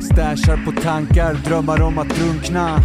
Stashar 0.00 0.64
på 0.64 0.80
tankar, 0.80 1.34
drömmar 1.34 1.82
om 1.82 1.98
att 1.98 2.08
drunkna. 2.08 2.78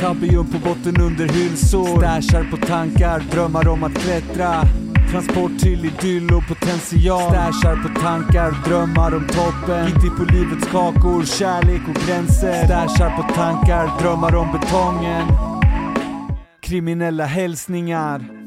Tabium 0.00 0.46
på 0.46 0.58
botten 0.58 1.00
under 1.00 1.28
hylsor. 1.28 1.98
Stashar 1.98 2.50
på 2.50 2.56
tankar, 2.56 3.22
drömmar 3.30 3.68
om 3.68 3.84
att 3.84 3.94
klättra. 3.94 4.62
Transport 5.10 5.58
till 5.58 5.84
idyll 5.84 6.34
och 6.34 6.48
potential. 6.48 7.20
Stashar 7.20 7.76
på 7.82 8.00
tankar, 8.00 8.54
drömmar 8.68 9.14
om 9.14 9.26
toppen. 9.26 9.86
Gitti 9.86 10.10
på 10.10 10.24
livets 10.24 10.66
kakor, 10.66 11.24
kärlek 11.24 11.82
och 11.88 12.06
gränser. 12.06 12.64
Stashar 12.64 13.16
på 13.16 13.34
tankar, 13.34 13.90
drömmar 14.00 14.34
om 14.34 14.52
betongen. 14.52 15.26
Kriminella 16.60 17.24
hälsningar. 17.24 18.37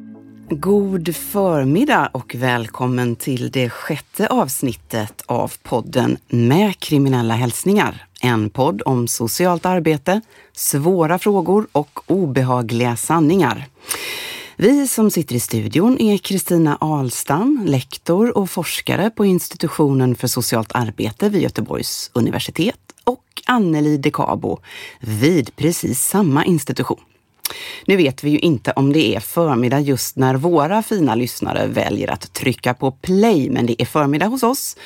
God 0.54 1.16
förmiddag 1.16 2.10
och 2.14 2.36
välkommen 2.36 3.16
till 3.16 3.52
det 3.52 3.70
sjätte 3.70 4.28
avsnittet 4.28 5.24
av 5.26 5.54
podden 5.64 6.18
Med 6.28 6.80
kriminella 6.80 7.34
hälsningar. 7.34 8.06
En 8.22 8.50
podd 8.50 8.82
om 8.86 9.08
socialt 9.08 9.66
arbete, 9.66 10.22
svåra 10.54 11.20
frågor 11.20 11.68
och 11.72 12.00
obehagliga 12.08 12.96
sanningar. 12.96 13.68
Vi 14.56 14.88
som 14.88 15.12
sitter 15.12 15.36
i 15.36 15.40
studion 15.40 16.02
är 16.02 16.18
Kristina 16.18 16.78
Ahlstam, 16.82 17.64
lektor 17.66 18.38
och 18.38 18.50
forskare 18.50 19.10
på 19.10 19.26
institutionen 19.26 20.16
för 20.16 20.28
socialt 20.28 20.72
arbete 20.72 21.30
vid 21.30 21.42
Göteborgs 21.42 22.12
universitet 22.14 22.80
och 23.04 23.26
Anneli 23.46 23.98
De 23.98 24.12
Cabo 24.12 24.60
vid 25.00 25.56
precis 25.56 26.04
samma 26.04 26.46
institution. 26.46 27.00
Nu 27.86 27.98
vet 27.98 28.24
vi 28.24 28.30
ju 28.30 28.40
inte 28.40 28.72
om 28.72 28.94
det 28.94 29.16
är 29.16 29.20
förmiddag 29.20 29.80
just 29.80 30.16
när 30.16 30.36
våra 30.36 30.84
fina 30.84 31.16
lyssnare 31.16 31.68
väljer 31.68 32.12
att 32.12 32.34
trycka 32.34 32.74
på 32.74 32.92
play, 32.92 33.50
men 33.50 33.66
det 33.66 33.82
är 33.82 33.86
förmiddag 33.86 34.26
hos 34.26 34.44
oss. 34.44 34.78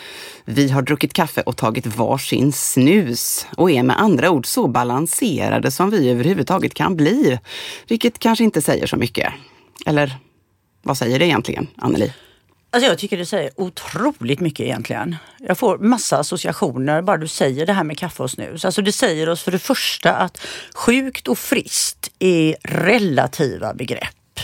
Vi 0.46 0.70
har 0.70 0.82
druckit 0.82 1.14
kaffe 1.14 1.42
och 1.42 1.58
tagit 1.58 1.86
varsin 1.86 2.52
snus 2.52 3.48
och 3.58 3.72
är 3.72 3.84
med 3.84 4.02
andra 4.02 4.30
ord 4.30 4.46
så 4.46 4.68
balanserade 4.68 5.72
som 5.72 5.90
vi 5.90 6.10
överhuvudtaget 6.10 6.74
kan 6.74 6.96
bli. 6.96 7.40
Vilket 7.88 8.20
kanske 8.20 8.44
inte 8.44 8.62
säger 8.62 8.88
så 8.88 8.98
mycket. 8.98 9.34
Eller 9.86 10.18
vad 10.84 10.98
säger 10.98 11.20
det 11.20 11.26
egentligen, 11.26 11.68
Anneli? 11.76 12.14
Alltså 12.76 12.90
jag 12.90 12.98
tycker 12.98 13.18
det 13.18 13.26
säger 13.26 13.52
otroligt 13.56 14.40
mycket 14.40 14.60
egentligen. 14.60 15.16
Jag 15.40 15.58
får 15.58 15.78
massa 15.78 16.18
associationer 16.18 17.02
bara 17.02 17.18
du 17.18 17.28
säger 17.28 17.66
det 17.66 17.74
här 17.74 17.84
med 17.84 17.98
kaffe 17.98 18.24
och 18.24 18.32
snus. 18.32 18.66
Alltså 18.66 18.82
det 18.82 18.92
säger 18.92 19.30
oss 19.30 19.44
för 19.44 19.52
det 19.52 19.60
första 19.60 20.14
att 20.14 20.38
sjukt 20.74 21.28
och 21.28 21.38
friskt 21.38 22.12
är 22.20 22.56
relativa 22.64 23.74
begrepp. 23.74 24.40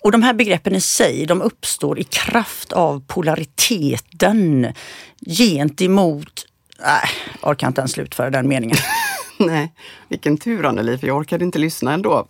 Och 0.00 0.12
de 0.12 0.22
här 0.22 0.34
begreppen 0.34 0.74
i 0.74 0.80
sig, 0.80 1.26
de 1.26 1.42
uppstår 1.42 1.98
i 1.98 2.04
kraft 2.04 2.72
av 2.72 3.04
polariteten 3.06 4.72
gentemot... 5.26 6.46
Nej, 6.80 7.08
jag 7.42 7.50
orkar 7.50 7.68
inte 7.68 7.80
ens 7.80 7.92
slutföra 7.92 8.30
den 8.30 8.48
meningen. 8.48 8.76
Nej, 9.38 9.72
vilken 10.08 10.38
tur 10.38 10.64
Anneli, 10.66 10.98
för 10.98 11.06
jag 11.06 11.16
orkade 11.16 11.44
inte 11.44 11.58
lyssna 11.58 11.92
ändå. 11.92 12.26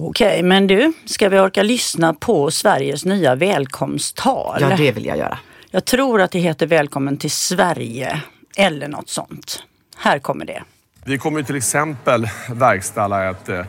Okej, 0.00 0.42
men 0.42 0.66
du, 0.66 0.92
ska 1.04 1.28
vi 1.28 1.38
orka 1.38 1.62
lyssna 1.62 2.14
på 2.14 2.50
Sveriges 2.50 3.04
nya 3.04 3.34
välkomsttal? 3.34 4.58
Ja, 4.60 4.76
det 4.76 4.92
vill 4.92 5.06
jag 5.06 5.18
göra. 5.18 5.38
Jag 5.70 5.84
tror 5.84 6.20
att 6.20 6.30
det 6.30 6.38
heter 6.38 6.66
Välkommen 6.66 7.16
till 7.16 7.30
Sverige 7.30 8.22
eller 8.56 8.88
något 8.88 9.08
sånt. 9.08 9.62
Här 9.96 10.18
kommer 10.18 10.44
det. 10.44 10.62
Vi 11.04 11.18
kommer 11.18 11.42
till 11.42 11.56
exempel 11.56 12.28
verkställa 12.50 13.30
ett 13.30 13.48
eh, 13.48 13.64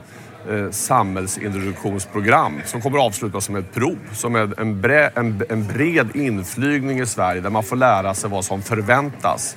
samhällsintroduktionsprogram 0.72 2.62
som 2.66 2.82
kommer 2.82 2.98
att 2.98 3.06
avslutas 3.06 3.46
som 3.46 3.56
ett 3.56 3.74
prov. 3.74 3.98
Som 4.14 4.36
är 4.36 4.60
en, 4.60 4.82
bre, 4.82 5.12
en, 5.16 5.44
en 5.50 5.68
bred 5.68 6.16
inflygning 6.16 7.00
i 7.00 7.06
Sverige 7.06 7.42
där 7.42 7.50
man 7.50 7.64
får 7.64 7.76
lära 7.76 8.14
sig 8.14 8.30
vad 8.30 8.46
som 8.46 8.62
förväntas. 8.62 9.56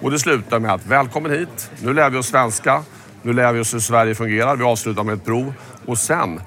Och 0.00 0.10
det 0.10 0.18
slutar 0.18 0.58
med 0.58 0.72
att 0.72 0.86
välkommen 0.86 1.32
hit, 1.32 1.70
nu 1.82 1.94
lär 1.94 2.10
vi 2.10 2.18
oss 2.18 2.26
svenska, 2.26 2.82
nu 3.22 3.32
lär 3.32 3.52
vi 3.52 3.60
oss 3.60 3.74
hur 3.74 3.80
Sverige 3.80 4.14
fungerar, 4.14 4.56
vi 4.56 4.64
avslutar 4.64 5.04
med 5.04 5.14
ett 5.14 5.24
prov 5.24 5.54
och 5.86 5.98
sen 5.98 6.40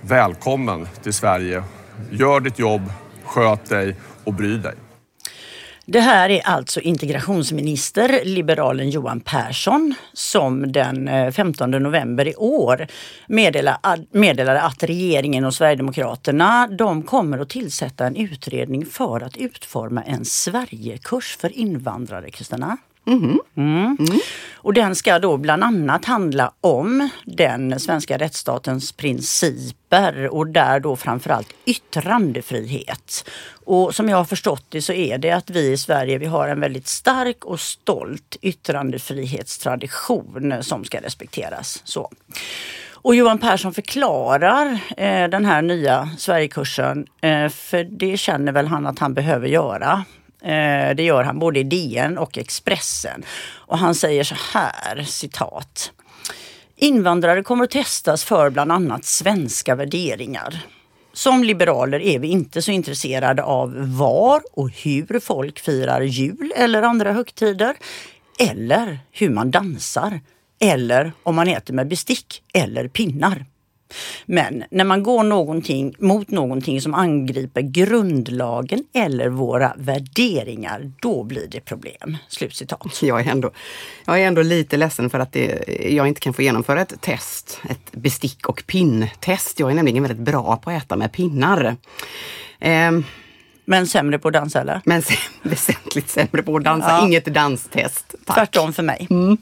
välkommen 0.00 0.88
till 1.02 1.12
Sverige. 1.12 1.62
Gör 2.10 2.40
ditt 2.40 2.58
jobb, 2.58 2.82
sköt 3.24 3.68
dig 3.68 3.96
och 4.24 4.34
bry 4.34 4.56
dig. 4.56 4.74
Det 5.90 6.00
här 6.00 6.30
är 6.30 6.40
alltså 6.44 6.80
integrationsminister, 6.80 8.20
liberalen 8.24 8.90
Johan 8.90 9.20
Persson, 9.20 9.94
som 10.12 10.72
den 10.72 11.08
eh, 11.08 11.30
15 11.30 11.70
november 11.70 12.28
i 12.28 12.34
år 12.34 12.86
meddelade 14.12 14.60
att 14.60 14.82
regeringen 14.82 15.44
och 15.44 15.54
Sverigedemokraterna 15.54 16.68
de 16.78 17.02
kommer 17.02 17.38
att 17.38 17.48
tillsätta 17.48 18.06
en 18.06 18.16
utredning 18.16 18.86
för 18.86 19.20
att 19.20 19.36
utforma 19.36 20.02
en 20.02 20.24
Sverigekurs 20.24 21.36
för 21.36 21.58
invandrare, 21.58 22.30
Kristina. 22.30 22.76
Mm. 23.08 23.40
Mm. 23.56 23.96
Och 24.54 24.74
den 24.74 24.96
ska 24.96 25.18
då 25.18 25.36
bland 25.36 25.64
annat 25.64 26.04
handla 26.04 26.52
om 26.60 27.08
den 27.24 27.80
svenska 27.80 28.18
rättsstatens 28.18 28.92
principer 28.92 30.28
och 30.28 30.46
där 30.46 30.80
då 30.80 30.96
framförallt 30.96 31.52
yttrandefrihet. 31.64 33.28
Och 33.64 33.94
som 33.94 34.08
jag 34.08 34.16
har 34.16 34.24
förstått 34.24 34.64
det 34.68 34.82
så 34.82 34.92
är 34.92 35.18
det 35.18 35.30
att 35.30 35.50
vi 35.50 35.72
i 35.72 35.76
Sverige 35.76 36.18
vi 36.18 36.26
har 36.26 36.48
en 36.48 36.60
väldigt 36.60 36.88
stark 36.88 37.44
och 37.44 37.60
stolt 37.60 38.36
yttrandefrihetstradition 38.42 40.62
som 40.62 40.84
ska 40.84 41.00
respekteras. 41.00 41.82
Så. 41.84 42.10
Och 43.00 43.14
Johan 43.14 43.38
Persson 43.38 43.74
förklarar 43.74 44.78
eh, 44.96 45.28
den 45.28 45.44
här 45.44 45.62
nya 45.62 46.08
Sverigekursen, 46.18 47.06
eh, 47.20 47.48
för 47.48 47.84
det 47.84 48.16
känner 48.16 48.52
väl 48.52 48.66
han 48.66 48.86
att 48.86 48.98
han 48.98 49.14
behöver 49.14 49.48
göra. 49.48 50.04
Eh, 50.42 50.94
det 50.94 51.02
gör 51.02 51.22
han 51.22 51.38
både 51.38 51.60
i 51.60 51.62
DN 51.62 52.18
och 52.18 52.38
Expressen. 52.38 53.24
Och 53.66 53.78
han 53.78 53.94
säger 53.94 54.24
så 54.24 54.36
här, 54.52 55.02
citat. 55.02 55.92
Invandrare 56.76 57.42
kommer 57.42 57.64
att 57.64 57.70
testas 57.70 58.24
för 58.24 58.50
bland 58.50 58.72
annat 58.72 59.04
svenska 59.04 59.74
värderingar. 59.74 60.60
Som 61.12 61.44
liberaler 61.44 62.00
är 62.00 62.18
vi 62.18 62.28
inte 62.28 62.62
så 62.62 62.70
intresserade 62.70 63.42
av 63.42 63.96
var 63.96 64.42
och 64.52 64.70
hur 64.70 65.20
folk 65.20 65.58
firar 65.58 66.00
jul 66.00 66.52
eller 66.56 66.82
andra 66.82 67.12
högtider. 67.12 67.76
Eller 68.38 68.98
hur 69.12 69.30
man 69.30 69.50
dansar. 69.50 70.20
Eller 70.60 71.12
om 71.22 71.34
man 71.34 71.48
äter 71.48 71.74
med 71.74 71.88
bestick 71.88 72.42
eller 72.54 72.88
pinnar. 72.88 73.44
Men 74.26 74.64
när 74.70 74.84
man 74.84 75.02
går 75.02 75.22
någonting, 75.22 75.94
mot 75.98 76.30
någonting 76.30 76.80
som 76.80 76.94
angriper 76.94 77.60
grundlagen 77.60 78.84
eller 78.94 79.28
våra 79.28 79.72
värderingar, 79.76 80.92
då 81.00 81.24
blir 81.24 81.46
det 81.50 81.60
problem. 81.60 82.16
Slutcitat. 82.28 83.02
Jag 83.02 83.20
är 83.20 83.30
ändå, 83.30 83.50
jag 84.04 84.20
är 84.20 84.26
ändå 84.26 84.42
lite 84.42 84.76
ledsen 84.76 85.10
för 85.10 85.18
att 85.18 85.32
det, 85.32 85.64
jag 85.90 86.08
inte 86.08 86.20
kan 86.20 86.34
få 86.34 86.42
genomföra 86.42 86.80
ett 86.80 87.00
test, 87.00 87.60
ett 87.70 87.92
bestick 87.92 88.48
och 88.48 88.64
pinntest. 88.66 89.60
Jag 89.60 89.70
är 89.70 89.74
nämligen 89.74 90.02
väldigt 90.02 90.24
bra 90.24 90.56
på 90.56 90.70
att 90.70 90.82
äta 90.82 90.96
med 90.96 91.12
pinnar. 91.12 91.76
Eh, 92.60 92.90
men 93.64 93.86
sämre 93.86 94.18
på 94.18 94.28
att 94.28 94.34
dansa 94.34 94.60
eller? 94.60 94.80
Men 94.84 95.02
väsentligt 95.42 96.10
sämre 96.10 96.42
på 96.42 96.56
att 96.56 96.64
dansa. 96.64 96.88
Ja. 96.88 97.06
Inget 97.06 97.24
danstest. 97.24 98.14
Tack. 98.24 98.36
Tvärtom 98.36 98.72
för 98.72 98.82
mig. 98.82 99.06
Mm 99.10 99.38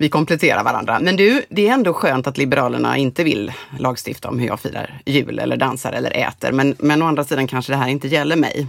vi 0.00 0.08
kompletterar 0.08 0.64
varandra. 0.64 1.00
Men 1.00 1.16
du, 1.16 1.44
det 1.48 1.68
är 1.68 1.72
ändå 1.72 1.94
skönt 1.94 2.26
att 2.26 2.38
Liberalerna 2.38 2.96
inte 2.96 3.24
vill 3.24 3.52
lagstifta 3.78 4.28
om 4.28 4.38
hur 4.38 4.46
jag 4.46 4.60
firar 4.60 5.00
jul 5.06 5.38
eller 5.38 5.56
dansar 5.56 5.92
eller 5.92 6.16
äter. 6.16 6.52
Men, 6.52 6.76
men 6.78 7.02
å 7.02 7.06
andra 7.06 7.24
sidan 7.24 7.46
kanske 7.46 7.72
det 7.72 7.76
här 7.76 7.88
inte 7.88 8.08
gäller 8.08 8.36
mig. 8.36 8.66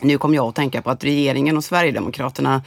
Nu 0.00 0.18
kom 0.18 0.34
jag 0.34 0.48
att 0.48 0.54
tänka 0.54 0.82
på 0.82 0.90
att 0.90 1.04
regeringen 1.04 1.56
och 1.56 1.64
Sverigedemokraterna 1.64 2.62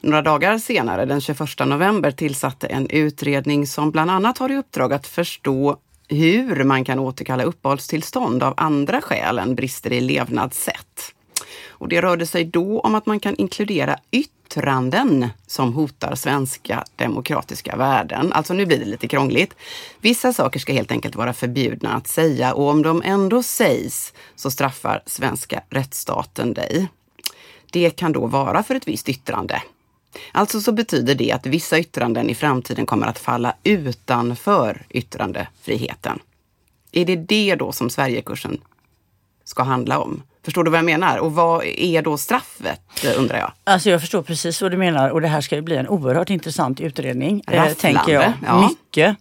några 0.00 0.22
dagar 0.22 0.58
senare, 0.58 1.04
den 1.04 1.20
21 1.20 1.40
november, 1.66 2.10
tillsatte 2.10 2.66
en 2.66 2.90
utredning 2.90 3.66
som 3.66 3.90
bland 3.90 4.10
annat 4.10 4.38
har 4.38 4.50
i 4.52 4.56
uppdrag 4.56 4.92
att 4.92 5.06
förstå 5.06 5.76
hur 6.08 6.64
man 6.64 6.84
kan 6.84 6.98
återkalla 6.98 7.42
uppehållstillstånd 7.42 8.42
av 8.42 8.54
andra 8.56 9.00
skäl 9.00 9.38
än 9.38 9.54
brister 9.54 9.92
i 9.92 10.00
levnadssätt. 10.00 11.14
Och 11.78 11.88
det 11.88 12.02
rörde 12.02 12.26
sig 12.26 12.44
då 12.44 12.80
om 12.80 12.94
att 12.94 13.06
man 13.06 13.20
kan 13.20 13.36
inkludera 13.36 13.98
yttranden 14.10 15.28
som 15.46 15.72
hotar 15.72 16.14
svenska 16.14 16.84
demokratiska 16.96 17.76
värden. 17.76 18.32
Alltså 18.32 18.54
nu 18.54 18.66
blir 18.66 18.78
det 18.78 18.84
lite 18.84 19.08
krångligt. 19.08 19.54
Vissa 20.00 20.32
saker 20.32 20.60
ska 20.60 20.72
helt 20.72 20.92
enkelt 20.92 21.16
vara 21.16 21.32
förbjudna 21.32 21.94
att 21.94 22.08
säga 22.08 22.54
och 22.54 22.68
om 22.68 22.82
de 22.82 23.02
ändå 23.04 23.42
sägs 23.42 24.12
så 24.36 24.50
straffar 24.50 25.02
svenska 25.06 25.62
rättsstaten 25.70 26.54
dig. 26.54 26.88
Det 27.70 27.90
kan 27.90 28.12
då 28.12 28.26
vara 28.26 28.62
för 28.62 28.74
ett 28.74 28.88
visst 28.88 29.08
yttrande. 29.08 29.62
Alltså 30.32 30.60
så 30.60 30.72
betyder 30.72 31.14
det 31.14 31.32
att 31.32 31.46
vissa 31.46 31.78
yttranden 31.78 32.30
i 32.30 32.34
framtiden 32.34 32.86
kommer 32.86 33.06
att 33.06 33.18
falla 33.18 33.54
utanför 33.62 34.86
yttrandefriheten. 34.90 36.18
Är 36.92 37.04
det 37.04 37.16
det 37.16 37.54
då 37.54 37.72
som 37.72 37.90
Sverigekursen 37.90 38.60
ska 39.44 39.62
handla 39.62 39.98
om? 39.98 40.22
Förstår 40.44 40.64
du 40.64 40.70
vad 40.70 40.78
jag 40.78 40.84
menar? 40.84 41.18
Och 41.18 41.32
vad 41.32 41.64
är 41.64 42.02
då 42.02 42.18
straffet 42.18 43.04
undrar 43.16 43.38
jag? 43.38 43.52
Alltså 43.64 43.90
jag 43.90 44.00
förstår 44.00 44.22
precis 44.22 44.62
vad 44.62 44.70
du 44.70 44.76
menar 44.76 45.10
och 45.10 45.20
det 45.20 45.28
här 45.28 45.40
ska 45.40 45.56
ju 45.56 45.62
bli 45.62 45.76
en 45.76 45.88
oerhört 45.88 46.30
intressant 46.30 46.80
utredning. 46.80 47.42
Eh, 47.46 47.72
tänker 47.72 48.12
jag. 48.12 48.32
Ja. 48.46 48.68
Mycket. 48.68 49.16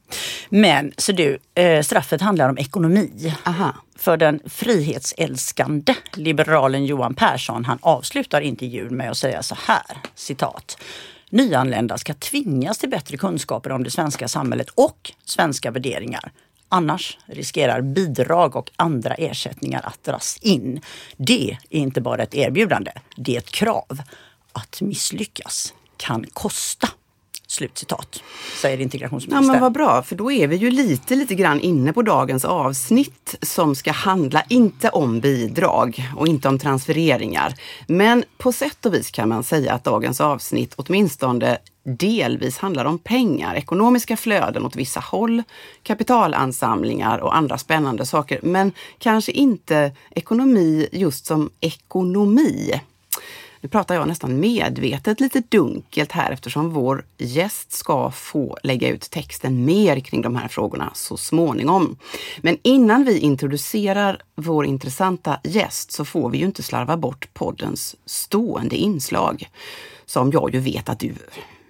Men 0.50 0.92
så 0.98 1.12
du, 1.12 1.38
eh, 1.56 1.82
straffet 1.82 2.22
handlar 2.22 2.50
om 2.50 2.58
ekonomi. 2.58 3.34
Aha. 3.44 3.74
För 4.00 4.18
den 4.18 4.40
frihetsälskande 4.46 5.96
liberalen 6.14 6.86
Johan 6.86 7.14
Persson, 7.14 7.66
han 7.66 7.78
avslutar 7.82 8.42
intervjun 8.42 8.98
med 8.98 9.12
att 9.12 9.18
säga 9.18 9.44
så 9.44 9.56
här, 9.66 9.98
citat. 10.16 10.78
Nyanlända 11.30 11.98
ska 11.98 12.14
tvingas 12.14 12.78
till 12.78 12.90
bättre 12.90 13.18
kunskaper 13.18 13.72
om 13.72 13.84
det 13.84 13.92
svenska 13.92 14.28
samhället 14.28 14.70
och 14.70 15.12
svenska 15.26 15.72
värderingar. 15.72 16.32
Annars 16.70 17.18
riskerar 17.26 17.82
bidrag 17.82 18.56
och 18.56 18.72
andra 18.76 19.14
ersättningar 19.14 19.82
att 19.84 20.04
dras 20.04 20.38
in. 20.42 20.82
Det 21.18 21.58
är 21.70 21.80
inte 21.80 22.02
bara 22.02 22.24
ett 22.24 22.36
erbjudande, 22.36 22.92
det 23.16 23.36
är 23.36 23.38
ett 23.38 23.52
krav. 23.52 24.02
Att 24.52 24.82
misslyckas 24.82 25.74
kan 25.98 26.26
kosta. 26.34 26.90
Slutcitat, 27.50 28.24
säger 28.62 28.82
integrationsministern. 28.82 29.46
Ja 29.46 29.52
men 29.52 29.62
vad 29.62 29.72
bra, 29.72 30.04
för 30.04 30.16
då 30.16 30.32
är 30.32 30.48
vi 30.48 30.56
ju 30.56 30.72
lite, 30.72 31.16
lite 31.16 31.36
grann 31.36 31.60
inne 31.60 31.94
på 31.94 32.02
dagens 32.02 32.46
avsnitt 32.46 33.36
som 33.42 33.76
ska 33.76 33.92
handla, 33.92 34.44
inte 34.50 34.90
om 34.90 35.20
bidrag 35.20 36.10
och 36.16 36.28
inte 36.28 36.48
om 36.48 36.60
transfereringar. 36.60 37.54
Men 37.88 38.24
på 38.38 38.52
sätt 38.52 38.86
och 38.86 38.94
vis 38.94 39.12
kan 39.12 39.30
man 39.30 39.44
säga 39.44 39.74
att 39.74 39.84
dagens 39.84 40.22
avsnitt 40.22 40.74
åtminstone 40.76 41.58
delvis 41.84 42.58
handlar 42.58 42.86
om 42.86 43.00
pengar, 43.00 43.56
ekonomiska 43.56 44.18
flöden 44.18 44.66
åt 44.66 44.76
vissa 44.76 45.00
håll, 45.00 45.44
kapitalansamlingar 45.84 47.18
och 47.18 47.36
andra 47.36 47.58
spännande 47.58 48.06
saker. 48.06 48.40
Men 48.44 48.72
kanske 48.98 49.32
inte 49.32 49.92
ekonomi 50.10 50.88
just 50.92 51.26
som 51.26 51.50
ekonomi. 51.60 52.82
Nu 53.62 53.70
pratar 53.70 53.96
jag 53.96 54.08
nästan 54.08 54.40
medvetet 54.40 55.20
lite 55.20 55.44
dunkelt 55.50 56.12
här 56.12 56.32
eftersom 56.32 56.70
vår 56.70 57.06
gäst 57.18 57.72
ska 57.72 58.12
få 58.12 58.58
lägga 58.64 58.90
ut 58.90 59.10
texten 59.12 59.66
mer 59.66 60.00
kring 60.00 60.22
de 60.22 60.36
här 60.36 60.48
frågorna 60.48 60.92
så 60.94 61.18
småningom. 61.18 61.98
Men 62.42 62.58
innan 62.62 63.04
vi 63.04 63.20
introducerar 63.20 64.22
vår 64.36 64.66
intressanta 64.66 65.40
gäst 65.44 65.92
så 65.92 66.06
får 66.06 66.30
vi 66.30 66.38
ju 66.38 66.46
inte 66.46 66.64
slarva 66.64 66.98
bort 66.98 67.28
poddens 67.34 67.96
stående 68.06 68.76
inslag 68.76 69.50
som 70.06 70.32
jag 70.32 70.54
ju 70.54 70.60
vet 70.60 70.90
att 70.90 71.00
du 71.00 71.14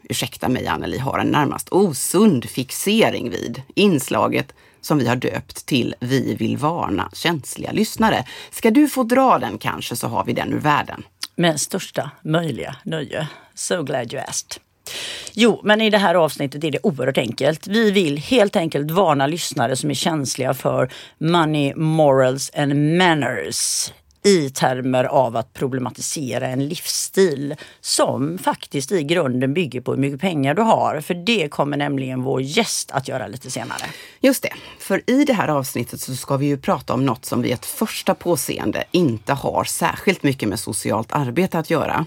ursäkta 0.09 0.49
mig 0.49 0.67
Anneli, 0.67 0.97
har 0.97 1.19
en 1.19 1.27
närmast 1.27 1.69
osund 1.69 2.49
fixering 2.49 3.29
vid. 3.29 3.61
Inslaget 3.75 4.53
som 4.81 4.97
vi 4.97 5.07
har 5.07 5.15
döpt 5.15 5.65
till 5.65 5.95
Vi 5.99 6.35
vill 6.35 6.57
varna 6.57 7.09
känsliga 7.13 7.71
lyssnare. 7.71 8.25
Ska 8.51 8.71
du 8.71 8.87
få 8.87 9.03
dra 9.03 9.39
den 9.39 9.57
kanske 9.57 9.95
så 9.95 10.07
har 10.07 10.25
vi 10.25 10.33
den 10.33 10.53
ur 10.53 10.59
världen. 10.59 11.03
Med 11.39 11.59
största 11.59 12.11
möjliga 12.21 12.75
nöje. 12.83 13.27
So 13.55 13.83
glad 13.83 14.13
you 14.13 14.23
asked. 14.27 14.61
Jo, 15.33 15.61
men 15.63 15.81
i 15.81 15.89
det 15.89 15.97
här 15.97 16.15
avsnittet 16.15 16.63
är 16.63 16.71
det 16.71 16.79
oerhört 16.83 17.17
enkelt. 17.17 17.67
Vi 17.67 17.91
vill 17.91 18.17
helt 18.17 18.55
enkelt 18.55 18.91
varna 18.91 19.27
lyssnare 19.27 19.75
som 19.75 19.89
är 19.89 19.93
känsliga 19.93 20.53
för 20.53 20.91
money, 21.17 21.75
morals 21.75 22.51
and 22.55 22.97
manners 22.97 23.91
i 24.27 24.49
termer 24.49 25.03
av 25.03 25.37
att 25.37 25.53
problematisera 25.53 26.47
en 26.47 26.67
livsstil 26.67 27.55
som 27.81 28.37
faktiskt 28.37 28.91
i 28.91 29.03
grunden 29.03 29.53
bygger 29.53 29.81
på 29.81 29.91
hur 29.91 29.99
mycket 29.99 30.21
pengar 30.21 30.53
du 30.53 30.61
har. 30.61 31.01
För 31.01 31.13
det 31.13 31.49
kommer 31.49 31.77
nämligen 31.77 32.23
vår 32.23 32.41
gäst 32.41 32.91
att 32.91 33.07
göra 33.07 33.27
lite 33.27 33.51
senare. 33.51 33.83
Just 34.19 34.43
det, 34.43 34.53
för 34.79 35.09
i 35.09 35.23
det 35.23 35.33
här 35.33 35.47
avsnittet 35.47 36.01
så 36.01 36.15
ska 36.15 36.37
vi 36.37 36.45
ju 36.45 36.57
prata 36.57 36.93
om 36.93 37.05
något 37.05 37.25
som 37.25 37.41
vid 37.41 37.53
ett 37.53 37.65
första 37.65 38.15
påseende 38.15 38.83
inte 38.91 39.33
har 39.33 39.63
särskilt 39.63 40.23
mycket 40.23 40.49
med 40.49 40.59
socialt 40.59 41.11
arbete 41.11 41.59
att 41.59 41.69
göra. 41.69 42.05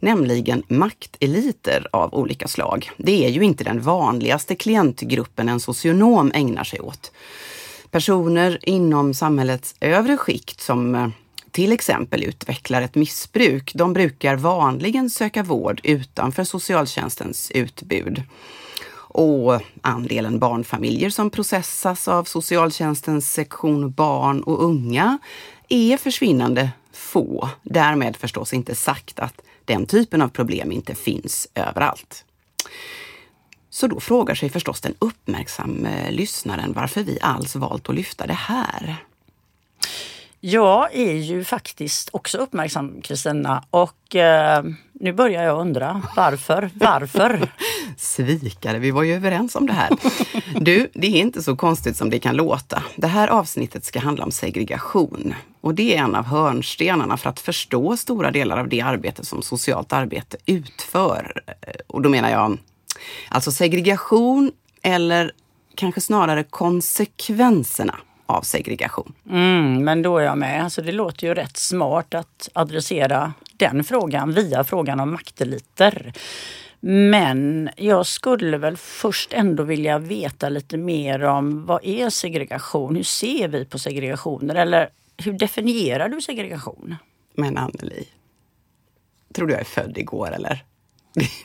Nämligen 0.00 0.62
makteliter 0.68 1.86
av 1.92 2.14
olika 2.14 2.48
slag. 2.48 2.90
Det 2.96 3.26
är 3.26 3.28
ju 3.28 3.42
inte 3.42 3.64
den 3.64 3.80
vanligaste 3.80 4.54
klientgruppen 4.54 5.48
en 5.48 5.60
socionom 5.60 6.32
ägnar 6.34 6.64
sig 6.64 6.80
åt. 6.80 7.12
Personer 7.90 8.58
inom 8.62 9.14
samhällets 9.14 9.74
övre 9.80 10.16
skikt 10.16 10.60
som 10.60 10.94
eh, 10.94 11.08
till 11.52 11.72
exempel 11.72 12.24
utvecklar 12.24 12.82
ett 12.82 12.94
missbruk, 12.94 13.72
de 13.74 13.92
brukar 13.92 14.36
vanligen 14.36 15.10
söka 15.10 15.42
vård 15.42 15.80
utanför 15.84 16.44
socialtjänstens 16.44 17.50
utbud. 17.50 18.22
Och 19.12 19.60
andelen 19.82 20.38
barnfamiljer 20.38 21.10
som 21.10 21.30
processas 21.30 22.08
av 22.08 22.24
socialtjänstens 22.24 23.32
sektion 23.32 23.90
barn 23.90 24.42
och 24.42 24.64
unga 24.64 25.18
är 25.68 25.96
försvinnande 25.96 26.70
få. 26.92 27.48
Därmed 27.62 28.16
förstås 28.16 28.52
inte 28.52 28.74
sagt 28.74 29.18
att 29.18 29.40
den 29.64 29.86
typen 29.86 30.22
av 30.22 30.28
problem 30.28 30.72
inte 30.72 30.94
finns 30.94 31.48
överallt. 31.54 32.24
Så 33.70 33.86
då 33.86 34.00
frågar 34.00 34.34
sig 34.34 34.48
förstås 34.48 34.80
den 34.80 34.94
uppmärksamma 34.98 35.88
lyssnaren 36.10 36.72
varför 36.72 37.02
vi 37.02 37.18
alls 37.20 37.56
valt 37.56 37.88
att 37.88 37.94
lyfta 37.94 38.26
det 38.26 38.32
här. 38.32 38.96
Jag 40.42 40.94
är 40.94 41.12
ju 41.12 41.44
faktiskt 41.44 42.08
också 42.12 42.38
uppmärksam 42.38 43.00
Kristina 43.02 43.64
och 43.70 44.16
eh, 44.16 44.64
nu 44.92 45.12
börjar 45.12 45.42
jag 45.42 45.60
undra 45.60 46.02
varför, 46.16 46.70
varför? 46.74 47.52
Svikare, 47.96 48.78
vi 48.78 48.90
var 48.90 49.02
ju 49.02 49.14
överens 49.14 49.54
om 49.54 49.66
det 49.66 49.72
här. 49.72 49.90
Du, 50.60 50.90
det 50.94 51.06
är 51.06 51.20
inte 51.20 51.42
så 51.42 51.56
konstigt 51.56 51.96
som 51.96 52.10
det 52.10 52.18
kan 52.18 52.36
låta. 52.36 52.82
Det 52.96 53.06
här 53.06 53.28
avsnittet 53.28 53.84
ska 53.84 54.00
handla 54.00 54.24
om 54.24 54.32
segregation 54.32 55.34
och 55.60 55.74
det 55.74 55.96
är 55.96 56.02
en 56.02 56.14
av 56.14 56.24
hörnstenarna 56.24 57.16
för 57.16 57.30
att 57.30 57.40
förstå 57.40 57.96
stora 57.96 58.30
delar 58.30 58.58
av 58.58 58.68
det 58.68 58.80
arbete 58.80 59.24
som 59.24 59.42
socialt 59.42 59.92
arbete 59.92 60.36
utför. 60.46 61.42
Eh, 61.46 61.72
och 61.86 62.02
då 62.02 62.08
menar 62.08 62.30
jag 62.30 62.58
alltså 63.28 63.52
segregation 63.52 64.52
eller 64.82 65.32
kanske 65.74 66.00
snarare 66.00 66.44
konsekvenserna 66.44 67.96
av 68.30 68.42
segregation. 68.42 69.12
Mm, 69.30 69.84
men 69.84 70.02
då 70.02 70.18
är 70.18 70.24
jag 70.24 70.38
med. 70.38 70.64
Alltså 70.64 70.82
det 70.82 70.92
låter 70.92 71.26
ju 71.26 71.34
rätt 71.34 71.56
smart 71.56 72.14
att 72.14 72.48
adressera 72.52 73.32
den 73.52 73.84
frågan 73.84 74.32
via 74.32 74.64
frågan 74.64 75.00
om 75.00 75.12
makteliter. 75.12 76.12
Men 76.80 77.70
jag 77.76 78.06
skulle 78.06 78.58
väl 78.58 78.76
först 78.76 79.32
ändå 79.32 79.62
vilja 79.62 79.98
veta 79.98 80.48
lite 80.48 80.76
mer 80.76 81.22
om 81.22 81.66
vad 81.66 81.84
är 81.84 82.10
segregation? 82.10 82.96
Hur 82.96 83.02
ser 83.02 83.48
vi 83.48 83.64
på 83.64 83.78
segregationer? 83.78 84.54
Eller 84.54 84.88
hur 85.16 85.32
definierar 85.32 86.08
du 86.08 86.20
segregation? 86.20 86.96
Men 87.34 87.58
Anneli, 87.58 88.08
tror 89.34 89.46
du 89.46 89.52
jag 89.52 89.60
är 89.60 89.64
född 89.64 89.98
igår 89.98 90.32
eller? 90.32 90.64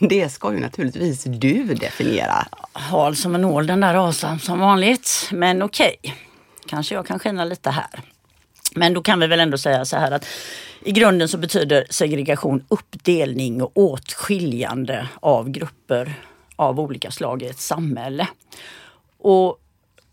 Det 0.00 0.28
ska 0.28 0.52
ju 0.52 0.60
naturligtvis 0.60 1.24
du 1.24 1.74
definiera. 1.74 2.46
Hal 2.72 3.16
som 3.16 3.34
en 3.34 3.40
nål 3.40 3.66
den 3.66 3.80
där 3.80 3.94
rasan 3.94 4.38
som 4.38 4.58
vanligt. 4.58 5.28
Men 5.32 5.62
okej. 5.62 5.96
Okay 6.02 6.25
kanske 6.66 6.94
jag 6.94 7.06
kan 7.06 7.18
skina 7.18 7.44
lite 7.44 7.70
här. 7.70 8.00
Men 8.74 8.94
då 8.94 9.02
kan 9.02 9.20
vi 9.20 9.26
väl 9.26 9.40
ändå 9.40 9.58
säga 9.58 9.84
så 9.84 9.96
här 9.96 10.10
att 10.10 10.26
i 10.84 10.92
grunden 10.92 11.28
så 11.28 11.38
betyder 11.38 11.86
segregation 11.90 12.64
uppdelning 12.68 13.62
och 13.62 13.70
åtskiljande 13.74 15.08
av 15.20 15.50
grupper 15.50 16.14
av 16.56 16.80
olika 16.80 17.10
slag 17.10 17.42
i 17.42 17.46
ett 17.46 17.60
samhälle. 17.60 18.28
Och 19.18 19.58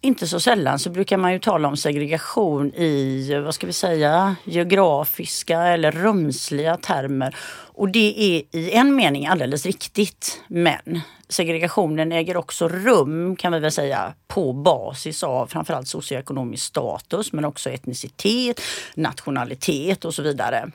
inte 0.01 0.27
så 0.27 0.39
sällan 0.39 0.79
så 0.79 0.89
brukar 0.89 1.17
man 1.17 1.33
ju 1.33 1.39
tala 1.39 1.67
om 1.67 1.77
segregation 1.77 2.73
i, 2.73 3.33
vad 3.45 3.55
ska 3.55 3.67
vi 3.67 3.73
säga, 3.73 4.35
geografiska 4.43 5.61
eller 5.61 5.91
rumsliga 5.91 6.77
termer. 6.77 7.35
Och 7.73 7.89
det 7.89 8.15
är 8.19 8.57
i 8.57 8.71
en 8.71 8.95
mening 8.95 9.27
alldeles 9.27 9.65
riktigt. 9.65 10.41
Men 10.47 11.01
segregationen 11.33 12.11
äger 12.11 12.37
också 12.37 12.67
rum 12.67 13.35
kan 13.35 13.51
vi 13.51 13.59
väl 13.59 13.71
säga 13.71 14.13
på 14.27 14.53
basis 14.53 15.23
av 15.23 15.47
framförallt 15.47 15.87
socioekonomisk 15.87 16.65
status 16.65 17.33
men 17.33 17.45
också 17.45 17.69
etnicitet, 17.69 18.61
nationalitet 18.95 20.05
och 20.05 20.13
så 20.13 20.21
vidare. 20.21 20.71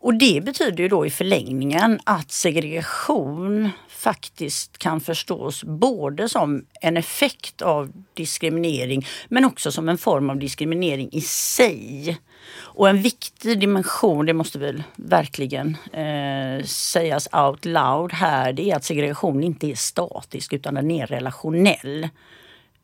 Och 0.00 0.14
det 0.14 0.44
betyder 0.44 0.82
ju 0.82 0.88
då 0.88 1.06
i 1.06 1.10
förlängningen 1.10 2.00
att 2.04 2.30
segregation 2.30 3.70
faktiskt 3.88 4.78
kan 4.78 5.00
förstås 5.00 5.64
både 5.64 6.28
som 6.28 6.64
en 6.80 6.96
effekt 6.96 7.62
av 7.62 7.92
diskriminering 8.14 9.06
men 9.28 9.44
också 9.44 9.72
som 9.72 9.88
en 9.88 9.98
form 9.98 10.30
av 10.30 10.38
diskriminering 10.38 11.08
i 11.12 11.20
sig. 11.20 12.18
Och 12.56 12.88
en 12.88 13.02
viktig 13.02 13.60
dimension, 13.60 14.26
det 14.26 14.32
måste 14.32 14.58
väl 14.58 14.82
verkligen 14.96 15.76
eh, 15.92 16.64
sägas 16.64 17.28
out 17.32 17.64
loud 17.64 18.12
här, 18.12 18.52
det 18.52 18.70
är 18.70 18.76
att 18.76 18.84
segregation 18.84 19.42
inte 19.42 19.66
är 19.66 19.74
statisk 19.74 20.52
utan 20.52 20.74
den 20.74 20.90
är 20.90 21.06
relationell. 21.06 22.08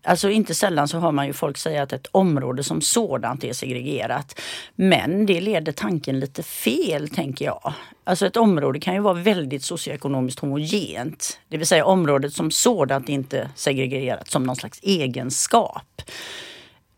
Alltså 0.04 0.30
inte 0.30 0.54
sällan 0.54 0.88
så 0.88 0.99
hör 0.99 1.12
man 1.12 1.26
ju 1.26 1.32
folk 1.32 1.56
säga 1.56 1.82
att 1.82 1.92
ett 1.92 2.06
område 2.12 2.64
som 2.64 2.80
sådant 2.80 3.44
är 3.44 3.52
segregerat. 3.52 4.40
Men 4.75 5.26
det 5.26 5.40
leder 5.40 5.73
tanken 5.73 6.20
lite 6.20 6.42
fel 6.42 7.08
tänker 7.08 7.44
jag. 7.44 7.73
Alltså 8.04 8.26
ett 8.26 8.37
område 8.37 8.80
kan 8.80 8.94
ju 8.94 9.00
vara 9.00 9.14
väldigt 9.14 9.64
socioekonomiskt 9.64 10.40
homogent. 10.40 11.38
Det 11.49 11.56
vill 11.56 11.66
säga 11.66 11.84
området 11.84 12.32
som 12.32 12.50
sådant 12.50 13.08
är 13.08 13.12
inte 13.12 13.50
segregerat 13.54 14.28
som 14.28 14.42
någon 14.42 14.56
slags 14.56 14.80
egenskap. 14.82 16.02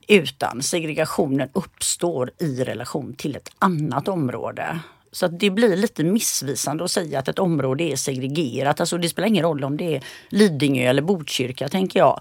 Utan 0.08 0.62
segregationen 0.62 1.48
uppstår 1.52 2.30
i 2.38 2.64
relation 2.64 3.14
till 3.14 3.36
ett 3.36 3.50
annat 3.58 4.08
område 4.08 4.80
Så 5.12 5.26
att 5.26 5.40
det 5.40 5.50
blir 5.50 5.76
lite 5.76 6.04
missvisande 6.04 6.84
att 6.84 6.90
säga 6.90 7.18
att 7.18 7.28
ett 7.28 7.38
område 7.38 7.84
är 7.84 7.96
segregerat. 7.96 8.80
Alltså 8.80 8.98
det 8.98 9.08
spelar 9.08 9.28
ingen 9.28 9.44
roll 9.44 9.64
om 9.64 9.76
det 9.76 9.96
är 9.96 10.04
Lidingö 10.28 10.82
eller 10.82 11.02
Botkyrka 11.02 11.68
tänker 11.68 11.98
jag. 11.98 12.20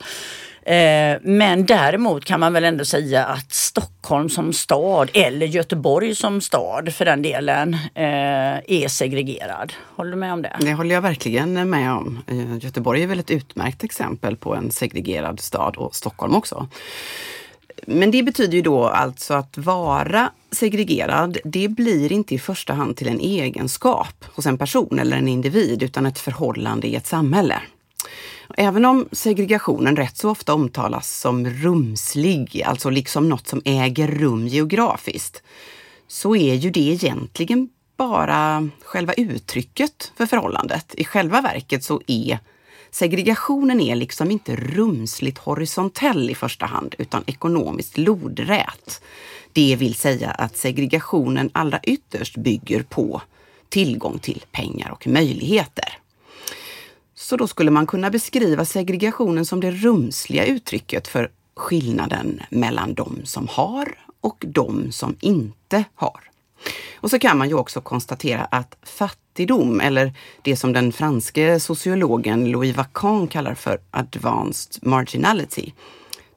Eh, 0.65 1.17
men 1.21 1.65
däremot 1.65 2.25
kan 2.25 2.39
man 2.39 2.53
väl 2.53 2.63
ändå 2.63 2.85
säga 2.85 3.25
att 3.25 3.53
Stockholm 3.53 4.29
som 4.29 4.53
stad 4.53 5.09
eller 5.13 5.45
Göteborg 5.45 6.15
som 6.15 6.41
stad 6.41 6.93
för 6.93 7.05
den 7.05 7.21
delen 7.21 7.73
eh, 7.73 8.03
är 8.67 8.87
segregerad. 8.87 9.73
Håller 9.95 10.11
du 10.11 10.17
med 10.17 10.33
om 10.33 10.41
det? 10.41 10.57
Det 10.59 10.73
håller 10.73 10.95
jag 10.95 11.01
verkligen 11.01 11.69
med 11.69 11.91
om. 11.91 12.19
Eh, 12.27 12.57
Göteborg 12.57 13.03
är 13.03 13.07
väl 13.07 13.19
ett 13.19 13.31
utmärkt 13.31 13.83
exempel 13.83 14.35
på 14.35 14.55
en 14.55 14.71
segregerad 14.71 15.39
stad 15.39 15.75
och 15.77 15.95
Stockholm 15.95 16.35
också. 16.35 16.67
Men 17.87 18.11
det 18.11 18.23
betyder 18.23 18.53
ju 18.53 18.61
då 18.61 18.87
alltså 18.87 19.33
att 19.33 19.57
vara 19.57 20.31
segregerad, 20.51 21.37
det 21.43 21.67
blir 21.67 22.11
inte 22.11 22.35
i 22.35 22.39
första 22.39 22.73
hand 22.73 22.97
till 22.97 23.07
en 23.07 23.19
egenskap 23.19 24.25
hos 24.35 24.45
en 24.45 24.57
person 24.57 24.99
eller 24.99 25.17
en 25.17 25.27
individ 25.27 25.83
utan 25.83 26.05
ett 26.05 26.19
förhållande 26.19 26.87
i 26.87 26.95
ett 26.95 27.07
samhälle. 27.07 27.61
Även 28.57 28.85
om 28.85 29.09
segregationen 29.11 29.95
rätt 29.95 30.17
så 30.17 30.29
ofta 30.29 30.53
omtalas 30.53 31.19
som 31.19 31.49
rumslig, 31.49 32.63
alltså 32.65 32.89
liksom 32.89 33.29
något 33.29 33.47
som 33.47 33.61
äger 33.65 34.07
rum 34.07 34.47
geografiskt, 34.47 35.43
så 36.07 36.35
är 36.35 36.53
ju 36.53 36.69
det 36.69 36.79
egentligen 36.79 37.69
bara 37.97 38.69
själva 38.83 39.13
uttrycket 39.13 40.11
för 40.17 40.25
förhållandet. 40.25 40.95
I 40.97 41.03
själva 41.03 41.41
verket 41.41 41.83
så 41.83 42.01
är 42.07 42.39
segregationen 42.91 43.81
är 43.81 43.95
liksom 43.95 44.31
inte 44.31 44.55
rumsligt 44.55 45.37
horisontell 45.37 46.29
i 46.29 46.35
första 46.35 46.65
hand, 46.65 46.95
utan 46.97 47.23
ekonomiskt 47.27 47.97
lodrät. 47.97 49.01
Det 49.53 49.75
vill 49.75 49.95
säga 49.95 50.29
att 50.29 50.57
segregationen 50.57 51.49
allra 51.53 51.79
ytterst 51.83 52.37
bygger 52.37 52.83
på 52.83 53.21
tillgång 53.69 54.19
till 54.19 54.43
pengar 54.51 54.91
och 54.91 55.07
möjligheter. 55.07 55.99
Så 57.25 57.37
då 57.37 57.47
skulle 57.47 57.71
man 57.71 57.87
kunna 57.87 58.09
beskriva 58.09 58.65
segregationen 58.65 59.45
som 59.45 59.59
det 59.59 59.71
rumsliga 59.71 60.45
uttrycket 60.45 61.07
för 61.07 61.31
skillnaden 61.55 62.41
mellan 62.49 62.93
de 62.93 63.21
som 63.23 63.47
har 63.47 63.97
och 64.21 64.45
de 64.47 64.91
som 64.91 65.15
inte 65.19 65.83
har. 65.95 66.19
Och 66.95 67.09
så 67.09 67.19
kan 67.19 67.37
man 67.37 67.49
ju 67.49 67.55
också 67.55 67.81
konstatera 67.81 68.45
att 68.45 68.77
fattigdom, 68.83 69.81
eller 69.81 70.13
det 70.41 70.55
som 70.55 70.73
den 70.73 70.91
franske 70.91 71.59
sociologen 71.59 72.51
Louis 72.51 72.75
Vacan 72.75 73.27
kallar 73.27 73.55
för 73.55 73.79
advanced 73.91 74.87
marginality, 74.87 75.73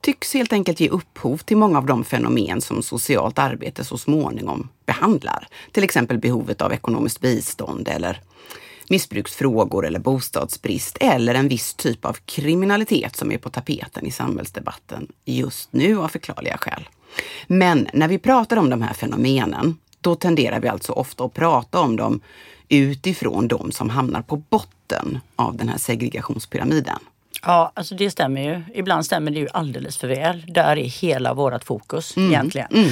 tycks 0.01 0.35
helt 0.35 0.53
enkelt 0.53 0.81
ge 0.81 0.89
upphov 0.89 1.39
till 1.39 1.57
många 1.57 1.79
av 1.79 1.87
de 1.87 2.05
fenomen 2.05 2.61
som 2.61 2.83
socialt 2.83 3.39
arbete 3.39 3.85
så 3.85 3.99
småningom 3.99 4.69
behandlar. 4.87 5.49
Till 5.73 5.85
exempel 5.85 6.19
behovet 6.19 6.63
av 6.63 6.73
ekonomiskt 6.73 7.21
bistånd 7.21 7.89
eller 7.89 8.21
missbruksfrågor 8.91 9.87
eller 9.87 9.99
bostadsbrist 9.99 10.97
eller 11.01 11.35
en 11.35 11.49
viss 11.49 11.75
typ 11.75 12.05
av 12.05 12.17
kriminalitet 12.25 13.17
som 13.17 13.33
är 13.33 13.39
på 13.39 13.51
tapeten 13.51 14.07
i 14.07 14.11
samhällsdebatten 14.11 15.09
just 15.25 15.73
nu 15.73 15.99
av 15.99 16.09
förklarliga 16.09 16.59
skäl. 16.59 16.89
Men 17.47 17.89
när 17.93 18.09
vi 18.09 18.19
pratar 18.19 18.57
om 18.57 18.71
de 18.71 18.83
här 18.83 18.95
fenomenen, 18.95 19.77
då 20.01 20.15
tenderar 20.15 20.61
vi 20.61 20.69
alltså 20.69 20.93
ofta 20.93 21.25
att 21.25 21.35
prata 21.35 21.81
om 21.81 21.97
dem 21.97 22.21
utifrån 22.69 23.49
de 23.49 23.73
som 23.73 23.91
hamnar 23.91 24.23
på 24.23 24.37
botten 24.37 25.19
av 25.37 25.57
den 25.57 25.69
här 25.69 25.79
segregationspyramiden. 25.79 26.99
Ja, 27.43 27.73
alltså 27.75 27.95
det 27.95 28.11
stämmer 28.11 28.41
ju. 28.43 28.63
Ibland 28.75 29.07
stämmer 29.07 29.31
det 29.31 29.39
ju 29.39 29.49
alldeles 29.53 29.97
för 29.97 30.09
väl. 30.09 30.45
Där 30.49 30.77
är 30.77 30.85
hela 30.85 31.35
vårt 31.35 31.65
fokus 31.65 32.17
mm. 32.17 32.31
egentligen. 32.31 32.69
Mm. 32.73 32.91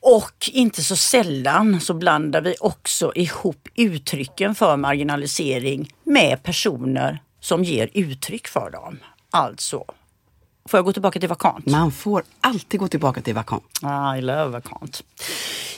Och 0.00 0.50
inte 0.52 0.82
så 0.82 0.96
sällan 0.96 1.80
så 1.80 1.94
blandar 1.94 2.40
vi 2.40 2.54
också 2.60 3.12
ihop 3.14 3.68
uttrycken 3.74 4.54
för 4.54 4.76
marginalisering 4.76 5.90
med 6.04 6.42
personer 6.42 7.22
som 7.40 7.64
ger 7.64 7.90
uttryck 7.94 8.48
för 8.48 8.70
dem. 8.70 8.98
Alltså 9.30 9.84
Får 10.68 10.78
jag 10.78 10.84
gå 10.84 10.92
tillbaka 10.92 11.20
till 11.20 11.28
vakant? 11.28 11.66
Man 11.66 11.92
får 11.92 12.22
alltid 12.40 12.80
gå 12.80 12.88
tillbaka 12.88 13.20
till 13.20 13.34
vakant. 13.34 13.64
Ah, 13.82 14.16
I 14.16 14.20
love 14.20 14.46
vakant. 14.46 15.02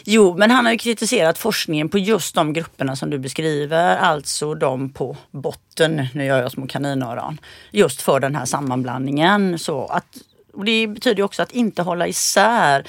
Jo, 0.05 0.37
men 0.38 0.50
han 0.50 0.64
har 0.64 0.73
ju 0.73 0.78
kritiserat 0.78 1.38
forskningen 1.38 1.88
på 1.88 1.99
just 1.99 2.35
de 2.35 2.52
grupperna 2.52 2.97
som 2.97 3.11
du 3.11 3.19
beskriver, 3.19 3.97
alltså 3.97 4.55
de 4.55 4.90
på 4.90 5.16
botten, 5.31 6.07
nu 6.14 6.25
gör 6.25 6.43
jag 6.43 6.52
små 6.52 6.66
kaninöron, 6.66 7.40
just 7.71 8.02
för 8.02 8.21
den 8.21 8.37
här 8.37 8.45
sammanblandningen. 8.45 9.59
Så 9.59 9.87
att, 9.87 10.07
det 10.64 10.87
betyder 10.87 11.23
också 11.23 11.43
att 11.43 11.52
inte 11.52 11.83
hålla 11.83 12.07
isär 12.07 12.87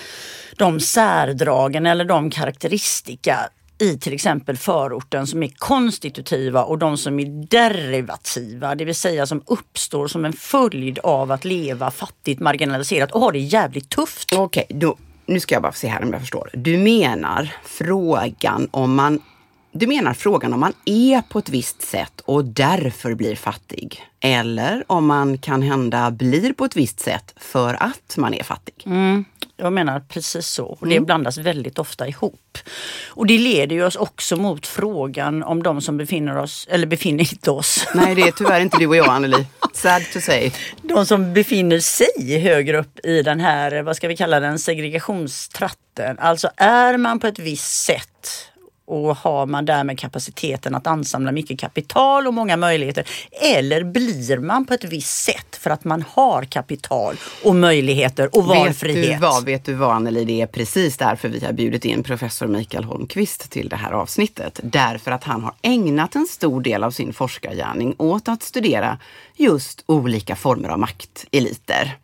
de 0.57 0.79
särdragen 0.79 1.85
eller 1.85 2.05
de 2.05 2.29
karaktäristika 2.29 3.49
i 3.79 3.97
till 3.97 4.13
exempel 4.13 4.57
förorten 4.57 5.27
som 5.27 5.43
är 5.43 5.47
konstitutiva 5.57 6.63
och 6.63 6.77
de 6.77 6.97
som 6.97 7.19
är 7.19 7.47
derivativa, 7.47 8.75
det 8.75 8.85
vill 8.85 8.95
säga 8.95 9.25
som 9.25 9.43
uppstår 9.45 10.07
som 10.07 10.25
en 10.25 10.33
följd 10.33 10.99
av 10.99 11.31
att 11.31 11.45
leva 11.45 11.91
fattigt, 11.91 12.39
marginaliserat 12.39 13.11
och 13.11 13.21
ha 13.21 13.31
det 13.31 13.39
jävligt 13.39 13.89
tufft. 13.89 14.33
Okej, 14.33 14.67
okay, 14.69 14.93
nu 15.25 15.39
ska 15.39 15.55
jag 15.55 15.61
bara 15.61 15.71
se 15.71 15.87
här 15.87 16.03
om 16.03 16.11
jag 16.11 16.21
förstår. 16.21 16.49
Du 16.53 16.77
menar 16.77 17.55
frågan 17.65 18.67
om 18.71 18.95
man 18.95 19.21
du 19.71 19.87
menar 19.87 20.13
frågan 20.13 20.53
om 20.53 20.59
man 20.59 20.73
är 20.85 21.21
på 21.21 21.39
ett 21.39 21.49
visst 21.49 21.81
sätt 21.81 22.21
och 22.25 22.45
därför 22.45 23.13
blir 23.13 23.35
fattig? 23.35 24.03
Eller 24.19 24.83
om 24.87 25.05
man 25.05 25.37
kan 25.37 25.61
hända 25.61 26.11
blir 26.11 26.53
på 26.53 26.65
ett 26.65 26.75
visst 26.75 26.99
sätt 26.99 27.33
för 27.37 27.83
att 27.83 28.17
man 28.17 28.33
är 28.33 28.43
fattig? 28.43 28.73
Mm, 28.85 29.25
jag 29.57 29.73
menar 29.73 29.99
precis 29.99 30.47
så. 30.47 30.65
Och 30.65 30.87
det 30.87 30.95
mm. 30.95 31.05
blandas 31.05 31.37
väldigt 31.37 31.79
ofta 31.79 32.07
ihop. 32.07 32.57
Och 33.09 33.27
det 33.27 33.37
leder 33.37 33.75
ju 33.75 33.85
oss 33.85 33.95
också 33.95 34.35
mot 34.35 34.67
frågan 34.67 35.43
om 35.43 35.63
de 35.63 35.81
som 35.81 35.97
befinner 35.97 36.37
oss, 36.37 36.67
eller 36.69 36.87
befinner 36.87 37.33
inte 37.33 37.51
oss. 37.51 37.87
Nej, 37.95 38.15
det 38.15 38.21
är 38.21 38.31
tyvärr 38.37 38.61
inte 38.61 38.77
du 38.77 38.87
och 38.87 38.95
jag 38.95 39.07
Anneli. 39.07 39.47
Sad 39.73 40.01
to 40.13 40.19
say. 40.21 40.51
De 40.81 41.05
som 41.05 41.33
befinner 41.33 41.79
sig 41.79 42.39
högre 42.39 42.79
upp 42.79 43.05
i 43.05 43.21
den 43.21 43.39
här, 43.39 43.81
vad 43.81 43.95
ska 43.95 44.07
vi 44.07 44.17
kalla 44.17 44.39
den, 44.39 44.59
segregationstratten. 44.59 46.19
Alltså 46.19 46.49
är 46.57 46.97
man 46.97 47.19
på 47.19 47.27
ett 47.27 47.39
visst 47.39 47.85
sätt 47.85 48.51
och 48.87 49.17
har 49.17 49.45
man 49.45 49.65
därmed 49.65 49.99
kapaciteten 49.99 50.75
att 50.75 50.87
ansamla 50.87 51.31
mycket 51.31 51.59
kapital 51.59 52.27
och 52.27 52.33
många 52.33 52.57
möjligheter? 52.57 53.07
Eller 53.31 53.83
blir 53.83 54.37
man 54.37 54.65
på 54.65 54.73
ett 54.73 54.83
visst 54.83 55.23
sätt 55.23 55.55
för 55.55 55.69
att 55.69 55.83
man 55.83 56.03
har 56.09 56.43
kapital 56.43 57.15
och 57.43 57.55
möjligheter 57.55 58.35
och 58.37 58.45
valfrihet? 58.45 59.05
Vet 59.05 59.19
du 59.19 59.21
vad, 59.21 59.45
vet 59.45 59.65
du 59.65 59.73
vad 59.73 59.95
Anneli, 59.95 60.25
det 60.25 60.41
är 60.41 60.47
precis 60.47 60.97
därför 60.97 61.29
vi 61.29 61.45
har 61.45 61.53
bjudit 61.53 61.85
in 61.85 62.03
professor 62.03 62.47
Mikael 62.47 62.83
Holmqvist 62.83 63.51
till 63.51 63.69
det 63.69 63.75
här 63.75 63.91
avsnittet. 63.91 64.59
Därför 64.63 65.11
att 65.11 65.23
han 65.23 65.43
har 65.43 65.53
ägnat 65.61 66.15
en 66.15 66.27
stor 66.29 66.61
del 66.61 66.83
av 66.83 66.91
sin 66.91 67.13
forskargärning 67.13 67.95
åt 67.97 68.27
att 68.27 68.43
studera 68.43 68.97
just 69.35 69.83
olika 69.85 70.35
former 70.35 70.69
av 70.69 70.79
makteliter 70.79 71.97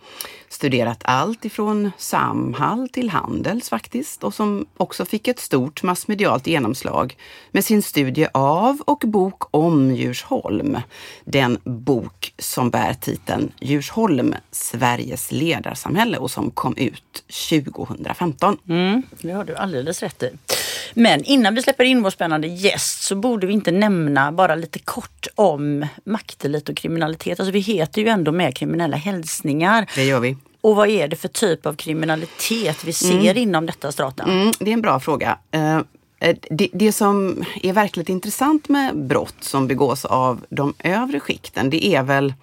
studerat 0.53 1.01
allt 1.03 1.45
ifrån 1.45 1.91
Samhall 1.97 2.89
till 2.89 3.09
Handels 3.09 3.69
faktiskt 3.69 4.23
och 4.23 4.33
som 4.33 4.65
också 4.77 5.05
fick 5.05 5.27
ett 5.27 5.39
stort 5.39 5.83
massmedialt 5.83 6.47
genomslag 6.47 7.17
med 7.51 7.65
sin 7.65 7.81
studie 7.81 8.27
av 8.33 8.81
och 8.85 9.03
bok 9.05 9.43
om 9.51 9.95
Djursholm. 9.95 10.77
Den 11.25 11.57
bok 11.63 12.33
som 12.37 12.69
bär 12.69 12.93
titeln 12.93 13.51
Djursholm, 13.59 14.35
Sveriges 14.51 15.31
ledarsamhälle 15.31 16.17
och 16.17 16.31
som 16.31 16.51
kom 16.51 16.77
ut 16.77 17.23
2015. 17.49 18.57
Mm, 18.69 19.03
det 19.21 19.31
har 19.31 19.43
du 19.43 19.55
alldeles 19.55 20.03
rätt 20.03 20.23
i. 20.23 20.29
Men 20.93 21.23
innan 21.23 21.55
vi 21.55 21.61
släpper 21.61 21.83
in 21.83 22.03
vår 22.03 22.09
spännande 22.09 22.47
gäst 22.47 23.03
så 23.03 23.15
borde 23.15 23.47
vi 23.47 23.53
inte 23.53 23.71
nämna 23.71 24.31
bara 24.31 24.55
lite 24.55 24.79
kort 24.79 25.27
om 25.35 25.87
maktelit 26.03 26.69
och 26.69 26.77
kriminalitet. 26.77 27.39
Alltså 27.39 27.51
vi 27.51 27.59
heter 27.59 28.01
ju 28.01 28.07
ändå 28.07 28.31
med 28.31 28.55
kriminella 28.55 28.97
hälsningar. 28.97 29.89
Det 29.95 30.03
gör 30.03 30.19
vi. 30.19 30.37
Och 30.61 30.75
vad 30.75 30.89
är 30.89 31.07
det 31.07 31.15
för 31.15 31.27
typ 31.27 31.65
av 31.65 31.73
kriminalitet 31.73 32.83
vi 32.83 32.93
ser 32.93 33.21
mm. 33.21 33.37
inom 33.37 33.65
detta 33.65 33.91
strata? 33.91 34.23
Mm, 34.23 34.51
det 34.59 34.69
är 34.69 34.73
en 34.73 34.81
bra 34.81 34.99
fråga. 34.99 35.37
Uh, 35.55 35.79
det, 36.49 36.69
det, 36.73 36.91
som 36.91 37.43
är 37.63 37.73
verkligt 37.73 38.09
intressant 38.09 38.69
med 38.69 38.97
brott 38.97 39.35
som 39.39 39.67
begås 39.67 40.05
av 40.05 40.45
de 40.49 40.73
övre 40.79 41.19
skikten, 41.19 41.69
det 41.69 41.85
är 41.85 42.03
väl 42.03 42.33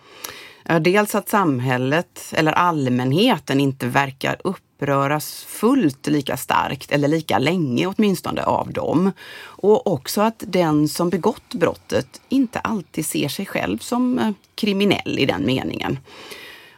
dels 0.81 1.15
att 1.15 1.29
samhället 1.29 2.33
eller 2.33 2.53
allmänheten 2.53 3.61
inte 3.61 3.87
verkar 3.87 4.47
uppröras 4.81 5.45
fullt 5.45 6.07
lika 6.07 6.37
starkt 6.37 6.93
eller 6.93 7.09
lika 7.09 7.39
länge 7.39 7.87
åtminstone 7.87 8.43
av 8.43 8.73
dem. 8.73 9.13
Och 9.43 9.87
också 9.87 10.21
att 10.21 10.45
den 10.47 10.89
som 10.89 11.11
begått 11.11 11.55
brottet 11.55 12.21
inte 12.29 12.59
alltid 12.59 13.07
ser 13.07 13.29
sig 13.29 13.47
själv 13.47 13.79
som 13.79 14.19
eh, 14.19 14.31
kriminell 14.55 15.19
i 15.19 15.27
den 15.27 15.47
meningen. 15.47 15.99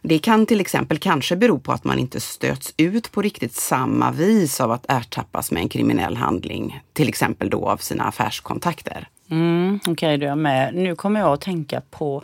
Det 0.03 0.19
kan 0.19 0.47
till 0.47 0.61
exempel 0.61 0.99
kanske 0.99 1.37
bero 1.37 1.59
på 1.59 1.73
att 1.73 1.85
man 1.85 1.99
inte 1.99 2.21
stöts 2.21 2.75
ut 2.77 3.13
på 3.13 3.23
riktigt 3.23 3.55
samma 3.55 4.11
vis 4.11 4.61
av 4.61 4.71
att 4.71 4.87
ertappas 4.89 5.51
med 5.51 5.63
en 5.63 5.69
kriminell 5.69 6.17
handling, 6.17 6.81
till 6.93 7.09
exempel 7.09 7.51
då 7.51 7.69
av 7.69 7.77
sina 7.77 8.05
affärskontakter. 8.05 9.09
Mm, 9.31 9.81
Okej, 9.83 9.93
okay, 9.93 10.17
du 10.17 10.27
är 10.27 10.37
med. 10.37 10.75
Nu 10.75 10.97
kommer 10.97 11.21
jag 11.21 11.33
att 11.33 11.41
tänka 11.41 11.81
på 11.91 12.23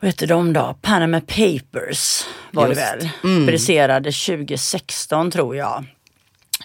vad 0.00 0.08
heter 0.08 0.26
de 0.26 0.52
då? 0.52 0.76
Panama 0.82 1.20
Papers 1.20 2.24
var 2.50 2.68
Just. 2.68 2.80
det 2.80 2.96
väl? 2.96 3.08
Mm. 3.24 3.46
Publicerade 3.46 4.12
2016 4.12 5.30
tror 5.30 5.56
jag. 5.56 5.84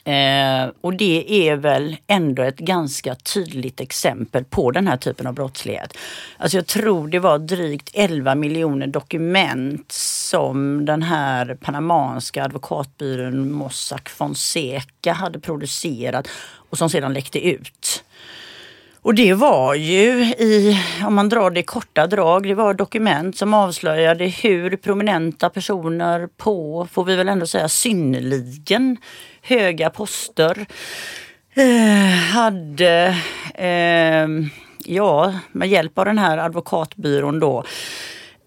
Eh, 0.03 0.69
och 0.81 0.93
det 0.93 1.49
är 1.49 1.55
väl 1.55 1.97
ändå 2.07 2.43
ett 2.43 2.57
ganska 2.57 3.15
tydligt 3.15 3.81
exempel 3.81 4.43
på 4.43 4.71
den 4.71 4.87
här 4.87 4.97
typen 4.97 5.27
av 5.27 5.33
brottslighet. 5.33 5.97
Alltså 6.37 6.57
jag 6.57 6.67
tror 6.67 7.07
det 7.07 7.19
var 7.19 7.39
drygt 7.39 7.89
11 7.93 8.35
miljoner 8.35 8.87
dokument 8.87 9.91
som 9.91 10.85
den 10.85 11.03
här 11.03 11.55
panamanska 11.55 12.43
advokatbyrån 12.43 13.51
Mossack 13.51 14.09
Fonseca 14.09 15.13
hade 15.13 15.39
producerat 15.39 16.27
och 16.69 16.77
som 16.77 16.89
sedan 16.89 17.13
läckte 17.13 17.47
ut. 17.47 18.03
Och 19.03 19.15
det 19.15 19.33
var 19.33 19.75
ju 19.75 20.23
i, 20.23 20.77
om 21.05 21.15
man 21.15 21.29
drar 21.29 21.49
det 21.49 21.59
i 21.59 21.63
korta 21.63 22.07
drag, 22.07 22.43
det 22.43 22.53
var 22.53 22.73
dokument 22.73 23.37
som 23.37 23.53
avslöjade 23.53 24.25
hur 24.25 24.75
prominenta 24.75 25.49
personer 25.49 26.27
på, 26.37 26.87
får 26.91 27.05
vi 27.05 27.15
väl 27.15 27.29
ändå 27.29 27.47
säga, 27.47 27.69
synnerligen 27.69 28.97
höga 29.41 29.89
poster 29.89 30.65
eh, 31.53 32.33
hade, 32.33 33.17
eh, 33.55 34.27
ja, 34.85 35.33
med 35.51 35.69
hjälp 35.69 35.97
av 35.97 36.05
den 36.05 36.17
här 36.17 36.37
advokatbyrån 36.37 37.39
då, 37.39 37.63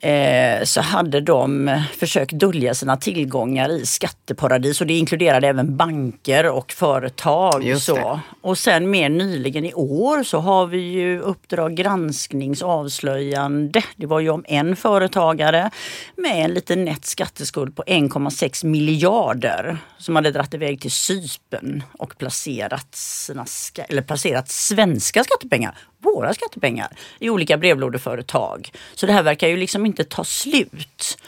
eh, 0.05 0.65
så 0.65 0.81
hade 0.81 1.21
de 1.21 1.81
försökt 1.99 2.33
dölja 2.33 2.75
sina 2.75 2.97
tillgångar 2.97 3.69
i 3.69 3.87
skatteparadis 3.87 4.81
och 4.81 4.87
det 4.87 4.95
inkluderade 4.95 5.49
även 5.49 5.77
banker 5.77 6.51
och 6.51 6.73
företag. 6.73 7.81
Så. 7.81 8.21
Och 8.41 8.59
sen 8.59 8.91
mer 8.91 9.09
nyligen 9.09 9.65
i 9.65 9.75
år 9.75 10.23
så 10.23 10.39
har 10.39 10.67
vi 10.67 10.79
ju 10.79 11.21
Uppdrag 11.21 11.75
gransknings 11.75 12.63
avslöjande. 12.63 13.83
Det 13.97 14.07
var 14.07 14.21
ju 14.21 14.31
om 14.31 14.45
en 14.49 14.77
företagare 14.77 15.71
med 16.17 16.45
en 16.45 16.55
liten 16.55 16.85
nätt 16.85 17.05
skatteskuld 17.05 17.77
på 17.77 17.83
1,6 17.83 18.67
miljarder 18.67 19.79
som 19.99 20.17
hade 20.17 20.31
dratt 20.31 20.55
iväg 20.55 20.81
till 20.81 20.91
Cypern 20.91 21.83
och 21.99 22.19
placerat, 22.19 22.95
sina 22.95 23.47
eller 23.89 24.03
placerat 24.03 24.49
svenska 24.49 25.25
skattepengar, 25.25 25.79
våra 26.05 26.35
skattepengar, 26.35 26.97
i 27.19 27.31
olika 27.31 27.57
brevlådeföretag. 27.57 28.71
Så 28.95 29.07
det 29.07 29.13
här 29.13 29.23
verkar 29.23 29.49
ju 29.49 29.57
liksom 29.57 29.87
inte 29.87 30.05
ta 30.05 30.25
slut. 30.25 31.19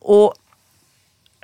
Och 0.00 0.34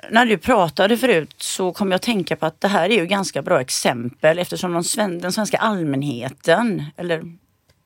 när 0.09 0.25
du 0.25 0.37
pratade 0.37 0.97
förut 0.97 1.35
så 1.37 1.73
kom 1.73 1.91
jag 1.91 1.95
att 1.95 2.01
tänka 2.01 2.35
på 2.35 2.45
att 2.45 2.61
det 2.61 2.67
här 2.67 2.89
är 2.89 2.97
ju 2.97 3.05
ganska 3.05 3.41
bra 3.41 3.61
exempel 3.61 4.39
eftersom 4.39 4.73
de 4.73 4.83
sven 4.83 5.19
den 5.19 5.31
svenska 5.31 5.57
allmänheten, 5.57 6.85
eller 6.97 7.23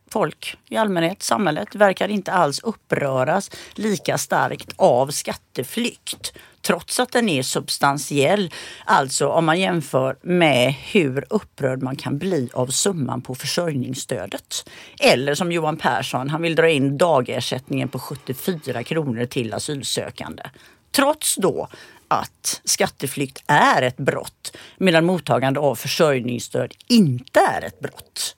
folk 0.09 0.57
i 0.69 0.77
allmänhet, 0.77 1.23
samhället, 1.23 1.75
verkar 1.75 2.07
inte 2.07 2.31
alls 2.31 2.59
uppröras 2.59 3.51
lika 3.73 4.17
starkt 4.17 4.73
av 4.75 5.07
skatteflykt. 5.07 6.33
Trots 6.65 6.99
att 6.99 7.11
den 7.11 7.29
är 7.29 7.43
substantiell. 7.43 8.53
Alltså 8.85 9.27
om 9.27 9.45
man 9.45 9.59
jämför 9.59 10.17
med 10.21 10.73
hur 10.73 11.25
upprörd 11.29 11.81
man 11.81 11.95
kan 11.95 12.17
bli 12.17 12.49
av 12.53 12.67
summan 12.67 13.21
på 13.21 13.35
försörjningsstödet. 13.35 14.69
Eller 14.99 15.35
som 15.35 15.51
Johan 15.51 15.77
Persson, 15.77 16.29
han 16.29 16.41
vill 16.41 16.55
dra 16.55 16.69
in 16.69 16.97
dagersättningen 16.97 17.89
på 17.89 17.99
74 17.99 18.83
kronor 18.83 19.25
till 19.25 19.53
asylsökande. 19.53 20.43
Trots 20.91 21.35
då 21.35 21.67
att 22.07 22.61
skatteflykt 22.63 23.43
är 23.47 23.81
ett 23.81 23.97
brott 23.97 24.57
medan 24.77 25.05
mottagande 25.05 25.59
av 25.59 25.75
försörjningsstöd 25.75 26.73
inte 26.87 27.39
är 27.39 27.61
ett 27.61 27.79
brott. 27.79 28.35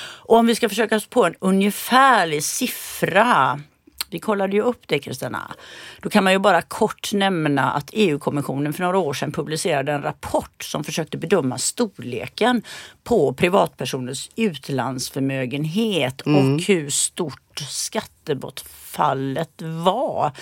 Och 0.00 0.36
om 0.36 0.46
vi 0.46 0.54
ska 0.54 0.68
försöka 0.68 0.96
oss 0.96 1.06
på 1.06 1.24
en 1.24 1.34
ungefärlig 1.40 2.44
siffra. 2.44 3.60
Vi 4.10 4.18
kollade 4.18 4.56
ju 4.56 4.62
upp 4.62 4.82
det 4.86 4.98
Kristina. 4.98 5.54
Då 6.02 6.10
kan 6.10 6.24
man 6.24 6.32
ju 6.32 6.38
bara 6.38 6.62
kort 6.62 7.12
nämna 7.12 7.70
att 7.70 7.90
EU-kommissionen 7.92 8.72
för 8.72 8.84
några 8.84 8.98
år 8.98 9.12
sedan 9.12 9.32
publicerade 9.32 9.92
en 9.92 10.02
rapport 10.02 10.64
som 10.64 10.84
försökte 10.84 11.18
bedöma 11.18 11.58
storleken 11.58 12.62
på 13.04 13.32
privatpersoners 13.32 14.30
utlandsförmögenhet 14.36 16.20
och 16.20 16.62
hur 16.66 16.90
stort 16.90 17.58
skattebortfallet 17.58 19.62
var 19.62 20.32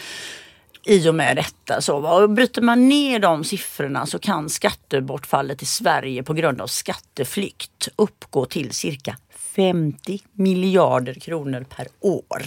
i 0.86 1.08
och 1.08 1.14
med 1.14 1.36
detta. 1.36 1.80
Så, 1.80 1.96
och 1.96 2.30
bryter 2.30 2.62
man 2.62 2.88
ner 2.88 3.18
de 3.18 3.44
siffrorna 3.44 4.06
så 4.06 4.18
kan 4.18 4.48
skattebortfallet 4.48 5.62
i 5.62 5.66
Sverige 5.66 6.22
på 6.22 6.34
grund 6.34 6.60
av 6.60 6.66
skatteflykt 6.66 7.88
uppgå 7.96 8.44
till 8.44 8.72
cirka 8.72 9.16
50 9.56 10.20
miljarder 10.32 11.14
kronor 11.14 11.66
per 11.76 11.86
år. 12.00 12.42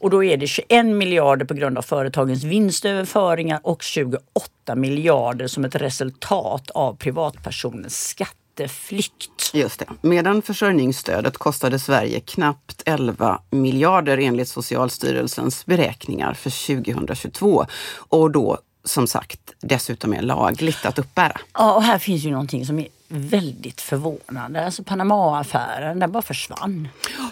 Och 0.00 0.10
då 0.10 0.24
är 0.24 0.36
det 0.36 0.46
21 0.46 0.86
miljarder 0.86 1.46
på 1.46 1.54
grund 1.54 1.78
av 1.78 1.82
företagens 1.82 2.44
vinstöverföringar 2.44 3.60
och 3.62 3.82
28 3.82 4.74
miljarder 4.74 5.46
som 5.46 5.64
ett 5.64 5.74
resultat 5.74 6.70
av 6.70 6.96
privatpersoners 6.96 7.92
skatteflykt. 7.92 9.50
Just 9.54 9.78
det. 9.78 9.86
Medan 10.00 10.42
försörjningsstödet 10.42 11.38
kostade 11.38 11.78
Sverige 11.78 12.20
knappt 12.20 12.82
11 12.86 13.40
miljarder 13.50 14.18
enligt 14.18 14.48
Socialstyrelsens 14.48 15.66
beräkningar 15.66 16.34
för 16.34 16.66
2022. 16.82 17.66
Och 18.08 18.30
då 18.30 18.58
som 18.84 19.06
sagt 19.06 19.40
dessutom 19.60 20.14
är 20.14 20.22
lagligt 20.22 20.86
att 20.86 20.98
uppbära. 20.98 21.40
Ja, 21.52 21.74
och 21.74 21.82
här 21.82 21.98
finns 21.98 22.24
ju 22.24 22.30
någonting 22.30 22.66
som 22.66 22.78
är 22.78 22.88
väldigt 23.08 23.80
förvånande. 23.80 24.64
Alltså 24.64 24.82
Panama-affären, 24.82 25.98
den 25.98 26.12
bara 26.12 26.22
försvann. 26.22 26.88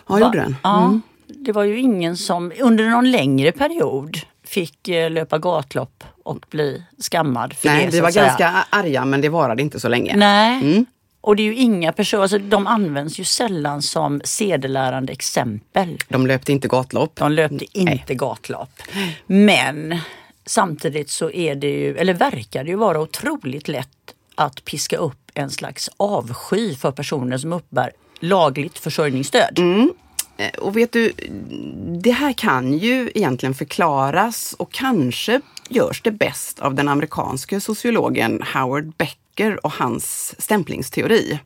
Ja, 0.09 0.21
gjorde 0.21 0.39
den? 0.39 0.57
Ja, 0.63 1.01
det 1.27 1.53
var 1.53 1.65
ju 1.65 1.79
ingen 1.79 2.17
som 2.17 2.53
under 2.61 2.89
någon 2.89 3.11
längre 3.11 3.53
period 3.53 4.19
fick 4.45 4.89
eh, 4.89 5.11
löpa 5.11 5.39
gatlopp 5.39 6.05
och 6.23 6.47
bli 6.51 6.83
skammad 6.99 7.53
för 7.53 7.69
Nej, 7.69 7.85
det. 7.87 7.91
vi 7.91 8.01
var 8.01 8.11
säga. 8.11 8.27
ganska 8.27 8.67
arga 8.71 9.05
men 9.05 9.21
det 9.21 9.29
varade 9.29 9.63
inte 9.63 9.81
så 9.81 9.89
länge. 9.89 10.17
Nej. 10.17 10.63
Mm. 10.63 10.87
Och 11.21 11.37
det 11.37 11.43
är 11.43 11.45
ju 11.45 11.55
inga 11.55 11.93
personer, 11.93 12.23
alltså, 12.23 12.39
de 12.39 12.67
används 12.67 13.19
ju 13.19 13.25
sällan 13.25 13.83
som 13.83 14.21
sedelärande 14.25 15.13
exempel. 15.13 15.99
De 16.09 16.27
löpte 16.27 16.53
inte 16.53 16.69
gatlopp. 16.69 17.17
De 17.17 17.33
löpte 17.33 17.79
inte 17.79 18.15
gatlopp. 18.15 18.83
Men 19.27 19.99
samtidigt 20.47 21.11
så 21.11 21.31
är 21.31 21.55
det 21.55 21.71
ju, 21.71 21.97
eller 21.97 22.15
verkar 22.15 22.65
det 22.65 22.71
ju 22.71 22.77
vara 22.77 23.01
otroligt 23.01 23.69
lätt 23.69 23.89
att 24.35 24.65
piska 24.65 24.97
upp 24.97 25.31
en 25.35 25.51
slags 25.51 25.91
avsky 25.97 26.75
för 26.75 26.91
personer 26.91 27.39
som 27.39 27.53
uppbär 27.53 27.91
lagligt 28.21 28.79
försörjningsstöd. 28.79 29.59
Eh, 29.59 29.87
Eh, 30.37 30.59
och 30.59 30.77
vet 30.77 30.93
du, 30.93 31.13
det 32.03 32.11
här 32.11 32.33
kan 32.33 32.79
ju 32.79 33.11
egentligen 33.15 33.55
förklaras 33.55 34.55
och 34.59 34.73
kanske 34.73 35.41
görs 35.69 36.03
det 36.03 36.11
bäst 36.11 36.61
av 36.61 36.75
den 36.75 36.89
amerikanske 36.89 37.61
sociologen 37.61 38.43
Howard 38.55 38.93
Becker 38.97 39.67
och 39.67 39.73
hans 39.73 40.35
stämplingsteori. 40.39 41.39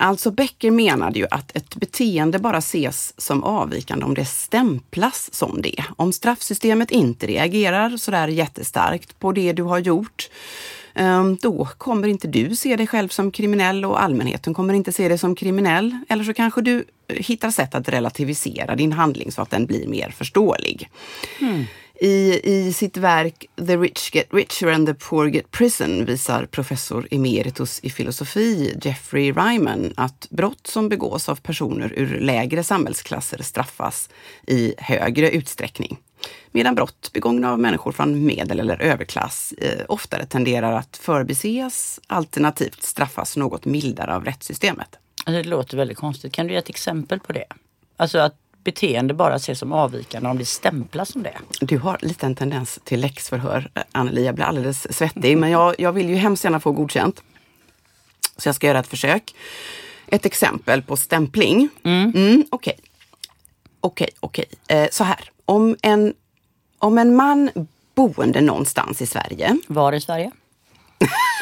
Alltså 0.00 0.30
Becker 0.30 0.70
menade 0.70 1.18
ju 1.18 1.26
att 1.30 1.56
ett 1.56 1.76
beteende 1.76 2.38
bara 2.38 2.58
ses 2.58 3.20
som 3.20 3.44
avvikande 3.44 4.04
om 4.04 4.14
det 4.14 4.24
stämplas 4.24 5.34
som 5.34 5.62
det. 5.62 5.84
Om 5.96 6.12
straffsystemet 6.12 6.90
inte 6.90 7.26
reagerar 7.26 7.96
sådär 7.96 8.28
jättestarkt 8.28 9.18
på 9.18 9.32
det 9.32 9.52
du 9.52 9.62
har 9.62 9.78
gjort, 9.78 10.30
eh, 10.94 11.24
då 11.40 11.68
kommer 11.78 12.08
inte 12.08 12.28
du 12.28 12.56
se 12.56 12.76
dig 12.76 12.86
själv 12.86 13.08
som 13.08 13.30
kriminell 13.30 13.84
och 13.84 14.02
allmänheten 14.02 14.54
kommer 14.54 14.74
inte 14.74 14.92
se 14.92 15.08
dig 15.08 15.18
som 15.18 15.34
kriminell. 15.34 15.98
Eller 16.08 16.24
så 16.24 16.34
kanske 16.34 16.60
du 16.60 16.84
hittar 17.08 17.50
sätt 17.50 17.74
att 17.74 17.88
relativisera 17.88 18.76
din 18.76 18.92
handling 18.92 19.32
så 19.32 19.42
att 19.42 19.50
den 19.50 19.66
blir 19.66 19.86
mer 19.86 20.10
förståelig. 20.10 20.90
I, 22.00 22.40
I 22.44 22.72
sitt 22.72 22.96
verk 22.96 23.46
The 23.66 23.76
Rich 23.76 24.14
Get 24.14 24.26
Richer 24.30 24.72
and 24.72 24.86
the 24.86 24.94
Poor 24.94 25.28
Get 25.28 25.50
Prison 25.50 26.04
visar 26.04 26.46
professor 26.46 27.08
emeritus 27.10 27.80
i 27.82 27.90
filosofi 27.90 28.78
Jeffrey 28.82 29.32
Ryman 29.32 29.92
att 29.96 30.26
brott 30.30 30.66
som 30.66 30.88
begås 30.88 31.28
av 31.28 31.36
personer 31.36 31.92
ur 31.96 32.20
lägre 32.20 32.64
samhällsklasser 32.64 33.42
straffas 33.42 34.08
i 34.46 34.74
högre 34.78 35.30
utsträckning. 35.30 35.98
Medan 36.50 36.74
brott 36.74 37.10
begångna 37.12 37.52
av 37.52 37.58
människor 37.58 37.92
från 37.92 38.26
medel 38.26 38.60
eller 38.60 38.82
överklass 38.82 39.52
eh, 39.58 39.84
oftare 39.88 40.26
tenderar 40.26 40.72
att 40.72 40.96
förbises 40.96 42.00
alternativt 42.06 42.82
straffas 42.82 43.36
något 43.36 43.64
mildare 43.64 44.14
av 44.14 44.24
rättssystemet. 44.24 44.98
Alltså, 45.28 45.42
det 45.42 45.48
låter 45.48 45.76
väldigt 45.76 45.98
konstigt. 45.98 46.32
Kan 46.32 46.46
du 46.46 46.52
ge 46.52 46.58
ett 46.58 46.68
exempel 46.68 47.20
på 47.20 47.32
det? 47.32 47.44
Alltså 47.96 48.18
att 48.18 48.34
beteende 48.64 49.14
bara 49.14 49.34
ses 49.34 49.58
som 49.58 49.72
avvikande 49.72 50.28
om 50.28 50.38
det 50.38 50.44
stämplas 50.44 51.12
som 51.12 51.22
det. 51.22 51.38
Du 51.60 51.78
har 51.78 51.98
lite 52.02 52.26
en 52.26 52.34
tendens 52.34 52.78
till 52.84 53.00
läxförhör, 53.00 53.70
eh, 53.74 53.82
Anneli. 53.92 54.26
Jag 54.26 54.34
blir 54.34 54.44
alldeles 54.44 54.96
svettig, 54.96 55.38
men 55.38 55.50
jag, 55.50 55.74
jag 55.78 55.92
vill 55.92 56.08
ju 56.08 56.14
hemskt 56.16 56.44
gärna 56.44 56.60
få 56.60 56.72
godkänt. 56.72 57.22
Så 58.36 58.48
jag 58.48 58.54
ska 58.54 58.66
göra 58.66 58.78
ett 58.78 58.86
försök. 58.86 59.34
Ett 60.06 60.26
exempel 60.26 60.82
på 60.82 60.96
stämpling. 60.96 61.68
Mm, 61.84 62.44
Okej, 62.50 62.78
okej, 63.80 64.08
okej. 64.20 64.44
Eh, 64.68 64.88
Så 64.92 65.04
här, 65.04 65.30
om 65.44 65.76
en, 65.82 66.14
om 66.78 66.98
en 66.98 67.16
man 67.16 67.50
boende 67.94 68.40
någonstans 68.40 69.02
i 69.02 69.06
Sverige 69.06 69.58
Var 69.66 69.92
i 69.92 70.00
Sverige? 70.00 70.30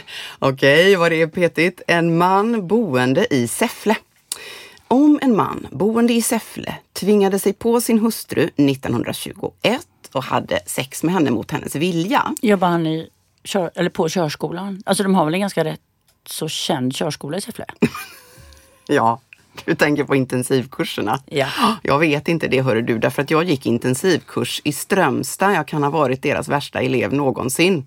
Okej, 0.38 0.96
vad 0.96 1.12
det 1.12 1.22
är 1.22 1.26
petigt. 1.26 1.82
En 1.86 2.18
man 2.18 2.66
boende 2.66 3.34
i 3.34 3.48
Säffle. 3.48 3.96
Om 4.88 5.18
en 5.22 5.36
man 5.36 5.66
boende 5.70 6.12
i 6.12 6.22
Säffle 6.22 6.74
tvingade 6.92 7.38
sig 7.38 7.52
på 7.52 7.80
sin 7.80 7.98
hustru 7.98 8.42
1921 8.42 9.86
och 10.12 10.24
hade 10.24 10.60
sex 10.66 11.02
med 11.02 11.14
henne 11.14 11.30
mot 11.30 11.50
hennes 11.50 11.74
vilja. 11.74 12.34
Jobbar 12.42 12.68
han 12.68 12.86
i 12.86 13.08
kör, 13.44 13.70
eller 13.74 13.90
på 13.90 14.08
körskolan? 14.08 14.82
Alltså 14.86 15.02
de 15.02 15.14
har 15.14 15.24
väl 15.24 15.34
en 15.34 15.40
ganska 15.40 15.64
rätt 15.64 15.80
så 16.26 16.48
känd 16.48 16.94
körskola 16.94 17.36
i 17.36 17.40
Säffle? 17.40 17.64
Ja, 18.88 19.20
du 19.64 19.74
tänker 19.74 20.04
på 20.04 20.16
intensivkurserna. 20.16 21.20
Ja. 21.26 21.46
Jag 21.82 21.98
vet 21.98 22.28
inte 22.28 22.48
det 22.48 22.60
hörru 22.60 22.82
du, 22.82 22.98
därför 22.98 23.22
att 23.22 23.30
jag 23.30 23.44
gick 23.44 23.66
intensivkurs 23.66 24.60
i 24.64 24.72
Strömstad. 24.72 25.54
Jag 25.54 25.68
kan 25.68 25.82
ha 25.82 25.90
varit 25.90 26.22
deras 26.22 26.48
värsta 26.48 26.80
elev 26.80 27.12
någonsin. 27.12 27.86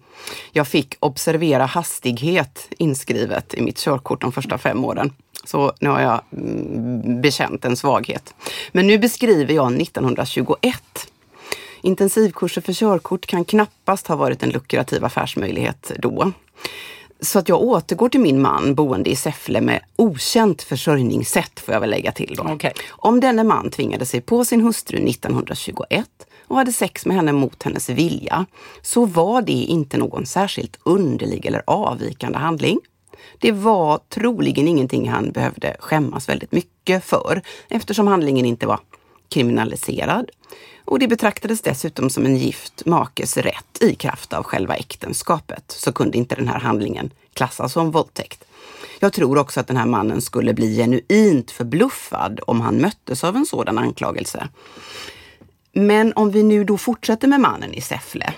Jag 0.52 0.68
fick 0.68 0.96
observera 1.00 1.66
hastighet 1.66 2.68
inskrivet 2.78 3.54
i 3.54 3.62
mitt 3.62 3.78
körkort 3.78 4.22
de 4.22 4.32
första 4.32 4.58
fem 4.58 4.86
åren. 4.86 5.14
Så 5.44 5.74
nu 5.80 5.90
har 5.90 6.02
jag 6.02 6.22
mm, 6.32 7.22
bekänt 7.22 7.66
en 7.66 7.78
svaghet. 7.78 8.34
Men 8.72 8.88
nu 8.88 8.98
beskriver 8.98 9.54
jag 9.54 9.82
1921. 9.82 10.82
Intensivkurser 11.82 12.62
för 12.62 12.74
körkort 12.74 13.26
kan 13.26 13.46
knappast 13.46 14.08
ha 14.08 14.16
varit 14.16 14.44
en 14.44 14.50
lukrativ 14.50 15.06
affärsmöjlighet 15.06 15.92
då. 15.98 16.32
Så 17.22 17.40
att 17.40 17.50
jag 17.50 17.62
återgår 17.62 18.10
till 18.10 18.20
min 18.20 18.42
man 18.42 18.76
boende 18.76 19.10
i 19.10 19.16
Säffle 19.16 19.62
med 19.62 19.80
okänt 19.96 20.62
försörjningssätt 20.62 21.60
får 21.60 21.74
jag 21.74 21.82
väl 21.82 21.90
lägga 21.90 22.12
till 22.12 22.36
då. 22.38 22.44
Okej. 22.44 22.74
Om 22.90 23.20
denne 23.20 23.44
man 23.44 23.72
tvingade 23.72 24.06
sig 24.06 24.22
på 24.22 24.46
sin 24.46 24.62
hustru 24.62 24.98
1921 24.98 26.10
och 26.48 26.58
hade 26.58 26.72
sex 26.72 27.06
med 27.06 27.16
henne 27.16 27.32
mot 27.32 27.64
hennes 27.64 27.90
vilja 27.90 28.46
så 28.82 29.06
var 29.06 29.42
det 29.42 29.52
inte 29.52 29.98
någon 29.98 30.26
särskilt 30.26 30.80
underlig 30.84 31.46
eller 31.46 31.64
avvikande 31.68 32.38
handling. 32.38 32.80
Det 33.40 33.52
var 33.52 34.00
troligen 34.10 34.68
ingenting 34.68 35.10
han 35.10 35.32
behövde 35.32 35.76
skämmas 35.80 36.30
väldigt 36.30 36.52
mycket 36.52 37.06
för 37.06 37.42
eftersom 37.70 38.08
handlingen 38.08 38.46
inte 38.46 38.68
var 38.68 38.80
kriminaliserad. 39.30 40.30
Och 40.86 41.00
det 41.00 41.08
betraktades 41.08 41.62
dessutom 41.62 42.10
som 42.10 42.26
en 42.26 42.38
gift 42.38 42.86
makes 42.86 43.38
rätt 43.38 43.78
i 43.82 43.96
kraft 43.96 44.34
av 44.34 44.44
själva 44.44 44.76
äktenskapet. 44.76 45.64
Så 45.68 45.92
kunde 45.92 46.18
inte 46.18 46.36
den 46.36 46.48
här 46.48 46.60
handlingen 46.60 47.12
klassas 47.34 47.74
som 47.74 47.92
våldtäkt. 47.92 48.46
Jag 49.00 49.14
tror 49.14 49.38
också 49.38 49.60
att 49.60 49.68
den 49.68 49.78
här 49.78 49.86
mannen 49.86 50.22
skulle 50.22 50.54
bli 50.54 50.76
genuint 50.76 51.52
förbluffad 51.52 52.40
om 52.48 52.62
han 52.62 52.78
möttes 52.78 53.24
av 53.24 53.36
en 53.36 53.46
sådan 53.46 53.78
anklagelse. 53.78 54.48
Men 55.72 56.14
om 56.14 56.32
vi 56.32 56.44
nu 56.44 56.64
då 56.64 56.78
fortsätter 56.78 57.28
med 57.28 57.40
mannen 57.40 57.74
i 57.74 57.82
Säffle 57.82 58.34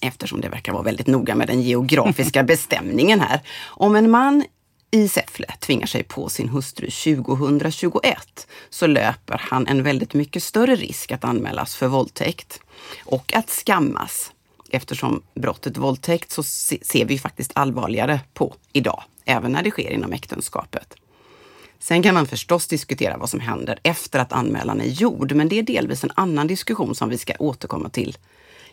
eftersom 0.00 0.40
det 0.40 0.48
verkar 0.48 0.72
vara 0.72 0.82
väldigt 0.82 1.06
noga 1.06 1.34
med 1.34 1.48
den 1.48 1.62
geografiska 1.62 2.42
bestämningen 2.52 3.20
här. 3.20 3.40
Om 3.64 3.96
en 3.96 4.10
man 4.10 4.44
i 4.94 5.08
Säffle 5.08 5.46
tvingar 5.60 5.86
sig 5.86 6.02
på 6.02 6.28
sin 6.28 6.48
hustru 6.48 6.90
2021 6.90 8.46
så 8.70 8.86
löper 8.86 9.40
han 9.50 9.66
en 9.66 9.82
väldigt 9.82 10.14
mycket 10.14 10.42
större 10.42 10.76
risk 10.76 11.12
att 11.12 11.24
anmälas 11.24 11.76
för 11.76 11.86
våldtäkt 11.86 12.60
och 13.04 13.32
att 13.34 13.50
skammas. 13.50 14.32
Eftersom 14.70 15.22
brottet 15.34 15.76
våldtäkt 15.76 16.30
så 16.30 16.42
ser 16.42 17.04
vi 17.04 17.18
faktiskt 17.18 17.50
allvarligare 17.54 18.20
på 18.34 18.54
idag, 18.72 19.02
även 19.24 19.52
när 19.52 19.62
det 19.62 19.70
sker 19.70 19.90
inom 19.90 20.12
äktenskapet. 20.12 20.94
Sen 21.78 22.02
kan 22.02 22.14
man 22.14 22.26
förstås 22.26 22.66
diskutera 22.66 23.16
vad 23.16 23.30
som 23.30 23.40
händer 23.40 23.78
efter 23.82 24.18
att 24.18 24.32
anmälan 24.32 24.80
är 24.80 24.88
gjord, 24.88 25.32
men 25.32 25.48
det 25.48 25.58
är 25.58 25.62
delvis 25.62 26.04
en 26.04 26.12
annan 26.14 26.46
diskussion 26.46 26.94
som 26.94 27.08
vi 27.08 27.18
ska 27.18 27.32
återkomma 27.38 27.88
till 27.88 28.16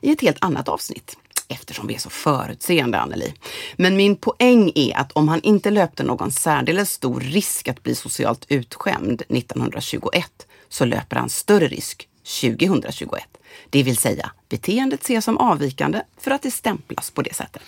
i 0.01 0.11
ett 0.11 0.21
helt 0.21 0.43
annat 0.43 0.67
avsnitt. 0.67 1.17
Eftersom 1.51 1.87
vi 1.87 1.95
är 1.95 1.99
så 1.99 2.09
förutseende, 2.09 2.99
Anneli. 2.99 3.33
Men 3.75 3.95
min 3.95 4.15
poäng 4.15 4.71
är 4.75 4.97
att 4.97 5.11
om 5.11 5.27
han 5.27 5.41
inte 5.41 5.71
löpte 5.71 6.03
någon 6.03 6.31
särdeles 6.31 6.91
stor 6.91 7.19
risk 7.19 7.67
att 7.67 7.83
bli 7.83 7.95
socialt 7.95 8.45
utskämd 8.49 9.21
1921 9.29 10.47
så 10.69 10.85
löper 10.85 11.15
han 11.15 11.29
större 11.29 11.67
risk 11.67 12.07
2021. 12.41 13.23
Det 13.69 13.83
vill 13.83 13.97
säga, 13.97 14.31
beteendet 14.49 15.01
ses 15.01 15.25
som 15.25 15.37
avvikande 15.37 16.01
för 16.17 16.31
att 16.31 16.41
det 16.41 16.51
stämplas 16.51 17.11
på 17.11 17.21
det 17.21 17.35
sättet. 17.35 17.61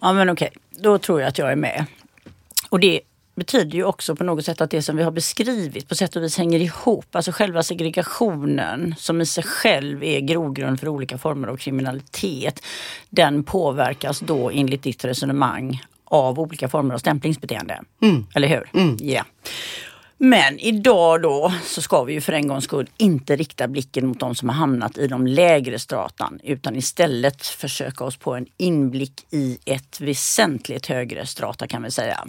Ja 0.00 0.12
men 0.12 0.30
okej, 0.30 0.50
då 0.70 0.98
tror 0.98 1.20
jag 1.20 1.28
att 1.28 1.38
jag 1.38 1.52
är 1.52 1.56
med. 1.56 1.86
Och 2.68 2.80
det 2.80 3.00
betyder 3.34 3.76
ju 3.76 3.84
också 3.84 4.16
på 4.16 4.24
något 4.24 4.44
sätt 4.44 4.60
att 4.60 4.70
det 4.70 4.82
som 4.82 4.96
vi 4.96 5.02
har 5.02 5.10
beskrivit 5.10 5.88
på 5.88 5.94
sätt 5.94 6.16
och 6.16 6.22
vis 6.22 6.38
hänger 6.38 6.60
ihop. 6.60 7.16
Alltså 7.16 7.32
själva 7.32 7.62
segregationen 7.62 8.94
som 8.98 9.20
i 9.20 9.26
sig 9.26 9.44
själv 9.44 10.02
är 10.04 10.20
grogrund 10.20 10.80
för 10.80 10.88
olika 10.88 11.18
former 11.18 11.48
av 11.48 11.56
kriminalitet. 11.56 12.62
Den 13.10 13.44
påverkas 13.44 14.20
då 14.20 14.50
enligt 14.50 14.82
ditt 14.82 15.04
resonemang 15.04 15.82
av 16.04 16.40
olika 16.40 16.68
former 16.68 16.94
av 16.94 16.98
stämplingsbeteende. 16.98 17.82
Eller 18.34 18.48
hur? 18.48 18.68
Ja. 19.00 19.24
Men 20.18 20.58
idag 20.58 21.22
då 21.22 21.52
så 21.64 21.82
ska 21.82 22.04
vi 22.04 22.12
ju 22.12 22.20
för 22.20 22.32
en 22.32 22.48
gångs 22.48 22.64
skull 22.64 22.90
inte 22.96 23.36
rikta 23.36 23.68
blicken 23.68 24.06
mot 24.06 24.20
de 24.20 24.34
som 24.34 24.48
har 24.48 24.56
hamnat 24.56 24.98
i 24.98 25.06
de 25.06 25.26
lägre 25.26 25.78
stratan 25.78 26.40
utan 26.44 26.76
istället 26.76 27.46
försöka 27.46 28.04
oss 28.04 28.16
på 28.16 28.34
en 28.34 28.46
inblick 28.56 29.26
i 29.30 29.58
ett 29.64 30.00
väsentligt 30.00 30.86
högre 30.86 31.26
strata 31.26 31.66
kan 31.66 31.82
vi 31.82 31.90
säga. 31.90 32.28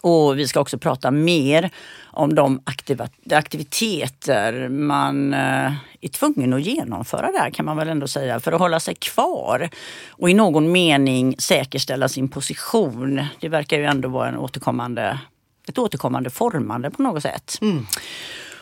Och 0.00 0.38
vi 0.38 0.48
ska 0.48 0.60
också 0.60 0.78
prata 0.78 1.10
mer 1.10 1.70
om 2.04 2.34
de 2.34 2.60
aktiva, 2.64 3.08
aktiviteter 3.30 4.68
man 4.68 5.34
eh, 5.34 5.72
är 6.00 6.08
tvungen 6.08 6.52
att 6.52 6.62
genomföra 6.62 7.32
där 7.32 7.50
kan 7.50 7.64
man 7.64 7.76
väl 7.76 7.88
ändå 7.88 8.08
säga 8.08 8.40
för 8.40 8.52
att 8.52 8.60
hålla 8.60 8.80
sig 8.80 8.94
kvar 8.94 9.68
och 10.08 10.30
i 10.30 10.34
någon 10.34 10.72
mening 10.72 11.36
säkerställa 11.38 12.08
sin 12.08 12.28
position. 12.28 13.24
Det 13.40 13.48
verkar 13.48 13.78
ju 13.78 13.84
ändå 13.84 14.08
vara 14.08 14.28
en 14.28 14.36
återkommande, 14.36 15.18
ett 15.68 15.78
återkommande 15.78 16.30
formande 16.30 16.90
på 16.90 17.02
något 17.02 17.22
sätt. 17.22 17.58
Mm. 17.60 17.86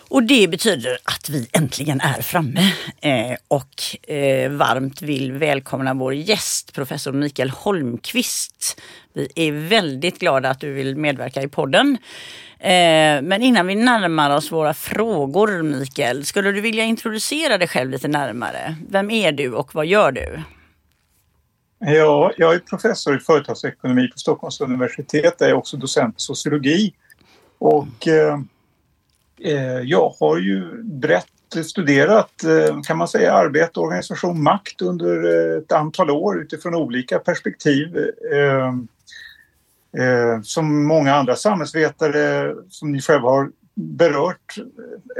Och 0.08 0.22
det 0.22 0.48
betyder 0.48 0.98
att 1.04 1.28
vi 1.28 1.48
äntligen 1.52 2.00
är 2.00 2.22
framme 2.22 2.72
eh, 3.00 3.36
och 3.48 4.10
eh, 4.14 4.50
varmt 4.50 5.02
vill 5.02 5.32
välkomna 5.32 5.94
vår 5.94 6.14
gäst 6.14 6.72
professor 6.72 7.12
Mikael 7.12 7.50
Holmqvist. 7.50 8.80
Vi 9.12 9.28
är 9.34 9.52
väldigt 9.52 10.18
glada 10.18 10.50
att 10.50 10.60
du 10.60 10.72
vill 10.72 10.96
medverka 10.96 11.42
i 11.42 11.48
podden. 11.48 11.98
Eh, 12.58 13.22
men 13.22 13.42
innan 13.42 13.66
vi 13.66 13.74
närmar 13.74 14.36
oss 14.36 14.52
våra 14.52 14.74
frågor 14.74 15.62
Mikael, 15.62 16.24
skulle 16.24 16.52
du 16.52 16.60
vilja 16.60 16.84
introducera 16.84 17.58
dig 17.58 17.68
själv 17.68 17.90
lite 17.90 18.08
närmare? 18.08 18.76
Vem 18.88 19.10
är 19.10 19.32
du 19.32 19.52
och 19.52 19.74
vad 19.74 19.86
gör 19.86 20.12
du? 20.12 20.42
Ja, 21.78 22.32
jag 22.36 22.54
är 22.54 22.58
professor 22.58 23.16
i 23.16 23.20
företagsekonomi 23.20 24.08
på 24.08 24.18
Stockholms 24.18 24.60
universitet. 24.60 25.34
Jag 25.38 25.50
är 25.50 25.54
också 25.54 25.76
docent 25.76 26.14
i 26.14 26.20
sociologi. 26.20 26.94
Och 27.58 28.08
eh, 28.08 28.38
Eh, 29.44 29.80
jag 29.80 30.14
har 30.20 30.38
ju 30.38 30.82
brett 30.82 31.26
studerat, 31.64 32.44
eh, 32.44 32.80
kan 32.82 32.98
man 32.98 33.08
säga, 33.08 33.32
arbete, 33.32 33.80
organisation, 33.80 34.42
makt 34.42 34.82
under 34.82 35.24
eh, 35.24 35.58
ett 35.58 35.72
antal 35.72 36.10
år 36.10 36.42
utifrån 36.42 36.74
olika 36.74 37.18
perspektiv. 37.18 37.96
Eh, 38.32 38.68
eh, 40.04 40.40
som 40.42 40.86
många 40.86 41.14
andra 41.14 41.36
samhällsvetare 41.36 42.54
som 42.68 42.92
ni 42.92 43.00
själva 43.00 43.30
har 43.30 43.50
berört 43.74 44.54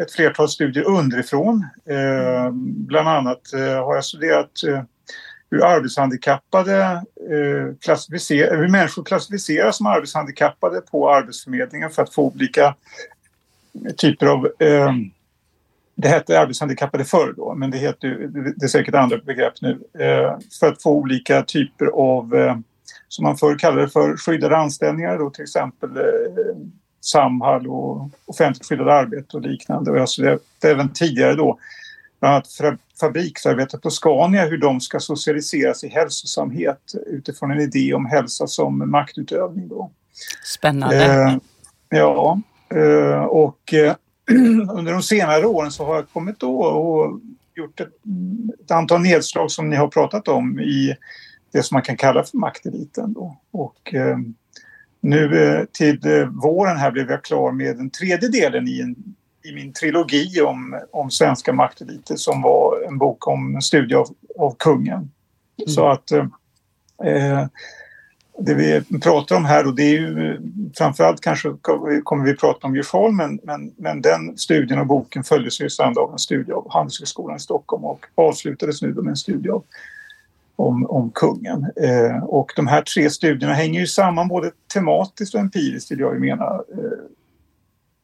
ett 0.03 0.13
flertal 0.13 0.49
studier 0.49 0.85
underifrån. 0.85 1.67
Eh, 1.89 2.51
bland 2.87 3.09
annat 3.09 3.53
eh, 3.53 3.85
har 3.85 3.95
jag 3.95 4.05
studerat 4.05 4.63
eh, 4.69 4.83
hur 5.51 5.65
arbetshandikappade 5.65 6.83
eh, 7.31 7.75
klassificer- 7.81 8.57
hur 8.57 8.69
människor 8.69 9.05
klassificeras 9.05 9.77
som 9.77 9.87
arbetshandikappade 9.87 10.81
på 10.81 11.11
Arbetsförmedlingen 11.11 11.91
för 11.91 12.03
att 12.03 12.15
få 12.15 12.23
olika 12.23 12.75
typer 13.97 14.27
av 14.27 14.47
eh, 14.59 14.93
det 15.97 16.09
hette 16.09 16.41
arbetshandikappade 16.41 17.05
förr 17.05 17.35
då, 17.37 17.55
men 17.55 17.71
det 17.71 17.79
heter 17.79 18.09
det 18.57 18.65
är 18.65 18.69
säkert 18.69 18.95
andra 18.95 19.19
begrepp 19.19 19.55
nu. 19.61 19.71
Eh, 19.99 20.39
för 20.61 20.69
att 20.69 20.83
få 20.83 20.91
olika 20.91 21.43
typer 21.43 21.87
av, 21.87 22.35
eh, 22.35 22.57
som 23.09 23.23
man 23.23 23.37
förr 23.37 23.59
kallade 23.59 23.89
för, 23.89 24.17
skyddade 24.17 24.57
anställningar 24.57 25.19
då 25.19 25.31
till 25.31 25.43
exempel 25.43 25.97
eh, 25.97 26.03
Samhall 27.01 27.67
och 27.67 28.11
offentligt 28.27 28.69
skyddade 28.69 28.95
arbete 28.95 29.37
och 29.37 29.43
liknande. 29.43 29.91
Och 29.91 29.97
jag 29.97 30.03
har 30.03 30.07
studerat 30.07 30.43
även 30.65 30.93
tidigare 30.93 31.35
då 31.35 31.59
bland 32.21 32.35
annat 32.35 32.49
fabriksarbete 33.01 33.79
på 33.79 33.91
Scania, 33.91 34.47
hur 34.47 34.59
de 34.59 34.81
ska 34.81 35.01
socialiseras 35.01 35.85
i 35.85 35.89
hälsosamhet 35.89 36.93
utifrån 37.07 37.51
en 37.51 37.61
idé 37.61 37.95
om 37.95 38.07
hälsa 38.07 38.47
som 38.47 38.91
maktutövning. 38.91 39.69
Då. 39.69 39.91
Spännande. 40.45 41.05
Eh, 41.05 41.37
ja, 41.89 42.41
och 43.29 43.75
eh, 43.75 43.95
under 44.71 44.93
de 44.93 45.03
senare 45.03 45.47
åren 45.47 45.71
så 45.71 45.85
har 45.85 45.95
jag 45.95 46.11
kommit 46.13 46.41
då 46.41 46.63
och 46.63 47.21
gjort 47.55 47.81
ett, 47.81 47.93
ett 48.65 48.71
antal 48.71 49.01
nedslag 49.01 49.51
som 49.51 49.71
ni 49.71 49.77
har 49.77 49.89
pratat 49.89 50.29
om 50.29 50.61
i 50.61 50.97
det 51.53 51.63
som 51.63 51.75
man 51.75 51.83
kan 51.83 51.97
kalla 51.97 52.25
för 52.25 52.39
makteliten. 52.39 53.13
Då. 53.13 53.37
Och 53.51 53.95
eh, 53.95 54.19
nu 55.01 55.45
eh, 55.45 55.65
till 55.65 56.07
eh, 56.07 56.27
våren 56.27 56.77
här 56.77 56.91
blev 56.91 57.11
jag 57.11 57.25
klar 57.25 57.53
med 57.53 57.77
den 57.77 57.91
tredje 57.91 58.29
delen 58.29 58.69
i, 58.69 58.81
en, 58.81 58.97
i 59.45 59.55
min 59.55 59.73
trilogi 59.73 60.41
om, 60.41 60.81
om 60.93 61.11
svenska 61.11 61.53
makteliter 61.53 62.17
som 62.17 62.43
var 62.43 62.85
en 62.89 62.99
bok 62.99 63.29
om 63.29 63.55
en 63.55 63.63
studie 63.63 63.95
av, 63.95 64.09
av 64.39 64.55
kungen. 64.59 65.11
Så 65.67 65.89
att 65.89 66.11
eh, 66.11 66.27
eh, 67.05 67.47
det 68.39 68.55
vi 68.55 68.83
pratar 69.01 69.37
om 69.37 69.45
här 69.45 69.67
och 69.67 69.75
det 69.75 69.83
är 69.83 70.01
ju 70.01 70.41
framförallt 70.79 71.21
kanske 71.21 71.49
kommer 72.03 72.25
vi 72.25 72.37
prata 72.37 72.67
om 72.67 72.77
Djursholm 72.77 73.17
men, 73.17 73.41
men, 73.43 73.73
men 73.77 74.03
den 74.03 74.39
studien 74.39 74.79
och 74.79 74.87
boken 74.87 75.25
följdes 75.25 75.61
ju 75.61 75.71
sedan 75.71 75.99
av 75.99 76.13
en 76.13 76.19
studie 76.19 76.53
av 76.53 76.67
Handelshögskolan 76.71 77.37
i 77.37 77.41
Stockholm 77.41 77.85
och 77.85 78.07
avslutades 78.15 78.83
nu 78.83 78.95
med 78.95 79.07
en 79.07 79.17
studie 79.17 79.51
av 79.51 79.65
om, 80.57 80.87
om 80.87 81.11
kungen. 81.11 81.67
Eh, 81.77 82.25
och 82.25 82.53
de 82.57 82.67
här 82.67 82.83
tre 82.83 83.11
studierna 83.11 83.55
hänger 83.55 83.81
ju 83.81 83.87
samman 83.87 84.29
både 84.29 84.51
tematiskt 84.75 85.35
och 85.35 85.41
empiriskt 85.41 85.91
vill 85.91 85.99
jag 85.99 86.15
ju 86.15 86.21
mena. 86.21 86.45
Eh, 86.45 86.99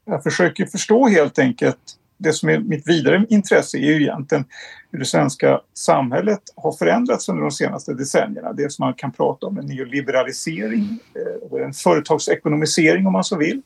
jag 0.05 0.23
försöker 0.23 0.67
förstå 0.67 1.09
helt 1.09 1.39
enkelt 1.39 1.97
det 2.17 2.33
som 2.33 2.49
är 2.49 2.59
mitt 2.59 2.89
vidare 2.89 3.27
intresse 3.29 3.79
är 3.79 3.93
ju 3.93 4.03
egentligen 4.03 4.45
hur 4.93 4.99
det 4.99 5.05
svenska 5.05 5.61
samhället 5.75 6.41
har 6.57 6.73
förändrats 6.73 7.29
under 7.29 7.43
de 7.43 7.51
senaste 7.51 7.95
decennierna. 7.95 8.53
Det 8.53 8.73
som 8.73 8.85
man 8.85 8.95
kan 8.95 9.13
prata 9.13 9.47
om 9.47 9.59
en 9.59 9.67
neoliberalisering, 9.67 10.99
eh, 11.15 11.65
en 11.65 11.73
företagsekonomisering 11.73 13.07
om 13.07 13.13
man 13.13 13.25
så 13.25 13.37
vill. 13.37 13.63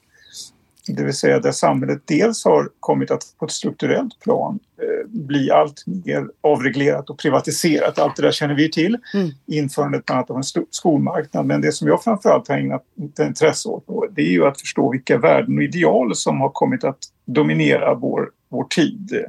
Det 0.87 1.05
vill 1.05 1.15
säga 1.15 1.41
där 1.41 1.53
samhället 1.53 2.03
dels 2.05 2.45
har 2.45 2.69
kommit 2.81 3.11
att 3.11 3.23
på 3.39 3.45
ett 3.45 3.53
strukturellt 3.53 4.21
plan 4.21 4.59
eh, 4.83 5.09
bli 5.09 5.51
allt 5.51 5.85
mer 5.87 6.27
avreglerat 6.41 7.11
och 7.11 7.19
privatiserat. 7.19 7.99
Allt 7.99 8.17
det 8.17 8.23
där 8.23 8.33
känner 8.33 8.55
vi 8.55 8.71
till. 8.71 8.99
Mm. 9.15 9.31
Införandet 9.47 10.05
bland 10.07 10.19
annat 10.19 10.31
av 10.31 10.37
en 10.37 10.67
skolmarknad. 10.71 11.47
Men 11.47 11.61
det 11.61 11.73
som 11.73 11.89
jag 11.89 12.05
framförallt 12.05 12.49
har 12.49 12.57
ägnat 12.57 12.83
intresse 13.21 13.69
åt 13.69 13.87
då, 13.87 14.07
det 14.11 14.23
är 14.23 14.33
ju 14.33 14.47
att 14.47 14.61
förstå 14.61 14.91
vilka 14.91 15.19
värden 15.19 15.57
och 15.57 15.63
ideal 15.63 16.15
som 16.17 16.41
har 16.41 16.51
kommit 16.51 16.85
att 16.85 16.99
dominera 17.25 17.95
vår, 17.95 18.31
vår 18.49 18.65
tid. 18.65 19.25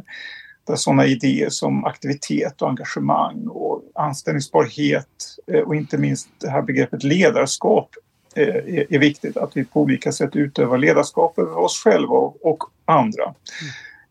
Där 0.67 0.75
sådana 0.75 1.05
idéer 1.05 1.49
som 1.49 1.85
aktivitet 1.85 2.61
och 2.61 2.69
engagemang 2.69 3.47
och 3.47 3.81
anställningsbarhet 3.95 5.07
eh, 5.47 5.59
och 5.59 5.75
inte 5.75 5.97
minst 5.97 6.29
det 6.37 6.49
här 6.49 6.61
begreppet 6.61 7.03
ledarskap 7.03 7.89
eh, 8.35 8.55
är, 8.89 8.99
viktigt. 8.99 9.37
Att 9.37 9.57
vi 9.57 9.65
på 9.65 9.81
olika 9.81 10.11
sätt 10.11 10.35
utövar 10.35 10.77
ledarskap 10.77 11.39
över 11.39 11.57
oss 11.57 11.83
själva 11.83 12.15
och, 12.41 12.63
andra. 12.87 13.23
Mm. 13.23 13.35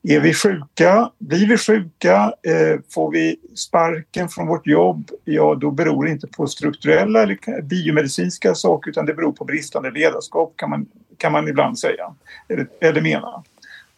Är 0.09 0.21
vi 0.21 0.35
sjuka, 0.35 1.11
blir 1.19 1.49
vi 1.49 1.59
sjuka, 1.59 2.33
eh, 2.43 2.81
får 2.91 3.11
vi 3.11 3.37
sparken 3.55 4.29
från 4.29 4.47
vårt 4.47 4.67
jobb, 4.67 5.11
ja 5.25 5.55
då 5.55 5.71
beror 5.71 6.05
det 6.05 6.11
inte 6.11 6.27
på 6.27 6.47
strukturella 6.47 7.23
eller 7.23 7.63
biomedicinska 7.63 8.55
saker 8.55 8.91
utan 8.91 9.07
det 9.07 9.15
beror 9.15 9.33
på 9.33 9.45
bristande 9.45 9.91
ledarskap 9.91 10.53
kan 10.57 10.71
man, 10.71 10.87
kan 11.19 11.33
man 11.33 11.49
ibland 11.49 11.79
säga, 11.79 12.15
eller, 12.49 12.67
eller 12.81 13.01
mena. 13.01 13.43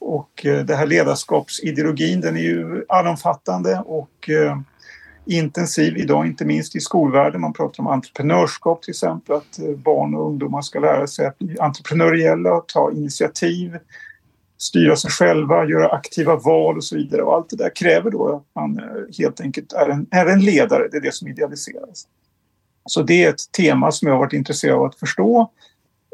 Och 0.06 0.46
eh, 0.46 0.64
det 0.64 0.76
här 0.76 0.86
ledarskapsideologin 0.86 2.20
den 2.20 2.36
är 2.36 2.40
ju 2.40 2.84
allomfattande 2.88 3.82
och 3.86 4.30
eh, 4.30 4.58
intensiv 5.26 5.96
idag, 5.96 6.26
inte 6.26 6.44
minst 6.44 6.76
i 6.76 6.80
skolvärlden. 6.80 7.40
Man 7.40 7.52
pratar 7.52 7.82
om 7.82 7.86
entreprenörskap 7.86 8.82
till 8.82 8.90
exempel, 8.90 9.36
att 9.36 9.58
eh, 9.58 9.76
barn 9.76 10.14
och 10.14 10.26
ungdomar 10.26 10.62
ska 10.62 10.80
lära 10.80 11.06
sig 11.06 11.26
att 11.26 11.38
bli 11.38 11.58
entreprenöriella, 11.58 12.60
ta 12.60 12.92
initiativ, 12.92 13.78
styra 14.58 14.96
sig 14.96 15.10
själva, 15.10 15.64
göra 15.64 15.88
aktiva 15.88 16.36
val 16.36 16.76
och 16.76 16.84
så 16.84 16.96
vidare. 16.96 17.22
Och 17.22 17.34
allt 17.34 17.50
det 17.50 17.56
där 17.56 17.76
kräver 17.76 18.10
då 18.10 18.36
att 18.36 18.54
man 18.54 18.80
helt 19.18 19.40
enkelt 19.40 19.72
är 19.72 19.88
en, 19.88 20.06
är 20.10 20.26
en 20.26 20.40
ledare, 20.40 20.88
det 20.90 20.96
är 20.96 21.00
det 21.02 21.14
som 21.14 21.28
idealiseras. 21.28 22.06
Så 22.84 23.02
det 23.02 23.24
är 23.24 23.30
ett 23.30 23.52
tema 23.56 23.92
som 23.92 24.08
jag 24.08 24.14
har 24.14 24.20
varit 24.20 24.32
intresserad 24.32 24.76
av 24.76 24.84
att 24.84 24.98
förstå 24.98 25.50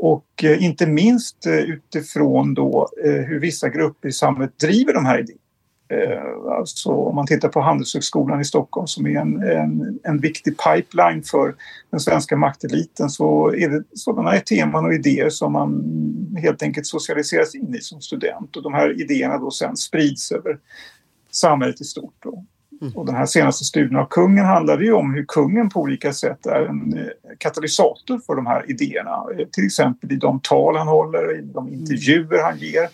och 0.03 0.45
eh, 0.45 0.65
inte 0.65 0.87
minst 0.87 1.47
eh, 1.47 1.55
utifrån 1.55 2.55
då 2.55 2.89
eh, 3.05 3.13
hur 3.13 3.41
vissa 3.41 3.69
grupper 3.69 4.09
i 4.09 4.13
samhället 4.13 4.59
driver 4.59 4.95
de 4.95 5.07
här 5.07 5.19
idéerna. 5.19 5.39
Alltså 6.59 6.89
om 6.89 7.15
man 7.15 7.27
tittar 7.27 7.49
på 7.49 7.61
Handelshögskolan 7.61 8.41
i 8.41 8.45
Stockholm 8.45 8.87
som 8.87 9.07
är 9.07 9.21
en, 9.21 9.43
en, 9.43 9.99
en 10.03 10.19
viktig 10.19 10.55
pipeline 10.59 11.23
för 11.23 11.55
den 11.91 12.01
svenska 12.01 12.37
makteliten 12.37 13.11
så 13.11 13.55
är 13.55 13.69
det 13.69 13.85
sådana 13.95 14.41
teman 14.41 14.85
och 14.85 14.95
idéer 14.95 15.31
som 15.31 15.53
man 15.53 15.85
helt 16.43 16.63
enkelt 16.63 16.87
socialiseras 16.87 17.55
in 17.55 17.75
i 17.75 17.81
som 17.81 18.01
student 18.01 18.57
och 18.57 18.63
de 18.63 18.75
här 18.75 19.01
idéerna 19.01 19.39
då 19.39 19.51
sen 19.51 19.77
sprids 19.77 20.33
över 20.33 20.59
samhället 21.31 21.81
i 21.81 21.85
stort. 21.85 22.15
Då. 22.19 22.45
Mm. 22.83 22.95
Och 22.97 23.07
den 23.07 23.15
här 23.15 23.27
senaste 23.27 23.65
studien 23.65 23.97
av 23.97 24.07
kungen 24.11 24.45
handlade 24.45 24.85
ju 24.85 24.93
om 24.93 25.15
hur 25.15 25.25
kungen 25.29 25.69
på 25.69 25.81
olika 25.81 26.13
sätt 26.13 26.47
är 26.47 26.63
en 26.63 26.99
eh, 26.99 27.05
katalysator 27.39 28.19
för 28.27 28.35
de 28.35 28.47
här 28.47 28.71
idéerna. 28.71 29.25
Eh, 29.39 29.47
till 29.47 29.67
exempel 29.67 30.13
i 30.13 30.17
de 30.17 30.41
tal 30.41 30.77
han 30.77 30.89
håller, 30.89 31.39
i 31.39 31.43
de 31.43 31.73
intervjuer 31.73 32.43
han 32.43 32.59
ger 32.59 32.89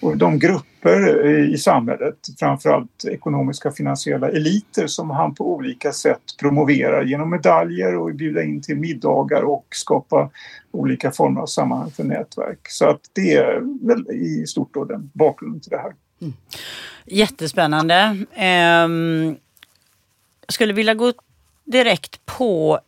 och 0.00 0.16
de 0.16 0.38
grupper 0.38 1.26
i 1.54 1.58
samhället, 1.58 2.16
framförallt 2.38 3.04
ekonomiska 3.04 3.70
finansiella 3.70 4.28
eliter 4.28 4.86
som 4.86 5.10
han 5.10 5.34
på 5.34 5.54
olika 5.54 5.92
sätt 5.92 6.22
promoverar 6.40 7.04
genom 7.04 7.30
medaljer 7.30 7.96
och 7.96 8.14
bjuda 8.14 8.42
in 8.42 8.62
till 8.62 8.76
middagar 8.76 9.42
och 9.42 9.66
skapa 9.70 10.30
olika 10.70 11.10
former 11.10 11.40
av 11.40 11.46
sammanhang 11.46 11.90
för 11.90 12.04
nätverk. 12.04 12.58
Så 12.68 12.88
att 12.88 13.00
det 13.12 13.34
är 13.34 13.86
väl 13.86 14.10
i 14.10 14.46
stort 14.46 14.74
då 14.74 14.84
den 14.84 15.10
bakgrunden 15.14 15.60
till 15.60 15.70
det 15.70 15.78
här. 15.78 15.92
Mm. 16.20 16.34
Jättespännande. 17.06 18.16
Um, 18.84 19.38
jag 20.46 20.52
skulle 20.52 20.72
vilja 20.72 20.94
gå 20.94 21.12
direkt 21.66 22.26
på 22.26 22.78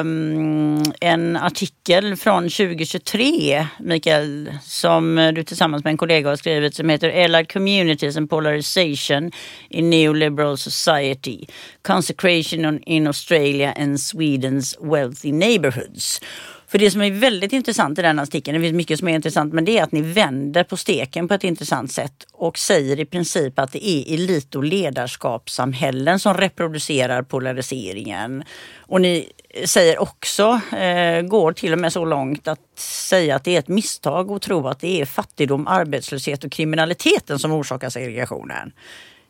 um, 0.00 0.82
en 1.00 1.36
artikel 1.36 2.16
från 2.16 2.42
2023, 2.42 3.66
Mikael, 3.78 4.52
som 4.62 5.32
du 5.34 5.44
tillsammans 5.44 5.84
med 5.84 5.90
en 5.90 5.96
kollega 5.96 6.28
har 6.28 6.36
skrivit 6.36 6.74
som 6.74 6.88
heter 6.88 7.24
Allied 7.24 7.52
Communities 7.52 8.16
and 8.16 8.30
Polarization 8.30 9.30
in 9.68 9.90
Neoliberal 9.90 10.58
Society. 10.58 11.44
Consecration 11.82 12.82
in 12.82 13.06
Australia 13.06 13.74
and 13.76 14.00
Swedens 14.00 14.76
Wealthy 14.80 15.32
Neighborhoods. 15.32 16.20
För 16.70 16.78
det 16.78 16.90
som 16.90 17.02
är 17.02 17.10
väldigt 17.10 17.52
intressant 17.52 17.98
i 17.98 18.02
den 18.02 18.18
artikeln, 18.18 18.60
det 18.60 18.66
finns 18.66 18.76
mycket 18.76 18.98
som 18.98 19.08
är 19.08 19.14
intressant, 19.14 19.52
men 19.52 19.64
det 19.64 19.78
är 19.78 19.82
att 19.82 19.92
ni 19.92 20.00
vänder 20.00 20.64
på 20.64 20.76
steken 20.76 21.28
på 21.28 21.34
ett 21.34 21.44
intressant 21.44 21.92
sätt 21.92 22.26
och 22.32 22.58
säger 22.58 23.00
i 23.00 23.04
princip 23.04 23.58
att 23.58 23.72
det 23.72 23.88
är 23.88 24.14
elit 24.14 24.54
och 24.54 24.64
ledarskapssamhällen 24.64 26.18
som 26.18 26.34
reproducerar 26.34 27.22
polariseringen. 27.22 28.44
Och 28.78 29.00
ni 29.00 29.28
säger 29.64 30.02
också, 30.02 30.60
eh, 30.76 31.22
går 31.22 31.52
till 31.52 31.72
och 31.72 31.78
med 31.78 31.92
så 31.92 32.04
långt 32.04 32.48
att 32.48 32.78
säga 32.78 33.36
att 33.36 33.44
det 33.44 33.54
är 33.54 33.58
ett 33.58 33.68
misstag 33.68 34.30
att 34.30 34.42
tro 34.42 34.68
att 34.68 34.80
det 34.80 35.00
är 35.00 35.04
fattigdom, 35.04 35.66
arbetslöshet 35.66 36.44
och 36.44 36.52
kriminaliteten 36.52 37.38
som 37.38 37.52
orsakar 37.52 37.90
segregationen. 37.90 38.72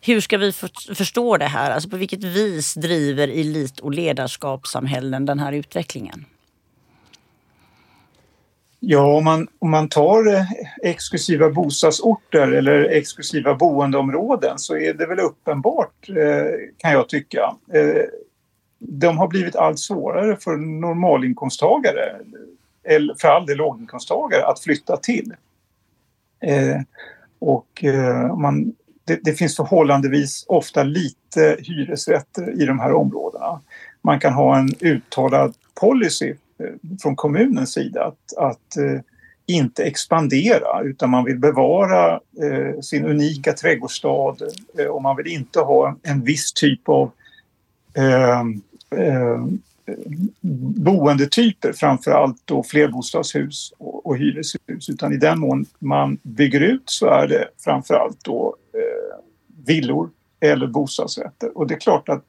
Hur 0.01 0.21
ska 0.21 0.39
vi 0.39 0.53
för, 0.53 0.95
förstå 0.95 1.37
det 1.37 1.45
här? 1.45 1.71
Alltså 1.71 1.89
på 1.89 1.97
vilket 1.97 2.25
vis 2.25 2.75
driver 2.75 3.29
elit 3.29 3.81
och 3.81 3.95
ledarskapssamhällen 3.95 5.27
den 5.27 5.39
här 5.39 5.53
utvecklingen? 5.53 6.25
Ja, 8.83 9.17
om 9.17 9.25
man, 9.25 9.49
om 9.59 9.71
man 9.71 9.89
tar 9.89 10.35
eh, 10.35 10.45
exklusiva 10.83 11.51
bostadsorter 11.51 12.53
eller 12.53 12.85
exklusiva 12.85 13.55
boendeområden 13.55 14.59
så 14.59 14.77
är 14.77 14.95
det 14.95 15.07
väl 15.07 15.21
uppenbart, 15.21 16.09
eh, 16.09 16.53
kan 16.77 16.93
jag 16.93 17.09
tycka. 17.09 17.55
Eh, 17.73 18.03
de 18.79 19.19
har 19.19 19.29
blivit 19.29 19.57
allt 19.57 19.79
svårare 19.79 20.37
för 20.37 20.57
normalinkomsttagare, 20.57 22.17
eller 22.85 23.15
för 23.15 23.29
all 23.29 23.47
del 23.47 23.57
låginkomsttagare, 23.57 24.47
att 24.47 24.61
flytta 24.61 24.97
till. 24.97 25.35
Och 27.39 27.85
man, 28.39 28.75
det, 29.05 29.21
det 29.23 29.33
finns 29.33 29.57
förhållandevis 29.57 30.45
ofta 30.49 30.83
lite 30.83 31.57
hyresrätter 31.59 32.63
i 32.63 32.67
de 32.67 32.79
här 32.79 32.93
områdena. 32.93 33.61
Man 34.03 34.21
kan 34.21 34.33
ha 34.33 34.59
en 34.59 34.69
uttalad 34.81 35.55
policy 35.81 36.35
Eh, 36.61 36.75
från 37.03 37.17
kommunens 37.17 37.73
sida 37.73 38.05
att, 38.05 38.37
att 38.37 38.77
eh, 38.77 39.01
inte 39.47 39.85
expandera 39.85 40.83
utan 40.83 41.11
man 41.11 41.25
vill 41.25 41.39
bevara 41.39 42.13
eh, 42.15 42.81
sin 42.81 43.05
unika 43.05 43.53
trädgårdsstad 43.53 44.37
eh, 44.79 44.87
och 44.87 45.03
man 45.03 45.17
vill 45.17 45.27
inte 45.27 45.61
ha 45.61 45.97
en 46.03 46.25
viss 46.25 46.53
typ 46.53 46.89
av 46.89 47.11
eh, 47.95 48.41
eh, 49.01 49.45
boendetyper, 50.77 51.73
framförallt 51.73 52.43
då 52.45 52.63
flerbostadshus 52.63 53.73
och, 53.79 54.07
och 54.07 54.17
hyreshus. 54.17 54.89
Utan 54.89 55.13
i 55.13 55.17
den 55.17 55.39
mån 55.39 55.67
man 55.79 56.19
bygger 56.23 56.61
ut 56.61 56.83
så 56.85 57.07
är 57.07 57.29
det 57.29 57.49
framförallt 57.59 58.25
då 58.25 58.57
eh, 58.75 59.19
villor 59.67 60.11
eller 60.41 60.67
bostadsrätter. 60.67 61.59
Och 61.59 61.67
det 61.67 61.75
är 61.75 61.79
klart 61.79 62.09
att 62.09 62.25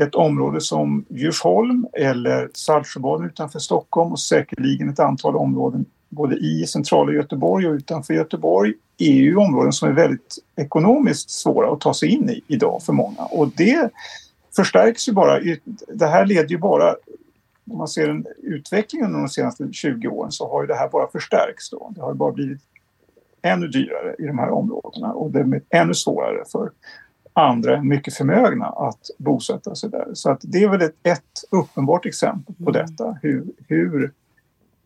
ett 0.00 0.14
område 0.14 0.60
som 0.60 1.04
Djursholm 1.08 1.86
eller 1.92 2.50
Saltsjöbaden 2.54 3.26
utanför 3.26 3.58
Stockholm 3.58 4.12
och 4.12 4.20
säkerligen 4.20 4.88
ett 4.88 5.00
antal 5.00 5.36
områden 5.36 5.84
både 6.08 6.36
i 6.36 6.66
centrala 6.66 7.12
Göteborg 7.12 7.68
och 7.68 7.74
utanför 7.74 8.14
Göteborg 8.14 8.74
e 8.98 9.10
är 9.10 9.14
ju 9.14 9.36
områden 9.36 9.72
som 9.72 9.88
är 9.88 9.92
väldigt 9.92 10.38
ekonomiskt 10.56 11.30
svåra 11.30 11.72
att 11.72 11.80
ta 11.80 11.94
sig 11.94 12.08
in 12.08 12.30
i 12.30 12.40
idag 12.46 12.82
för 12.82 12.92
många. 12.92 13.22
Och 13.22 13.48
det 13.48 13.90
förstärks 14.56 15.08
ju 15.08 15.12
bara. 15.12 15.40
Det 15.88 16.06
här 16.06 16.26
leder 16.26 16.48
ju 16.48 16.58
bara 16.58 16.94
om 17.70 17.78
man 17.78 17.88
ser 17.88 18.08
en 18.08 18.26
utveckling 18.42 19.04
under 19.04 19.18
de 19.18 19.28
senaste 19.28 19.72
20 19.72 20.08
åren 20.08 20.32
så 20.32 20.50
har 20.50 20.62
ju 20.62 20.66
det 20.66 20.74
här 20.74 20.88
bara 20.88 21.10
förstärkts. 21.10 21.70
Då. 21.70 21.92
Det 21.94 22.00
har 22.00 22.14
bara 22.14 22.32
blivit 22.32 22.60
ännu 23.42 23.68
dyrare 23.68 24.14
i 24.18 24.26
de 24.26 24.38
här 24.38 24.50
områdena 24.50 25.12
och 25.12 25.30
det 25.30 25.40
är 25.40 25.62
ännu 25.70 25.94
svårare 25.94 26.44
för 26.52 26.70
andra 27.34 27.82
mycket 27.82 28.14
förmögna 28.14 28.66
att 28.66 29.10
bosätta 29.18 29.74
sig 29.74 29.90
där. 29.90 30.08
Så 30.14 30.30
att 30.30 30.40
det 30.42 30.62
är 30.62 30.68
väl 30.68 30.82
ett, 30.82 30.94
ett 31.02 31.44
uppenbart 31.50 32.06
exempel 32.06 32.54
på 32.54 32.70
mm. 32.70 32.86
detta, 32.86 33.18
hur, 33.22 33.44
hur 33.68 34.12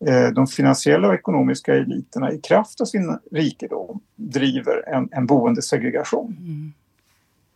eh, 0.07 0.27
de 0.27 0.47
finansiella 0.47 1.07
och 1.07 1.13
ekonomiska 1.13 1.75
eliterna 1.75 2.31
i 2.31 2.37
kraft 2.39 2.81
av 2.81 2.85
sin 2.85 3.19
rikedom 3.31 3.99
driver 4.15 4.89
en, 4.89 5.09
en 5.11 5.25
boendesegregation. 5.25 6.37
Mm. 6.39 6.73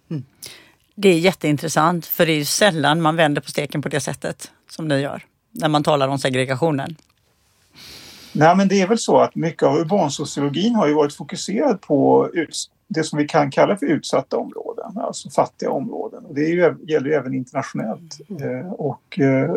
Mm. 0.09 0.23
Det 0.95 1.09
är 1.09 1.19
jätteintressant 1.19 2.05
för 2.05 2.25
det 2.25 2.31
är 2.31 2.37
ju 2.37 2.45
sällan 2.45 3.01
man 3.01 3.15
vänder 3.15 3.41
på 3.41 3.49
steken 3.49 3.81
på 3.81 3.89
det 3.89 3.99
sättet 3.99 4.51
som 4.69 4.87
ni 4.87 4.99
gör 4.99 5.25
när 5.51 5.69
man 5.69 5.83
talar 5.83 6.07
om 6.07 6.19
segregationen. 6.19 6.95
Nej, 8.31 8.55
men 8.55 8.67
det 8.67 8.81
är 8.81 8.87
väl 8.87 8.97
så 8.97 9.19
att 9.19 9.35
mycket 9.35 9.63
av 9.63 9.77
urbansociologin 9.77 10.75
har 10.75 10.87
ju 10.87 10.93
varit 10.93 11.13
fokuserad 11.13 11.81
på 11.81 12.29
det 12.93 13.03
som 13.03 13.19
vi 13.19 13.27
kan 13.27 13.51
kalla 13.51 13.77
för 13.77 13.85
utsatta 13.85 14.37
områden, 14.37 14.97
alltså 14.97 15.29
fattiga 15.29 15.69
områden. 15.69 16.25
Och 16.25 16.35
det 16.35 16.41
ju, 16.41 16.75
gäller 16.87 17.09
ju 17.09 17.13
även 17.13 17.33
internationellt. 17.33 18.19
Eh, 18.41 18.71
och 18.71 19.19
eh, 19.19 19.55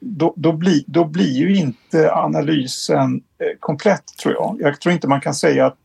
då, 0.00 0.34
då, 0.36 0.52
blir, 0.52 0.82
då 0.86 1.04
blir 1.04 1.32
ju 1.32 1.56
inte 1.56 2.12
analysen 2.12 3.22
eh, 3.38 3.58
komplett, 3.60 4.06
tror 4.22 4.34
jag. 4.34 4.56
Jag 4.60 4.80
tror 4.80 4.92
inte 4.92 5.08
man 5.08 5.20
kan 5.20 5.34
säga 5.34 5.66
att, 5.66 5.78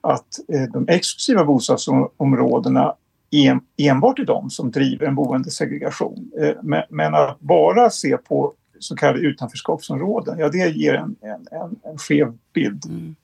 att 0.00 0.38
eh, 0.48 0.62
de 0.62 0.88
exklusiva 0.88 1.44
bostadsområdena 1.44 2.94
en, 3.30 3.60
enbart 3.76 4.18
är 4.18 4.24
de 4.24 4.50
som 4.50 4.70
driver 4.70 5.06
en 5.06 5.14
boendesegregation. 5.14 6.30
Eh, 6.40 6.54
men, 6.62 6.82
men 6.90 7.14
att 7.14 7.40
bara 7.40 7.90
se 7.90 8.16
på 8.16 8.54
så 8.78 8.96
kallade 8.96 9.18
utanförskapsområden, 9.18 10.38
ja 10.38 10.48
det 10.48 10.68
ger 10.68 10.94
en, 10.94 11.16
en, 11.20 11.46
en, 11.50 11.76
en 11.82 11.98
skev 11.98 12.38
bild. 12.52 12.86
Mm. 12.86 13.16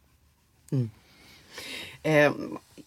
Mm. 0.72 0.90
Eh, 2.02 2.32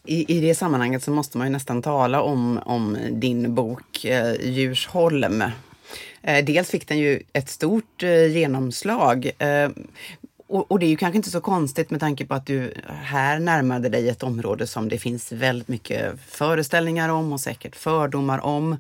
i, 0.06 0.38
I 0.38 0.42
det 0.42 0.56
sammanhanget 0.56 1.04
så 1.04 1.12
måste 1.12 1.38
man 1.38 1.48
ju 1.48 1.54
nästan 1.54 1.82
tala 1.82 2.22
om, 2.22 2.60
om 2.66 2.98
din 3.12 3.56
bok 3.56 4.06
eh, 4.06 4.34
Djursholm. 4.42 5.44
Eh, 6.22 6.46
dels 6.46 6.70
fick 6.70 6.88
den 6.88 6.98
ju 6.98 7.24
ett 7.34 7.50
stort 7.50 8.04
eh, 8.04 8.28
genomslag. 8.28 9.32
Eh, 9.38 9.70
och, 10.48 10.72
och, 10.72 10.80
det 10.80 10.86
är 10.86 10.90
ju 10.90 10.98
kanske 10.98 11.18
inte 11.18 11.30
så 11.30 11.42
konstigt 11.42 11.90
med 11.90 12.00
tanke 12.00 12.26
på 12.26 12.34
att 12.34 12.46
du 12.46 12.74
här 12.88 13.40
närmade 13.40 13.90
dig 13.90 14.10
ett 14.10 14.24
område 14.24 14.68
som 14.68 14.90
det 14.90 14.98
finns 14.98 15.32
väldigt 15.32 15.68
mycket 15.68 16.20
föreställningar 16.28 17.10
om 17.10 17.34
och 17.34 17.40
säkert 17.40 17.76
fördomar 17.76 18.46
om. 18.46 18.78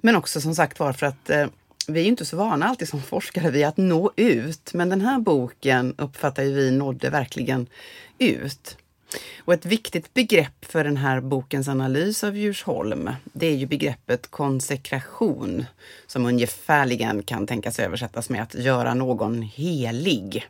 Men 0.00 0.16
också 0.16 0.40
som 0.40 0.54
sagt 0.54 0.80
var 0.80 0.92
för 0.92 1.06
att 1.06 1.30
eh, 1.30 1.46
vi 1.88 2.00
är 2.00 2.04
inte 2.04 2.24
så 2.24 2.36
vana 2.36 2.66
alltid 2.66 2.88
som 2.88 3.02
forskare 3.02 3.50
vid 3.50 3.64
att 3.64 3.76
nå 3.76 4.12
ut. 4.16 4.74
Men 4.74 4.88
den 4.88 5.00
här 5.00 5.18
boken 5.18 5.94
uppfattar 5.98 6.42
vi 6.42 6.70
nådde 6.70 7.10
verkligen 7.10 7.66
ut. 8.18 8.76
Och 9.38 9.54
ett 9.54 9.66
viktigt 9.66 10.14
begrepp 10.14 10.64
för 10.64 10.84
den 10.84 10.96
här 10.96 11.20
bokens 11.20 11.68
analys 11.68 12.24
av 12.24 12.36
Djursholm, 12.36 13.10
det 13.24 13.46
är 13.46 13.56
ju 13.56 13.66
begreppet 13.66 14.30
konsekration, 14.30 15.64
som 16.06 16.26
ungefärligen 16.26 17.22
kan 17.22 17.46
tänkas 17.46 17.78
översättas 17.78 18.30
med 18.30 18.42
att 18.42 18.54
göra 18.54 18.94
någon 18.94 19.42
helig. 19.42 20.46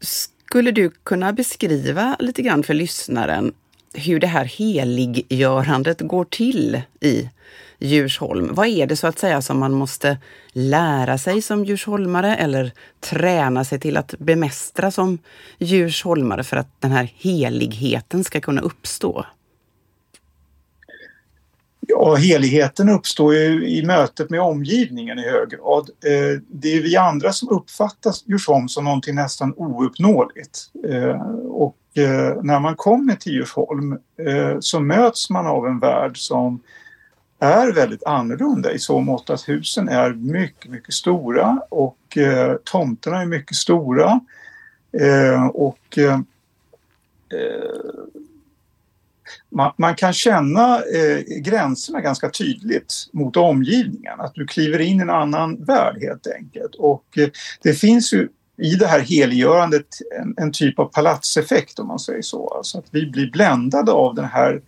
Skulle 0.00 0.70
du 0.70 0.90
kunna 0.90 1.32
beskriva 1.32 2.16
lite 2.18 2.42
grann 2.42 2.62
för 2.62 2.74
lyssnaren 2.74 3.52
hur 3.94 4.20
det 4.20 4.26
här 4.26 4.44
heliggörandet 4.44 6.00
går 6.00 6.24
till 6.24 6.82
i 7.00 7.28
Djursholm. 7.86 8.54
Vad 8.54 8.66
är 8.66 8.86
det 8.86 8.96
så 8.96 9.06
att 9.06 9.18
säga 9.18 9.42
som 9.42 9.58
man 9.58 9.72
måste 9.72 10.18
lära 10.52 11.18
sig 11.18 11.42
som 11.42 11.64
djursholmare 11.64 12.36
eller 12.36 12.72
träna 13.00 13.64
sig 13.64 13.80
till 13.80 13.96
att 13.96 14.14
bemästra 14.18 14.90
som 14.90 15.18
djursholmare 15.58 16.44
för 16.44 16.56
att 16.56 16.80
den 16.80 16.90
här 16.90 17.12
heligheten 17.16 18.24
ska 18.24 18.40
kunna 18.40 18.60
uppstå? 18.60 19.24
Ja, 21.88 22.14
heligheten 22.14 22.88
uppstår 22.88 23.34
ju 23.34 23.68
i 23.68 23.86
mötet 23.86 24.30
med 24.30 24.40
omgivningen 24.40 25.18
i 25.18 25.22
hög 25.22 25.48
grad. 25.48 25.90
Eh, 26.04 26.40
det 26.48 26.68
är 26.68 26.82
vi 26.82 26.96
andra 26.96 27.32
som 27.32 27.48
uppfattar 27.48 28.12
Djursholm 28.24 28.68
som 28.68 28.84
någonting 28.84 29.14
nästan 29.14 29.54
ouppnåeligt. 29.56 30.58
Eh, 30.88 31.20
och 31.44 31.76
eh, 31.94 32.42
när 32.42 32.60
man 32.60 32.76
kommer 32.76 33.14
till 33.14 33.32
Djursholm 33.32 33.98
så 34.60 34.80
möts 34.80 35.30
man 35.30 35.46
av 35.46 35.66
en 35.66 35.78
värld 35.78 36.18
som 36.18 36.60
är 37.38 37.72
väldigt 37.72 38.04
annorlunda 38.04 38.72
i 38.72 38.78
så 38.78 39.00
mått 39.00 39.30
att 39.30 39.48
husen 39.48 39.88
är 39.88 40.12
mycket, 40.12 40.70
mycket 40.70 40.94
stora 40.94 41.60
och 41.68 42.16
eh, 42.16 42.56
tomterna 42.64 43.22
är 43.22 43.26
mycket 43.26 43.56
stora. 43.56 44.20
Eh, 45.00 45.46
och 45.46 45.98
eh, 45.98 46.14
eh, 47.32 48.20
man, 49.50 49.72
man, 49.76 49.94
kan 49.94 50.12
känna 50.12 50.76
eh, 50.76 51.40
gränserna 51.40 52.00
ganska 52.00 52.30
tydligt 52.30 52.94
mot 53.12 53.36
omgivningen. 53.36 54.20
Att 54.20 54.34
du 54.34 54.46
kliver 54.46 54.78
in 54.78 54.98
i 54.98 55.02
en 55.02 55.10
annan 55.10 55.64
värld 55.64 55.96
helt 56.00 56.26
enkelt. 56.26 56.74
Och 56.74 57.18
eh, 57.18 57.28
det 57.62 57.72
finns 57.72 58.12
ju 58.12 58.28
i 58.58 58.74
det 58.74 58.86
här 58.86 59.00
helgörandet 59.00 59.86
en, 60.20 60.34
en, 60.36 60.52
typ 60.52 60.78
av 60.78 60.84
palatseffekt 60.84 61.78
om 61.78 61.86
man 61.86 61.98
säger 61.98 62.22
så. 62.22 62.48
Alltså 62.48 62.78
att 62.78 62.86
vi 62.90 63.06
blir 63.06 63.30
bländade 63.30 63.92
av 63.92 64.14
den 64.14 64.24
här 64.24 64.62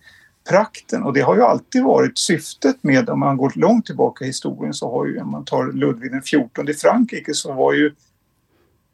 prakten 0.49 1.03
och 1.03 1.13
det 1.13 1.21
har 1.21 1.35
ju 1.35 1.41
alltid 1.41 1.83
varit 1.83 2.17
syftet 2.17 2.83
med, 2.83 3.09
om 3.09 3.19
man 3.19 3.37
går 3.37 3.51
långt 3.55 3.85
tillbaka 3.85 4.23
i 4.23 4.27
historien 4.27 4.73
så 4.73 4.91
har 4.91 5.05
ju, 5.05 5.21
om 5.21 5.31
man 5.31 5.45
tar 5.45 5.71
Ludvig 5.71 6.23
XIV 6.23 6.69
i 6.69 6.73
Frankrike 6.73 7.33
så 7.33 7.53
var 7.53 7.73
ju 7.73 7.91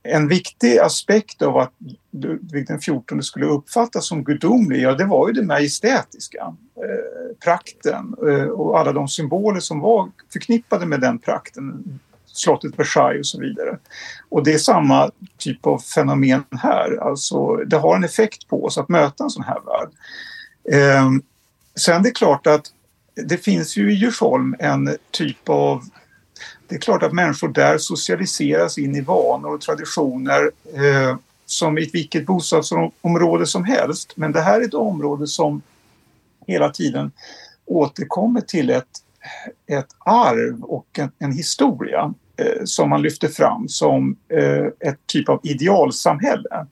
en 0.04 0.28
viktig 0.28 0.78
aspekt 0.78 1.42
av 1.42 1.58
att 1.58 1.74
Ludvig 2.12 2.68
XIV 2.80 3.22
skulle 3.22 3.46
uppfattas 3.46 4.08
som 4.08 4.24
gudomlig, 4.24 4.82
ja 4.82 4.94
det 4.94 5.06
var 5.06 5.28
ju 5.28 5.34
det 5.34 5.44
majestätiska, 5.44 6.56
eh, 6.76 7.36
prakten 7.44 8.16
eh, 8.28 8.46
och 8.46 8.80
alla 8.80 8.94
de 8.94 9.08
symboler 9.08 9.60
som 9.60 9.80
var 9.80 10.12
förknippade 10.34 10.86
med 10.86 11.02
den 11.02 11.20
prakten, 11.20 12.00
slottet 12.26 12.80
Versailles 12.80 13.20
och 13.20 13.26
så 13.26 13.40
vidare. 13.40 13.78
Och 14.30 14.44
det 14.44 14.54
är 14.54 14.58
samma 14.58 15.12
typ 15.38 15.66
av 15.66 15.80
fenomen 15.80 16.46
här, 16.52 16.98
alltså 17.02 17.56
det 17.56 17.78
har 17.78 17.96
en 17.96 18.04
effekt 18.04 18.48
på 18.48 18.66
oss 18.66 18.78
att 18.78 18.90
möta 18.90 19.24
en 19.24 19.30
sån 19.30 19.44
här 19.44 19.60
värld. 19.66 19.90
Eh, 20.72 21.10
Sen 21.80 22.04
det 22.04 22.10
är 22.10 22.14
klart 22.14 22.48
att 22.48 22.66
det 23.16 23.38
finns 23.38 23.78
ju 23.78 23.92
i 23.92 23.96
Djursholm 23.96 24.56
en 24.60 24.98
typ 25.12 25.50
av 25.50 25.84
det 26.68 26.76
är 26.76 26.80
klart 26.80 27.04
att 27.04 27.14
människor 27.14 27.48
där 27.48 27.78
socialiseras 27.78 28.78
in 28.78 28.96
i 28.96 29.02
vanor 29.02 29.54
och 29.54 29.62
traditioner 29.62 30.52
eh, 30.74 31.18
som 31.46 31.78
i 31.78 31.90
vilket 31.94 32.26
bostadsområde 32.26 33.46
som 33.46 33.64
helst. 33.64 34.14
Men 34.16 34.32
det 34.32 34.42
här 34.42 34.62
är 34.62 34.66
ett 34.66 34.74
område 34.74 35.28
som 35.28 35.62
hela 36.48 36.70
tiden 36.70 37.12
återkommer 37.66 38.42
till 38.42 38.70
ett, 38.70 38.90
ett 39.68 39.88
arv 40.00 40.64
och 40.64 41.00
en, 41.00 41.12
en 41.20 41.32
historia 41.32 42.14
eh, 42.38 42.64
som 42.66 42.90
man 42.90 43.02
lyfter 43.02 43.28
fram 43.28 43.70
som 43.70 44.18
eh, 44.30 44.90
ett 44.90 45.00
typ 45.06 45.30
av 45.30 45.40
idealsamhälle. 45.44 46.68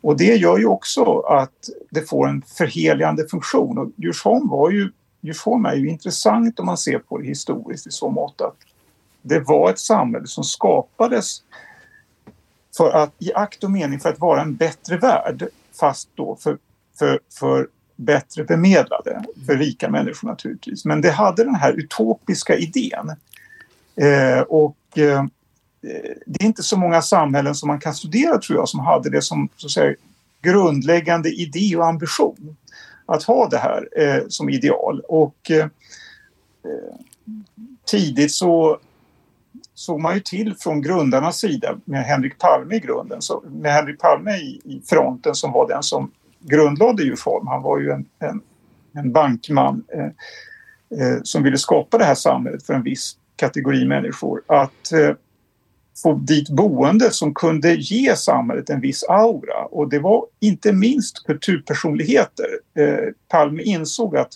Och 0.00 0.16
det 0.16 0.36
gör 0.36 0.58
ju 0.58 0.66
också 0.66 1.20
att 1.20 1.68
det 1.90 2.08
får 2.08 2.28
en 2.28 2.42
förheligande 2.42 3.28
funktion. 3.28 3.78
Och 3.78 3.90
Djursholm, 3.96 4.48
var 4.48 4.70
ju, 4.70 4.90
Djursholm 5.20 5.64
är 5.64 5.74
ju 5.74 5.88
intressant 5.88 6.60
om 6.60 6.66
man 6.66 6.78
ser 6.78 6.98
på 6.98 7.18
det 7.18 7.26
historiskt 7.26 7.86
i 7.86 7.90
så 7.90 8.10
mått 8.10 8.40
att 8.40 8.56
det 9.22 9.40
var 9.40 9.70
ett 9.70 9.78
samhälle 9.78 10.26
som 10.26 10.44
skapades 10.44 11.42
för 12.76 12.90
att, 12.90 13.12
i 13.18 13.32
akt 13.34 13.64
och 13.64 13.70
mening 13.70 14.00
för 14.00 14.08
att 14.08 14.20
vara 14.20 14.42
en 14.42 14.56
bättre 14.56 14.96
värld 14.96 15.48
fast 15.80 16.08
då 16.14 16.36
för, 16.36 16.58
för, 16.98 17.20
för 17.38 17.68
bättre 17.96 18.44
bemedlade, 18.44 19.24
för 19.46 19.56
rika 19.56 19.90
människor 19.90 20.28
naturligtvis. 20.28 20.84
Men 20.84 21.00
det 21.00 21.10
hade 21.10 21.44
den 21.44 21.54
här 21.54 21.72
utopiska 21.72 22.56
idén. 22.56 23.16
Eh, 23.96 24.40
och 24.40 24.76
Eh, 24.94 25.24
det 26.26 26.42
är 26.42 26.46
inte 26.46 26.62
så 26.62 26.76
många 26.76 27.02
samhällen 27.02 27.54
som 27.54 27.66
man 27.66 27.80
kan 27.80 27.94
studera 27.94 28.38
tror 28.38 28.58
jag 28.58 28.68
som 28.68 28.80
hade 28.80 29.10
det 29.10 29.22
som 29.22 29.48
så 29.56 29.66
att 29.66 29.70
säga, 29.70 29.94
grundläggande 30.42 31.28
idé 31.28 31.76
och 31.76 31.86
ambition. 31.86 32.56
Att 33.06 33.22
ha 33.22 33.48
det 33.48 33.58
här 33.58 33.88
eh, 33.96 34.22
som 34.28 34.48
ideal. 34.48 35.00
Och 35.08 35.50
eh, 35.50 35.64
eh 35.64 37.00
tidigt 37.86 38.32
så 38.32 38.78
såg 39.74 40.00
man 40.00 40.14
ju 40.14 40.20
till 40.20 40.54
från 40.58 40.82
grundarnas 40.82 41.38
sida 41.38 41.78
med 41.84 42.04
Henrik 42.04 42.38
Palme 42.38 42.74
i 42.74 42.80
grunden, 42.80 43.22
så, 43.22 43.42
med 43.50 43.72
Henrik 43.72 43.98
Palme 43.98 44.36
i, 44.36 44.60
i 44.64 44.82
fronten 44.86 45.34
som 45.34 45.52
var 45.52 45.68
den 45.68 45.82
som 45.82 46.10
grundlade 46.40 47.02
Djursholm. 47.02 47.46
Han 47.46 47.62
var 47.62 47.78
ju 47.78 47.90
en, 47.90 48.06
en, 48.18 48.40
en 48.92 49.12
bankman 49.12 49.84
eh, 49.94 50.04
eh, 51.00 51.18
som 51.22 51.42
ville 51.42 51.58
skapa 51.58 51.98
det 51.98 52.04
här 52.04 52.14
samhället 52.14 52.66
för 52.66 52.74
en 52.74 52.82
viss 52.82 53.16
kategori 53.36 53.84
människor. 53.84 54.42
Att 54.46 54.92
eh, 54.92 55.14
få 56.02 56.14
dit 56.14 56.48
boende 56.48 57.10
som 57.10 57.34
kunde 57.34 57.74
ge 57.74 58.16
samhället 58.16 58.70
en 58.70 58.80
viss 58.80 59.04
aura. 59.08 59.64
Och 59.64 59.88
det 59.88 59.98
var 59.98 60.24
inte 60.40 60.72
minst 60.72 61.26
kulturpersonligheter. 61.26 62.46
Eh, 62.78 63.12
Palme 63.28 63.62
insåg 63.62 64.16
att 64.16 64.32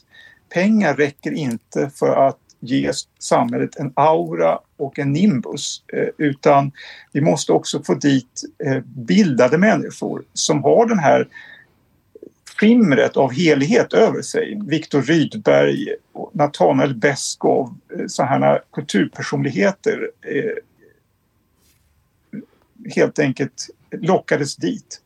pengar 0.54 0.94
räcker 0.94 1.32
inte 1.32 1.90
för 1.94 2.28
att 2.28 2.38
ge 2.60 2.92
samhället 3.18 3.76
en 3.76 3.92
aura 3.94 4.58
och 4.76 4.98
en 4.98 5.12
nimbus 5.12 5.82
eh, 5.92 6.08
utan 6.18 6.72
vi 7.12 7.20
måste 7.20 7.52
också 7.52 7.82
få 7.82 7.94
dit 7.94 8.42
eh, 8.64 8.78
bildade 8.84 9.58
människor 9.58 10.22
som 10.32 10.62
har 10.62 10.86
den 10.86 10.98
här 10.98 11.28
skimret 12.60 13.16
av 13.16 13.32
helighet 13.32 13.92
över 13.92 14.22
sig. 14.22 14.60
Viktor 14.66 15.02
Rydberg, 15.02 15.88
Nathanael 16.32 16.94
Beskow, 16.94 17.74
eh, 17.98 18.06
sådana 18.06 18.58
kulturpersonligheter 18.72 20.10
eh, 20.20 20.52
helt 22.96 23.18
enkelt 23.18 23.70
lockades 23.90 24.56
dit. 24.56 25.00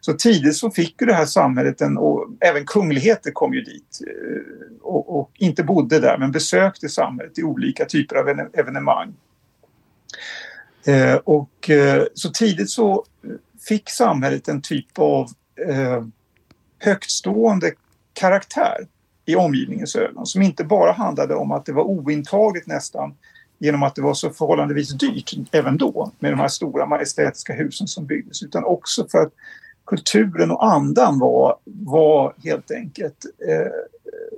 Så 0.00 0.12
tidigt 0.12 0.56
så 0.56 0.70
fick 0.70 1.00
ju 1.00 1.06
det 1.06 1.14
här 1.14 1.26
samhället, 1.26 1.80
en, 1.80 1.98
och 1.98 2.28
även 2.40 2.66
kungligheter 2.66 3.30
kom 3.30 3.54
ju 3.54 3.60
dit 3.60 4.00
eh, 4.06 4.76
och, 4.82 5.20
och, 5.20 5.30
inte 5.34 5.64
bodde 5.64 6.00
där 6.00 6.18
men 6.18 6.32
besökte 6.32 6.88
samhället 6.88 7.38
i 7.38 7.42
olika 7.42 7.84
typer 7.84 8.16
av 8.16 8.28
evenemang. 8.52 9.14
Eh, 10.86 11.14
och 11.14 11.70
eh, 11.70 12.04
så 12.14 12.30
tidigt 12.30 12.70
så 12.70 13.04
fick 13.68 13.90
samhället 13.90 14.48
en 14.48 14.62
typ 14.62 14.98
av 14.98 15.28
eh, 15.68 16.04
högtstående 16.78 17.72
karaktär 18.12 18.86
i 19.26 19.36
omgivningens 19.36 19.96
ögon 19.96 20.26
som 20.26 20.42
inte 20.42 20.64
bara 20.64 20.92
handlade 20.92 21.34
om 21.34 21.52
att 21.52 21.66
det 21.66 21.72
var 21.72 21.82
ointagligt 21.82 22.66
nästan 22.66 23.14
genom 23.58 23.82
att 23.82 23.94
det 23.94 24.02
var 24.02 24.14
så 24.14 24.30
förhållandevis 24.30 24.88
dyrt 24.88 25.34
även 25.52 25.76
då 25.76 26.12
med 26.18 26.32
de 26.32 26.40
här 26.40 26.48
stora 26.48 26.86
majestätiska 26.86 27.52
husen 27.52 27.86
som 27.86 28.06
byggdes 28.06 28.42
utan 28.42 28.64
också 28.64 29.06
för 29.10 29.18
att 29.18 29.32
kulturen 29.86 30.50
och 30.50 30.72
andan 30.72 31.18
var, 31.18 31.56
var 31.64 32.34
helt 32.44 32.70
enkelt 32.70 33.24
eh, 33.48 33.72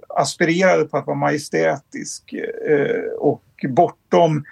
aspirerade 0.09 0.85
på 0.85 0.97
att 0.97 1.07
vara 1.07 1.17
majestätisk 1.17 2.33
eh, 2.69 3.13
och 3.19 3.43
bortom 3.69 4.45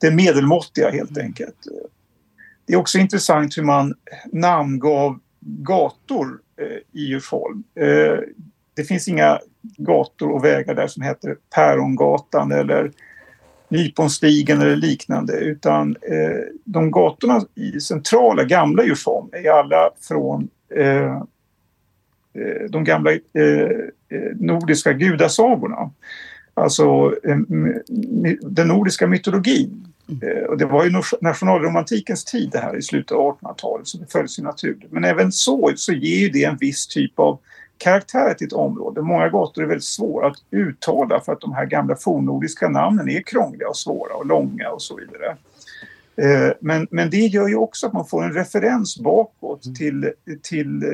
det 0.00 0.10
medelmåttiga 0.10 0.90
helt 0.90 1.18
enkelt. 1.18 1.56
Det 2.66 2.72
är 2.72 2.78
också 2.78 2.98
intressant 2.98 3.58
hur 3.58 3.62
man 3.62 3.94
namngav 4.32 5.18
gator 5.40 6.40
eh, 6.60 7.00
i 7.00 7.04
Djursholm. 7.04 7.64
Eh, 7.74 8.18
det 8.74 8.84
finns 8.84 9.08
inga 9.08 9.38
gator 9.62 10.30
och 10.30 10.44
vägar 10.44 10.74
där 10.74 10.86
som 10.86 11.02
heter 11.02 11.36
Pärongatan 11.54 12.52
eller 12.52 12.92
Nyponstigen 13.70 14.60
eller 14.60 14.76
liknande 14.76 15.32
utan 15.32 15.96
eh, 16.02 16.40
de 16.64 16.90
gatorna 16.90 17.42
i 17.54 17.80
centrala 17.80 18.44
gamla 18.44 18.84
Djursholm 18.84 19.28
är 19.32 19.50
alla 19.50 19.90
från 20.00 20.48
eh, 20.76 21.16
eh 22.34 22.70
de 22.70 22.84
gamla 22.84 23.12
eh, 23.12 23.18
eh, 24.08 24.36
nordiska 24.36 24.92
gudasagorna. 24.92 25.90
Alltså 26.54 27.14
den 28.42 28.68
nordiska 28.68 29.06
mytologin. 29.06 29.86
Mm. 30.08 30.46
Och 30.46 30.58
det 30.58 30.66
var 30.66 30.84
ju 30.84 31.02
nationalromantikens 31.20 32.24
tid 32.24 32.50
det 32.50 32.58
här 32.58 32.76
i 32.76 32.82
slutet 32.82 33.12
av 33.12 33.38
1800-talet 33.38 33.86
så 33.86 33.98
det 33.98 34.12
föll 34.12 34.28
sig 34.28 34.44
naturligt. 34.44 34.92
Men 34.92 35.04
även 35.04 35.32
så, 35.32 35.72
så 35.76 35.92
ger 35.92 36.16
ju 36.16 36.28
det 36.28 36.44
en 36.44 36.56
viss 36.56 36.86
typ 36.86 37.18
av 37.18 37.38
karaktär 37.80 38.34
till 38.34 38.46
ett 38.46 38.52
område. 38.52 39.02
Många 39.02 39.28
gator 39.28 39.62
är 39.62 39.66
väldigt 39.66 39.84
svåra 39.84 40.26
att 40.26 40.36
uttala 40.50 41.20
för 41.20 41.32
att 41.32 41.40
de 41.40 41.52
här 41.52 41.66
gamla 41.66 41.96
fornnordiska 41.96 42.68
namnen 42.68 43.08
är 43.08 43.22
krångliga 43.22 43.68
och 43.68 43.76
svåra 43.76 44.14
och 44.14 44.26
långa 44.26 44.70
och 44.70 44.82
så 44.82 44.96
vidare. 44.96 45.36
Eh, 46.16 46.52
men, 46.60 46.86
men 46.90 47.10
det 47.10 47.16
gör 47.26 47.48
ju 47.48 47.56
också 47.56 47.86
att 47.86 47.92
man 47.92 48.06
får 48.06 48.24
en 48.24 48.32
referens 48.32 48.98
bakåt 48.98 49.64
mm. 49.64 49.74
till, 49.74 50.12
till 50.42 50.82
eh, 50.82 50.90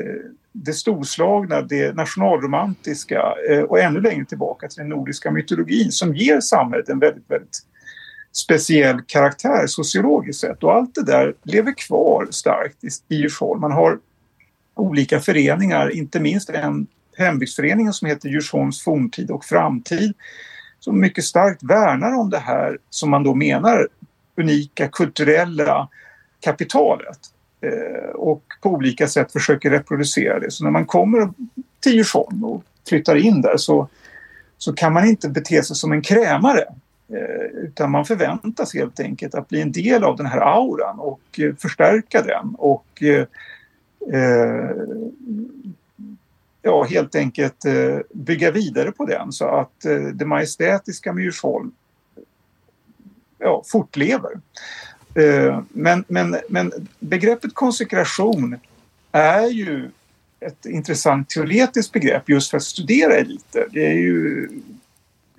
det 0.51 0.73
storslagna, 0.73 1.61
det 1.61 1.95
nationalromantiska 1.95 3.33
eh, 3.49 3.61
och 3.61 3.79
ännu 3.79 4.01
längre 4.01 4.25
tillbaka 4.25 4.67
till 4.67 4.77
den 4.77 4.89
nordiska 4.89 5.31
mytologin 5.31 5.91
som 5.91 6.15
ger 6.15 6.39
samhället 6.39 6.89
en 6.89 6.99
väldigt, 6.99 7.31
väldigt 7.31 7.59
speciell 8.31 9.01
karaktär 9.07 9.67
sociologiskt 9.67 10.41
sett. 10.41 10.63
Och 10.63 10.75
allt 10.75 10.95
det 10.95 11.05
där 11.05 11.33
lever 11.43 11.73
kvar 11.77 12.27
starkt 12.31 12.83
i 12.83 13.15
Djursholm. 13.15 13.61
Man 13.61 13.71
har 13.71 13.99
olika 14.77 15.19
föreningar, 15.19 15.89
inte 15.89 16.19
minst 16.19 16.49
en 16.49 16.87
hembygdsförening 17.17 17.93
som 17.93 18.07
heter 18.07 18.29
Djursholms 18.29 18.83
forntid 18.83 19.31
och 19.31 19.45
framtid 19.45 20.13
som 20.79 20.99
mycket 20.99 21.23
starkt 21.23 21.63
värnar 21.63 22.19
om 22.19 22.29
det 22.29 22.39
här 22.39 22.77
som 22.89 23.09
man 23.09 23.23
då 23.23 23.35
menar 23.35 23.87
unika 24.37 24.87
kulturella 24.87 25.87
kapitalet 26.39 27.19
eh, 27.61 28.09
och 28.09 28.43
på 28.61 28.69
olika 28.69 29.07
sätt 29.07 29.31
försöker 29.31 29.69
reproducera 29.69 30.39
det. 30.39 30.51
Så 30.51 30.63
när 30.63 30.71
man 30.71 30.85
kommer 30.85 31.29
till 31.79 31.95
Djursholm 31.95 32.43
och 32.43 32.63
flyttar 32.89 33.15
in 33.15 33.41
där 33.41 33.57
så, 33.57 33.89
så 34.57 34.73
kan 34.73 34.93
man 34.93 35.07
inte 35.07 35.29
bete 35.29 35.63
sig 35.63 35.75
som 35.75 35.91
en 35.91 36.01
krämare 36.01 36.65
eh, 37.09 37.63
utan 37.63 37.91
man 37.91 38.05
förväntas 38.05 38.73
helt 38.73 38.99
enkelt 38.99 39.35
att 39.35 39.49
bli 39.49 39.61
en 39.61 39.71
del 39.71 40.03
av 40.03 40.17
den 40.17 40.25
här 40.25 40.41
auran 40.41 40.99
och 40.99 41.39
eh, 41.39 41.55
förstärka 41.55 42.21
den 42.21 42.55
och 42.57 43.03
Eh, 44.13 44.71
ja, 46.61 46.83
helt 46.83 47.15
enkelt 47.15 47.65
eh, 47.65 47.99
bygga 48.13 48.51
vidare 48.51 48.91
på 48.91 49.05
den 49.05 49.31
så 49.31 49.45
att 49.45 49.85
eh, 49.85 49.99
det 49.99 50.25
majestätiska 50.25 51.13
med 51.13 51.23
Djursholm 51.23 51.71
ja, 53.37 53.63
fortlever. 53.65 54.31
Eh, 55.15 55.61
men, 55.69 56.03
men, 56.07 56.37
men 56.49 56.71
begreppet 56.99 57.53
konsekration 57.53 58.59
är 59.11 59.47
ju 59.47 59.89
ett 60.39 60.65
intressant 60.65 61.29
teoretiskt 61.29 61.93
begrepp 61.93 62.29
just 62.29 62.49
för 62.49 62.57
att 62.57 62.63
studera 62.63 63.15
eliter. 63.15 63.67
Det 63.71 63.85
är 63.85 63.93
ju 63.93 64.49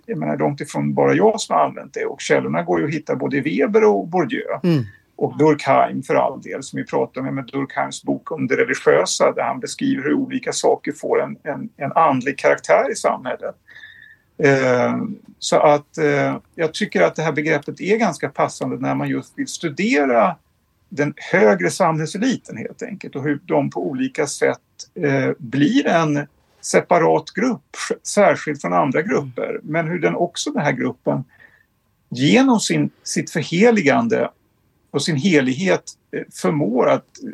jag 0.06 0.18
menar, 0.18 0.36
långt 0.36 0.60
ifrån 0.60 0.94
bara 0.94 1.14
jag 1.14 1.40
som 1.40 1.54
har 1.56 1.64
använt 1.64 1.94
det 1.94 2.04
och 2.04 2.20
källorna 2.20 2.62
går 2.62 2.80
ju 2.80 2.86
att 2.86 2.94
hitta 2.94 3.16
både 3.16 3.36
i 3.36 3.40
Weber 3.40 3.84
och 3.84 4.08
Bourdieu. 4.08 4.60
Mm 4.62 4.84
och 5.18 5.38
Durkheim 5.38 6.02
för 6.02 6.14
all 6.14 6.42
del 6.42 6.62
som 6.62 6.76
vi 6.76 6.84
pratar 6.84 7.22
med 7.22 7.34
med 7.34 7.46
Durkheims 7.52 8.02
bok 8.02 8.32
om 8.32 8.46
det 8.46 8.56
religiösa 8.56 9.32
där 9.32 9.42
han 9.42 9.60
beskriver 9.60 10.02
hur 10.02 10.14
olika 10.14 10.52
saker 10.52 10.92
får 10.92 11.22
en, 11.22 11.36
en, 11.42 11.68
en 11.76 11.92
andlig 11.92 12.38
karaktär 12.38 12.92
i 12.92 12.94
samhället. 12.94 13.54
Eh, 14.42 14.96
så 15.38 15.56
att 15.56 15.98
eh, 15.98 16.36
jag 16.54 16.74
tycker 16.74 17.02
att 17.02 17.16
det 17.16 17.22
här 17.22 17.32
begreppet 17.32 17.80
är 17.80 17.96
ganska 17.96 18.28
passande 18.28 18.76
när 18.76 18.94
man 18.94 19.08
just 19.08 19.38
vill 19.38 19.46
studera 19.46 20.36
den 20.88 21.14
högre 21.16 21.70
samhällseliten 21.70 22.56
helt 22.56 22.82
enkelt 22.82 23.16
och 23.16 23.22
hur 23.22 23.40
de 23.44 23.70
på 23.70 23.86
olika 23.86 24.26
sätt 24.26 24.58
eh, 24.94 25.30
blir 25.38 25.86
en 25.86 26.26
separat 26.60 27.30
grupp, 27.30 27.76
särskilt 28.02 28.60
från 28.60 28.72
andra 28.72 29.02
grupper, 29.02 29.60
men 29.62 29.88
hur 29.88 29.98
den 29.98 30.14
också 30.14 30.50
den 30.50 30.62
här 30.62 30.72
gruppen 30.72 31.24
genom 32.08 32.60
sin, 32.60 32.90
sitt 33.02 33.30
förheligande 33.30 34.30
och 34.90 35.02
sin 35.02 35.16
helighet 35.16 35.82
eh, 36.12 36.22
förmår 36.32 36.88
att 36.88 37.22
eh, 37.24 37.30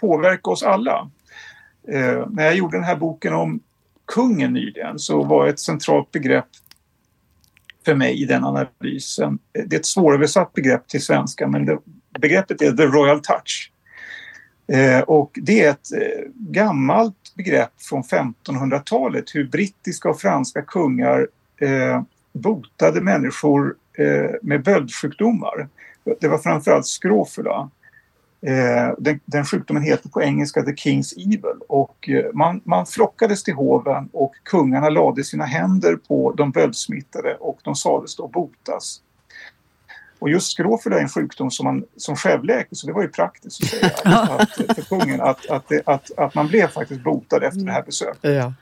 påverka 0.00 0.50
oss 0.50 0.62
alla. 0.62 1.10
Eh, 1.88 2.26
när 2.30 2.44
jag 2.44 2.56
gjorde 2.56 2.76
den 2.76 2.84
här 2.84 2.96
boken 2.96 3.34
om 3.34 3.60
kungen 4.06 4.52
nyligen 4.52 4.98
så 4.98 5.22
var 5.22 5.46
ett 5.46 5.60
centralt 5.60 6.10
begrepp 6.10 6.48
för 7.84 7.94
mig 7.94 8.22
i 8.22 8.24
den 8.24 8.44
analysen. 8.44 9.38
Eh, 9.52 9.64
det 9.66 9.76
är 9.76 9.80
ett 9.80 9.86
svåröversatt 9.86 10.52
begrepp 10.52 10.88
till 10.88 11.02
svenska 11.02 11.48
men 11.48 11.66
det, 11.66 11.78
begreppet 12.18 12.62
är 12.62 12.72
the 12.72 12.86
royal 12.86 13.20
touch. 13.20 13.72
Eh, 14.72 15.00
och 15.00 15.30
det 15.42 15.64
är 15.64 15.70
ett 15.70 15.92
eh, 15.92 16.30
gammalt 16.34 17.34
begrepp 17.34 17.72
från 17.78 18.02
1500-talet 18.02 19.34
hur 19.34 19.44
brittiska 19.44 20.08
och 20.08 20.20
franska 20.20 20.62
kungar 20.62 21.28
eh, 21.60 22.02
botade 22.32 23.00
människor 23.00 23.74
med 24.42 24.62
böldsjukdomar. 24.62 25.68
Det 26.20 26.28
var 26.28 26.38
framförallt 26.38 26.86
skråfula. 26.86 27.70
Eh, 28.40 28.94
den, 28.98 29.20
den, 29.24 29.44
sjukdomen 29.44 29.82
heter 29.82 30.08
på 30.08 30.22
engelska 30.22 30.62
The 30.62 30.70
King's 30.70 31.12
Evil 31.16 31.60
och 31.68 32.08
eh, 32.08 32.32
man, 32.32 32.60
man 32.64 32.86
flockades 32.86 33.42
till 33.42 33.54
hoven 33.54 34.08
och 34.12 34.34
kungarna 34.42 34.88
lade 34.88 35.24
sina 35.24 35.44
händer 35.44 35.96
på 35.96 36.32
de 36.32 36.50
böldsmittade 36.50 37.34
och 37.34 37.58
de 37.62 37.74
sades 37.74 38.16
då 38.16 38.28
botas. 38.28 39.00
Och 40.18 40.30
just 40.30 40.52
skråfula 40.52 40.96
är 40.96 41.02
en 41.02 41.08
sjukdom 41.08 41.50
som, 41.50 41.64
man, 41.64 41.84
som 41.96 42.16
självläker 42.16 42.76
så 42.76 42.86
det 42.86 42.92
var 42.92 43.02
ju 43.02 43.08
praktiskt 43.08 43.62
att 43.62 43.68
säga 43.68 43.90
att, 44.38 44.50
för 44.50 44.82
kungen 44.82 45.20
att, 45.20 45.46
att, 45.46 45.72
att, 45.84 46.10
att, 46.16 46.34
man 46.34 46.48
blev 46.48 46.68
faktiskt 46.68 47.02
botad 47.02 47.42
efter 47.42 47.60
det 47.60 47.72
här 47.72 47.82
besöket. 47.82 48.20
Ja. 48.22 48.52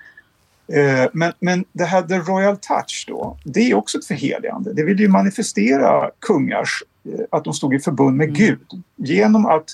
Eh, 0.76 1.10
men, 1.12 1.32
men 1.38 1.64
det 1.72 1.84
här 1.84 2.02
The 2.02 2.18
Royal 2.18 2.56
Touch 2.56 3.04
då, 3.08 3.38
det 3.44 3.70
är 3.70 3.74
också 3.74 3.98
ett 3.98 4.06
förheligande. 4.06 4.72
Det 4.72 4.84
vill 4.84 5.00
ju 5.00 5.08
manifestera 5.08 6.10
kungars 6.18 6.82
att 7.30 7.44
de 7.44 7.54
stod 7.54 7.74
i 7.74 7.78
förbund 7.78 8.16
med 8.16 8.28
mm. 8.28 8.34
Gud. 8.34 8.82
Genom 8.96 9.46
att 9.46 9.70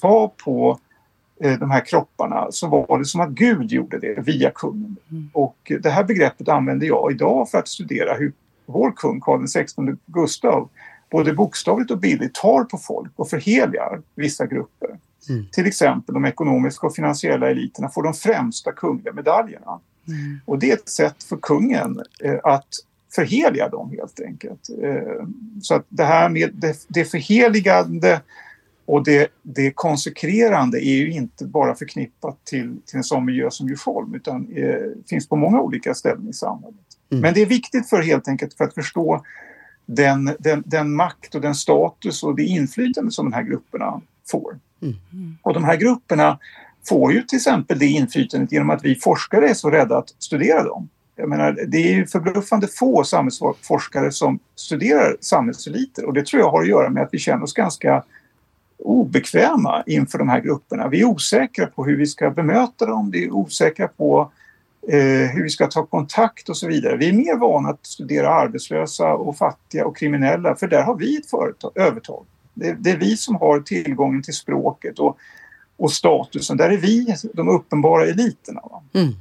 ta 0.00 0.32
på 0.44 0.78
eh, 1.40 1.58
de 1.58 1.70
här 1.70 1.84
kropparna 1.86 2.46
så 2.50 2.68
var 2.68 2.98
det 2.98 3.04
som 3.04 3.20
att 3.20 3.30
Gud 3.30 3.72
gjorde 3.72 3.98
det 3.98 4.20
via 4.26 4.50
kungen. 4.50 4.96
Mm. 5.10 5.30
Och 5.32 5.72
det 5.82 5.90
här 5.90 6.04
begreppet 6.04 6.48
använder 6.48 6.86
jag 6.86 7.12
idag 7.12 7.50
för 7.50 7.58
att 7.58 7.68
studera 7.68 8.14
hur 8.14 8.32
vår 8.66 8.92
kung 8.92 9.20
Karl 9.20 9.46
XVI 9.46 9.96
Gustav 10.06 10.68
både 11.10 11.32
bokstavligt 11.32 11.90
och 11.90 11.98
bildligt 11.98 12.34
tar 12.34 12.64
på 12.64 12.78
folk 12.78 13.12
och 13.16 13.30
förheligar 13.30 14.02
vissa 14.14 14.46
grupper. 14.46 14.98
Mm. 15.28 15.46
Till 15.52 15.66
exempel 15.66 16.14
de 16.14 16.24
ekonomiska 16.24 16.86
och 16.86 16.94
finansiella 16.94 17.50
eliterna 17.50 17.88
får 17.88 18.02
de 18.02 18.14
främsta 18.14 18.72
kungliga 18.72 19.12
medaljerna. 19.12 19.80
Mm. 20.08 20.40
Och 20.44 20.58
det 20.58 20.70
är 20.70 20.74
ett 20.74 20.88
sätt 20.88 21.22
för 21.22 21.36
kungen 21.36 22.02
eh, 22.24 22.38
att 22.44 22.68
förheliga 23.10 23.68
dem 23.68 23.90
helt 23.90 24.20
enkelt. 24.20 24.68
Eh, 24.82 25.26
så 25.62 25.74
att 25.74 25.86
det 25.88 26.04
här 26.04 26.28
med 26.28 26.50
det, 26.54 26.76
det 26.88 27.04
förheligande 27.04 28.20
och 28.84 29.04
det, 29.04 29.28
det 29.42 29.70
konsekrerande 29.70 30.84
är 30.84 30.96
ju 30.96 31.10
inte 31.12 31.44
bara 31.44 31.74
förknippat 31.74 32.44
till, 32.44 32.76
till 32.86 32.96
en 32.96 33.04
sån 33.04 33.24
miljö 33.24 33.50
som 33.50 33.68
Djursholm 33.68 34.14
utan 34.14 34.48
eh, 34.56 34.74
finns 35.08 35.28
på 35.28 35.36
många 35.36 35.60
olika 35.60 35.94
ställen 35.94 36.28
i 36.28 36.32
samhället. 36.32 36.74
Mm. 37.10 37.22
Men 37.22 37.34
det 37.34 37.42
är 37.42 37.46
viktigt 37.46 37.88
för 37.88 38.02
helt 38.02 38.28
enkelt 38.28 38.54
för 38.54 38.64
att 38.64 38.74
förstå 38.74 39.24
den, 39.86 40.30
den, 40.38 40.62
den 40.66 40.94
makt 40.94 41.34
och 41.34 41.40
den 41.40 41.54
status 41.54 42.22
och 42.22 42.36
det 42.36 42.44
inflytande 42.44 43.10
som 43.10 43.30
de 43.30 43.32
här 43.32 43.42
grupperna 43.42 44.00
får. 44.30 44.58
Mm. 44.82 45.38
Och 45.42 45.54
de 45.54 45.64
här 45.64 45.76
grupperna 45.76 46.38
får 46.88 47.12
ju 47.12 47.22
till 47.22 47.36
exempel 47.36 47.78
det 47.78 47.86
inflytandet 47.86 48.52
genom 48.52 48.70
att 48.70 48.84
vi 48.84 48.94
forskare 48.94 49.48
är 49.48 49.54
så 49.54 49.70
rädda 49.70 49.98
att 49.98 50.14
studera 50.18 50.62
dem. 50.62 50.88
Jag 51.20 51.28
menar, 51.28 51.58
det 51.68 51.78
är 51.78 51.92
ju 51.92 52.06
förbluffande 52.06 52.68
få 52.68 53.04
samhällsforskare 53.04 54.12
som 54.12 54.38
studerar 54.56 55.16
samhällseliter 55.20 56.04
och 56.04 56.12
det 56.12 56.26
tror 56.26 56.42
jag 56.42 56.50
har 56.50 56.62
att 56.62 56.68
göra 56.68 56.90
med 56.90 57.02
att 57.02 57.08
vi 57.12 57.18
känner 57.18 57.42
oss 57.42 57.54
ganska 57.54 58.02
obekväma 58.78 59.82
inför 59.86 60.18
de 60.18 60.28
här 60.28 60.40
grupperna. 60.40 60.88
Vi 60.88 61.00
är 61.00 61.04
osäkra 61.04 61.66
på 61.66 61.84
hur 61.84 61.96
vi 61.96 62.06
ska 62.06 62.30
bemöta 62.30 62.86
dem, 62.86 63.10
vi 63.10 63.24
är 63.24 63.30
osäkra 63.30 63.88
på 63.88 64.32
eh, 64.88 65.30
hur 65.30 65.42
vi 65.42 65.50
ska 65.50 65.66
ta 65.66 65.86
kontakt 65.86 66.48
och 66.48 66.56
så 66.56 66.68
vidare. 66.68 66.96
Vi 66.96 67.08
är 67.08 67.12
mer 67.12 67.36
vana 67.36 67.68
att 67.68 67.86
studera 67.86 68.30
arbetslösa 68.30 69.14
och 69.14 69.36
fattiga 69.36 69.86
och 69.86 69.96
kriminella 69.96 70.56
för 70.56 70.66
där 70.66 70.82
har 70.82 70.96
vi 70.96 71.16
ett 71.16 71.30
företag, 71.30 71.72
övertag. 71.74 72.24
Det, 72.54 72.72
det 72.72 72.90
är 72.90 72.96
vi 72.96 73.16
som 73.16 73.36
har 73.36 73.60
tillgången 73.60 74.22
till 74.22 74.34
språket 74.34 74.98
och, 74.98 75.18
och 75.76 75.92
statusen. 75.92 76.56
Där 76.56 76.70
är 76.70 76.76
vi 76.76 77.16
de 77.34 77.48
uppenbara 77.48 78.06
eliterna. 78.06 78.62
Mm. 78.92 79.12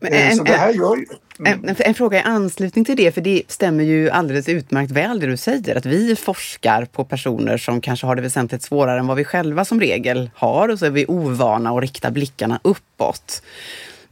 Men, 0.00 0.12
eh, 0.12 0.34
så 0.34 0.42
det 0.42 0.52
här 0.52 0.72
gör 0.72 0.96
ju... 0.96 1.06
Mm. 1.38 1.68
En, 1.68 1.76
en, 1.78 1.94
fråga 1.94 2.18
i 2.18 2.22
anslutning 2.22 2.84
till 2.84 2.96
det, 2.96 3.12
för 3.12 3.20
det 3.20 3.42
stämmer 3.48 3.84
ju 3.84 4.10
alldeles 4.10 4.48
utmärkt 4.48 4.90
väl 4.90 5.20
det 5.20 5.26
du 5.26 5.36
säger, 5.36 5.76
att 5.76 5.86
vi 5.86 6.16
forskar 6.16 6.84
på 6.84 7.04
personer 7.04 7.58
som 7.58 7.80
kanske 7.80 8.06
har 8.06 8.16
det 8.16 8.22
väsentligt 8.22 8.62
svårare 8.62 8.98
än 8.98 9.06
vad 9.06 9.16
vi 9.16 9.24
själva 9.24 9.64
som 9.64 9.80
regel 9.80 10.30
har 10.34 10.68
och 10.68 10.78
så 10.78 10.86
är 10.86 10.90
vi 10.90 11.06
ovana 11.08 11.70
att 11.70 11.80
rikta 11.80 12.10
blickarna 12.10 12.60
uppåt. 12.64 13.42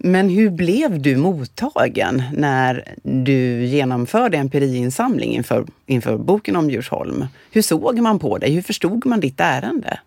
Men 0.03 0.29
hur 0.29 0.51
blev 0.51 1.03
du 1.03 1.17
mottagen 1.17 2.23
när 2.33 2.95
du 3.03 3.65
genomförde 3.65 4.39
empiriinsamling 4.39 5.35
inför, 5.35 5.67
inför 5.87 6.17
boken 6.17 6.57
om 6.57 6.71
Djursholm? 6.71 7.27
Hur 7.51 7.63
såg 7.63 7.99
man 7.99 8.19
på 8.19 8.39
dig? 8.39 8.55
Hur 8.55 8.63
förstod 8.63 9.07
man 9.07 9.21
ditt 9.21 9.41
ärende? 9.41 10.01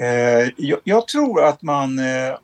Eh, 0.00 0.50
jag, 0.56 0.78
jag, 0.84 1.08
tror 1.08 1.44
att 1.44 1.62
man 1.62 1.98
eh, 1.98 2.34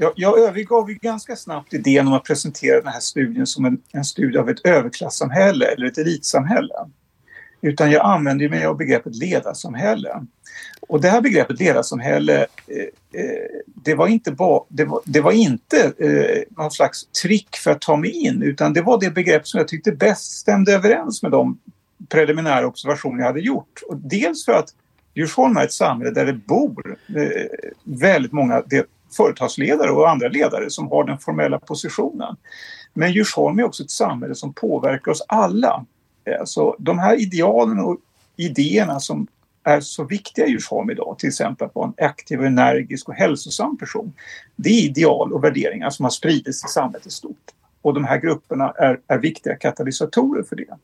jag, 0.00 0.12
jag 0.16 0.38
övergav 0.38 0.90
ju 0.90 0.94
ganska 0.94 1.36
snabbt 1.36 1.74
idén 1.74 2.06
om 2.06 2.12
att 2.12 2.24
presentera 2.24 2.80
den 2.80 2.92
här 2.92 3.00
studien 3.00 3.46
som 3.46 3.64
en, 3.64 3.82
en 3.92 4.04
studie 4.04 4.38
av 4.38 4.50
ett 4.50 4.66
överklassamhälle 4.66 5.66
eller 5.66 5.86
ett 5.86 5.98
elitsamhälle. 5.98 6.74
Utan 7.60 7.90
jag 7.90 8.06
använde 8.06 8.48
mig 8.48 8.66
av 8.66 8.76
begreppet 8.76 9.16
ledarsamhälle. 9.16 10.26
Och 10.80 11.00
det 11.00 11.08
här 11.08 11.20
begreppet 11.20 11.60
ledarsamhälle, 11.60 12.46
eh, 12.66 13.20
eh, 13.20 13.60
det 13.64 13.94
var 13.94 14.06
inte, 14.06 14.32
ba, 14.32 14.64
det 14.68 14.84
var, 14.84 15.00
det 15.04 15.20
var 15.20 15.32
inte 15.32 15.92
eh, 15.98 16.42
någon 16.62 16.70
slags 16.70 17.06
trick 17.22 17.56
för 17.56 17.70
att 17.70 17.80
ta 17.80 17.96
mig 17.96 18.10
in 18.10 18.42
utan 18.42 18.72
det 18.72 18.82
var 18.82 19.00
det 19.00 19.10
begrepp 19.10 19.48
som 19.48 19.58
jag 19.58 19.68
tyckte 19.68 19.92
bäst 19.92 20.32
stämde 20.38 20.72
överens 20.74 21.22
med 21.22 21.30
de 21.32 21.58
preliminära 22.08 22.66
observationer 22.66 23.18
jag 23.18 23.26
hade 23.26 23.40
gjort. 23.40 23.82
Och 23.88 23.96
dels 23.96 24.44
för 24.44 24.52
att 24.52 24.68
Djursholm 25.14 25.56
är 25.56 25.64
ett 25.64 25.72
samhälle 25.72 26.10
där 26.10 26.26
det 26.26 26.32
bor 26.32 26.96
eh, 27.16 27.46
väldigt 27.84 28.32
många 28.32 28.62
företagsledare 29.16 29.90
och 29.90 30.10
andra 30.10 30.28
ledare 30.28 30.70
som 30.70 30.88
har 30.88 31.04
den 31.04 31.18
formella 31.18 31.58
positionen. 31.58 32.36
Men 32.94 33.12
Djursholm 33.12 33.58
är 33.58 33.64
också 33.64 33.82
ett 33.82 33.90
samhälle 33.90 34.34
som 34.34 34.52
påverkar 34.52 35.12
oss 35.12 35.24
alla. 35.28 35.84
Alltså, 36.40 36.76
de 36.78 36.98
här 36.98 37.20
idealen 37.20 37.78
och 37.78 37.96
idéerna 38.36 39.00
som 39.00 39.26
är 39.64 39.80
så 39.80 40.04
viktiga 40.04 40.46
i 40.46 40.50
Djursholm 40.50 40.90
idag, 40.90 41.16
till 41.18 41.28
exempel 41.28 41.66
att 41.66 41.74
vara 41.74 41.86
en 41.86 42.04
aktiv, 42.04 42.42
energisk 42.42 43.08
och 43.08 43.14
hälsosam 43.14 43.78
person. 43.78 44.12
Det 44.56 44.70
är 44.70 44.84
ideal 44.84 45.32
och 45.32 45.44
värderingar 45.44 45.90
som 45.90 46.04
har 46.04 46.10
spridits 46.10 46.64
i 46.64 46.68
samhället 46.68 47.06
i 47.06 47.10
stort. 47.10 47.50
Och 47.82 47.94
de 47.94 48.04
här 48.04 48.18
grupperna 48.18 48.70
är, 48.70 49.00
är 49.06 49.18
viktiga 49.18 49.56
katalysatorer 49.56 50.42
för 50.42 50.56
det. 50.56 50.78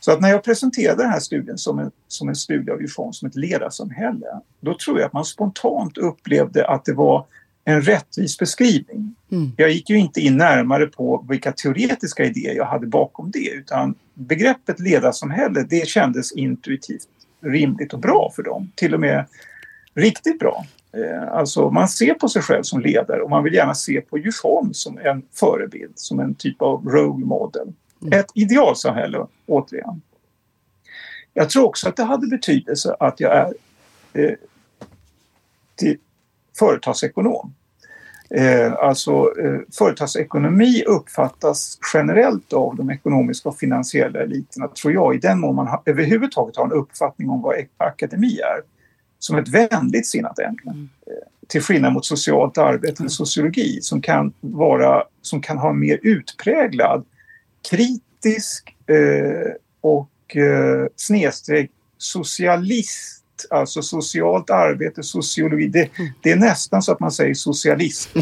Så 0.00 0.12
att 0.12 0.20
när 0.20 0.28
jag 0.28 0.44
presenterade 0.44 1.02
den 1.02 1.10
här 1.10 1.20
studien 1.20 1.58
som 1.58 1.78
en, 1.78 1.90
som 2.08 2.28
en 2.28 2.36
studie 2.36 2.70
av 2.70 2.80
Djursholm 2.80 3.12
som 3.12 3.28
ett 3.28 3.36
ledarsamhälle, 3.36 4.40
då 4.60 4.74
tror 4.74 4.98
jag 4.98 5.06
att 5.06 5.12
man 5.12 5.24
spontant 5.24 5.98
upplevde 5.98 6.68
att 6.68 6.84
det 6.84 6.92
var 6.92 7.26
en 7.64 7.82
rättvis 7.82 8.38
beskrivning. 8.38 9.14
Mm. 9.32 9.52
Jag 9.56 9.70
gick 9.70 9.90
ju 9.90 9.98
inte 9.98 10.20
in 10.20 10.36
närmare 10.36 10.86
på 10.86 11.26
vilka 11.28 11.52
teoretiska 11.52 12.24
idéer 12.24 12.54
jag 12.54 12.64
hade 12.64 12.86
bakom 12.86 13.30
det 13.30 13.50
utan 13.50 13.94
begreppet 14.14 14.80
ledarsamhälle 14.80 15.66
det 15.70 15.88
kändes 15.88 16.32
intuitivt 16.32 17.08
rimligt 17.40 17.92
och 17.92 18.00
bra 18.00 18.32
för 18.36 18.42
dem. 18.42 18.72
Till 18.74 18.94
och 18.94 19.00
med 19.00 19.24
riktigt 19.94 20.38
bra. 20.38 20.66
Eh, 20.92 21.28
alltså 21.28 21.70
man 21.70 21.88
ser 21.88 22.14
på 22.14 22.28
sig 22.28 22.42
själv 22.42 22.62
som 22.62 22.80
ledare 22.80 23.22
och 23.22 23.30
man 23.30 23.44
vill 23.44 23.54
gärna 23.54 23.74
se 23.74 24.00
på 24.00 24.18
Djursholm 24.18 24.74
som 24.74 24.98
en 24.98 25.22
förebild, 25.32 25.92
som 25.94 26.20
en 26.20 26.34
typ 26.34 26.62
av 26.62 26.88
role 26.88 27.24
model. 27.26 27.72
Mm. 28.02 28.20
Ett 28.20 28.30
idealsamhälle, 28.34 29.26
återigen. 29.46 30.02
Jag 31.34 31.50
tror 31.50 31.64
också 31.64 31.88
att 31.88 31.96
det 31.96 32.04
hade 32.04 32.26
betydelse 32.26 32.96
att 33.00 33.20
jag 33.20 33.32
är 33.32 33.54
eh, 34.12 34.34
till 35.76 35.98
företagsekonom. 36.58 37.54
Eh, 38.30 38.72
alltså 38.72 39.10
eh, 39.12 39.60
företagsekonomi 39.78 40.84
uppfattas 40.86 41.78
generellt 41.94 42.52
av 42.52 42.76
de 42.76 42.90
ekonomiska 42.90 43.48
och 43.48 43.58
finansiella 43.58 44.22
eliterna, 44.22 44.68
tror 44.68 44.92
jag, 44.92 45.14
i 45.14 45.18
den 45.18 45.40
mån 45.40 45.54
man 45.54 45.66
ha, 45.66 45.82
överhuvudtaget 45.86 46.56
har 46.56 46.64
en 46.64 46.72
uppfattning 46.72 47.30
om 47.30 47.42
vad 47.42 47.54
akademi 47.76 48.38
är, 48.38 48.60
som 49.18 49.38
ett 49.38 49.48
vänligt 49.48 50.06
sinnat 50.06 50.38
ämne. 50.38 50.72
Mm. 50.72 50.88
Eh, 51.06 51.28
till 51.48 51.62
skillnad 51.62 51.92
mot 51.92 52.06
socialt 52.06 52.58
arbete 52.58 53.02
eller 53.02 53.10
sociologi 53.10 53.78
som 53.82 54.02
kan, 54.02 54.32
vara, 54.40 55.04
som 55.22 55.40
kan 55.40 55.58
ha 55.58 55.70
en 55.70 55.80
mer 55.80 55.98
utpräglad 56.02 57.04
kritisk 57.70 58.76
eh, 58.86 59.52
och 59.80 60.36
eh, 60.36 60.86
snedstreck 60.96 61.70
socialist 61.98 63.13
alltså 63.50 63.82
socialt 63.82 64.50
arbete, 64.50 65.02
sociologi. 65.02 65.68
Det, 65.68 65.90
det, 66.20 66.30
är 66.30 66.36
nästan 66.36 66.82
så 66.82 66.92
att 66.92 67.00
man 67.00 67.12
säger 67.12 67.34
socialist. 67.34 68.08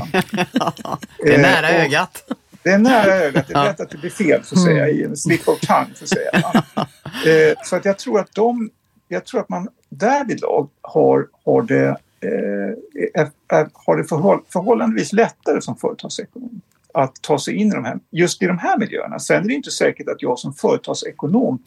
det 1.19 1.35
är 1.35 1.39
nära 1.39 1.69
eh, 1.69 1.85
ögat. 1.85 2.25
Det 2.63 2.71
är 2.71 2.79
nära 2.79 3.15
ögat. 3.15 3.49
Det 3.49 3.55
är 3.55 3.65
lätt 3.65 3.81
att 3.81 3.91
det 3.91 3.99
blir 3.99 4.11
fel, 4.11 4.45
så 4.45 4.55
att 4.55 4.63
säga, 4.65 4.89
i 4.89 5.05
en 5.05 5.17
slip 5.17 5.49
of 5.49 5.61
tongue. 5.61 5.95
Så, 5.95 6.05
att 6.05 6.11
säga. 6.11 6.65
Eh, 7.27 7.55
så 7.65 7.77
att 7.77 7.85
jag 7.85 7.99
tror 7.99 8.21
att 8.21 8.35
de, 8.35 8.71
jag 9.09 9.25
tror 9.25 9.41
att 9.41 9.49
man 9.49 9.69
därvidlag 9.89 10.69
har, 10.81 11.29
har 11.45 11.63
det, 11.63 11.89
eh, 12.21 13.23
är, 13.49 13.69
har 13.73 13.97
det 13.97 14.05
förhåll, 14.05 14.41
förhållandevis 14.53 15.13
lättare 15.13 15.61
som 15.61 15.77
företagsekonom 15.77 16.61
att 16.95 17.23
ta 17.23 17.39
sig 17.39 17.55
in 17.55 17.69
i 17.69 17.71
de 17.71 17.85
här, 17.85 17.99
just 18.11 18.43
i 18.43 18.47
de 18.47 18.59
här 18.59 18.79
miljöerna. 18.79 19.19
Sen 19.19 19.45
är 19.45 19.49
det 19.49 19.55
inte 19.55 19.71
säkert 19.71 20.09
att 20.09 20.23
jag 20.23 20.39
som 20.39 20.55
företagsekonom 20.55 21.63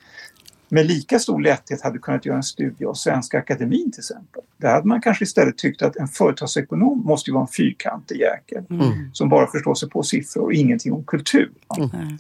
med 0.70 0.86
lika 0.86 1.20
stor 1.20 1.42
lätthet 1.42 1.82
hade 1.82 2.00
kunnat 2.00 2.26
göra 2.26 2.38
en 2.38 2.44
studie 2.44 2.86
av 2.86 2.94
Svenska 2.94 3.40
Akademin 3.40 3.92
till 3.92 4.00
exempel. 4.00 4.42
Där 4.58 4.74
hade 4.74 4.88
man 4.88 5.02
kanske 5.02 5.24
istället 5.24 5.58
tyckt 5.58 5.82
att 5.82 5.96
en 5.96 6.08
företagsekonom 6.08 7.02
måste 7.06 7.30
ju 7.30 7.34
vara 7.34 7.44
en 7.44 7.48
fyrkantig 7.48 8.20
jäkel 8.20 8.64
mm. 8.70 9.10
som 9.14 9.30
bara 9.30 9.48
förstår 9.48 9.76
sig 9.76 9.90
på 9.90 10.04
siffror 10.04 10.44
och 10.44 10.54
ingenting 10.54 10.94
om 10.94 11.04
kultur. 11.04 11.52
Mm. 11.78 12.18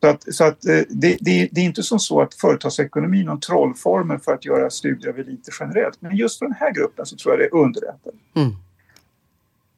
Så 0.00 0.08
att, 0.08 0.34
så 0.34 0.44
att 0.44 0.66
eh, 0.66 0.80
det, 0.88 1.16
det, 1.20 1.48
det, 1.52 1.60
är 1.60 1.64
inte 1.64 1.82
som 1.82 1.98
så 1.98 2.20
att 2.20 2.34
företagsekonomi 2.34 3.20
är 3.20 3.24
någon 3.24 3.40
trollformel 3.40 4.18
för 4.18 4.34
att 4.34 4.44
göra 4.44 4.70
studier 4.70 5.12
av 5.12 5.18
eliter 5.18 5.54
generellt. 5.60 5.96
Men 6.00 6.16
just 6.16 6.38
för 6.38 6.46
den 6.46 6.54
här 6.54 6.72
gruppen 6.72 7.06
så 7.06 7.16
tror 7.16 7.34
jag 7.34 7.50
det 7.50 7.56
underlättar. 7.56 8.12
Mm. 8.34 8.52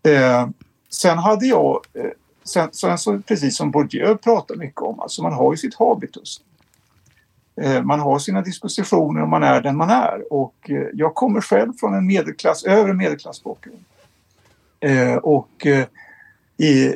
Eh, 0.02 0.48
sen 0.90 1.18
hade 1.18 1.46
jag, 1.46 1.80
eh, 1.94 2.10
sen, 2.44 2.68
sen 2.72 2.98
så, 2.98 3.18
precis 3.18 3.56
som 3.56 3.70
Bourdieu 3.70 4.16
pratar 4.16 4.56
mycket 4.56 4.80
om, 4.80 5.00
alltså 5.00 5.22
man 5.22 5.32
har 5.32 5.52
ju 5.52 5.56
sitt 5.56 5.74
habitus. 5.74 6.40
Eh, 7.60 7.82
man 7.82 8.00
har 8.00 8.18
sina 8.18 8.42
dispositioner 8.42 9.22
och 9.22 9.28
man 9.28 9.42
är 9.42 9.60
den 9.60 9.76
man 9.76 9.90
är. 9.90 10.32
Och 10.32 10.70
eh, 10.70 10.86
jag 10.94 11.14
kommer 11.14 11.40
själv 11.40 11.72
från 11.72 11.94
en 11.94 12.06
medelklass, 12.06 12.64
övre 12.64 12.94
medelklassbakgrund. 12.94 13.84
Eh, 14.80 15.14
och 15.14 15.66
i, 16.56 16.94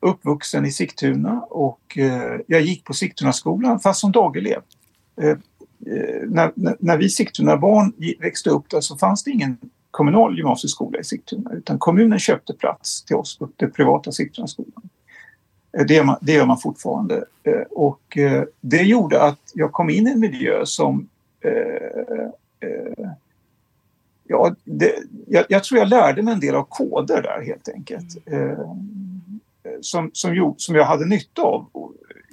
uppvuxen 0.00 0.66
i 0.66 0.70
Sigtuna 0.70 1.40
och 1.40 1.98
jag 2.46 2.60
gick 2.60 2.84
på 2.84 2.94
Sigtunaskolan 2.94 3.80
fast 3.80 4.00
som 4.00 4.12
dagelev. 4.12 4.60
När, 6.26 6.52
när 6.84 6.96
vi 6.96 7.08
Sigtuna-barn 7.08 7.92
växte 8.20 8.50
upp 8.50 8.70
där 8.70 8.80
så 8.80 8.96
fanns 8.96 9.24
det 9.24 9.30
ingen 9.30 9.58
kommunal 9.90 10.36
gymnasieskola 10.36 10.98
i 10.98 11.04
Sigtuna 11.04 11.50
utan 11.52 11.78
kommunen 11.78 12.18
köpte 12.18 12.54
plats 12.54 13.04
till 13.04 13.16
oss 13.16 13.38
på 13.38 13.48
den 13.56 13.70
privata 13.70 14.12
Sigtunaskolan. 14.12 14.88
Eh, 15.72 15.84
det 15.86 15.94
gör, 15.94 16.04
man, 16.04 16.16
det 16.20 16.32
gör 16.32 16.46
man 16.46 16.58
fortfarande. 16.58 17.24
Eh, 17.42 17.62
och 17.70 18.18
eh, 18.18 18.44
det 18.60 18.82
gjorde 18.82 19.22
att 19.22 19.40
jag 19.54 19.72
kom 19.72 19.90
in 19.90 20.06
i 20.06 20.10
en 20.10 20.20
miljö 20.20 20.66
som... 20.66 21.08
ja, 24.24 24.54
det, 24.64 24.94
jag, 25.26 25.44
jag, 25.48 25.64
tror 25.64 25.78
jag 25.78 25.88
lärde 25.88 26.22
mig 26.22 26.34
en 26.34 26.40
del 26.40 26.54
av 26.54 26.66
koder 26.68 27.22
där 27.22 27.42
helt 27.46 27.68
enkelt. 27.68 28.16
som, 29.80 30.10
som, 30.12 30.54
som 30.56 30.74
jag 30.74 30.84
hade 30.84 31.04
nytta 31.04 31.42
av 31.42 31.66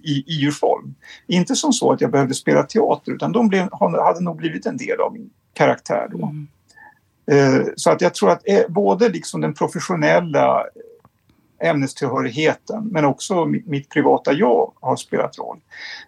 i, 0.03 0.11
i 0.11 0.33
Djursholm. 0.33 0.95
Inte 1.27 1.55
som 1.55 1.73
så 1.73 1.91
att 1.91 2.01
jag 2.01 2.11
behövde 2.11 2.33
spela 2.33 2.63
teater 2.63 3.11
utan 3.11 3.31
de 3.31 3.47
blev, 3.47 3.69
hade 3.71 4.19
nog 4.21 4.37
blivit 4.37 4.65
en 4.65 4.77
del 4.77 5.01
av 5.01 5.13
min 5.13 5.29
karaktär 5.53 6.07
då. 6.11 6.31
Mm. 7.27 7.69
Så 7.75 7.91
att 7.91 8.01
jag 8.01 8.13
tror 8.13 8.31
att 8.31 8.43
både 8.67 9.09
liksom 9.09 9.41
den 9.41 9.53
professionella 9.53 10.63
ämnestillhörigheten 11.59 12.87
men 12.87 13.05
också 13.05 13.45
mitt 13.45 13.89
privata 13.89 14.33
jag 14.33 14.71
har 14.79 14.95
spelat 14.95 15.37
roll. 15.37 15.59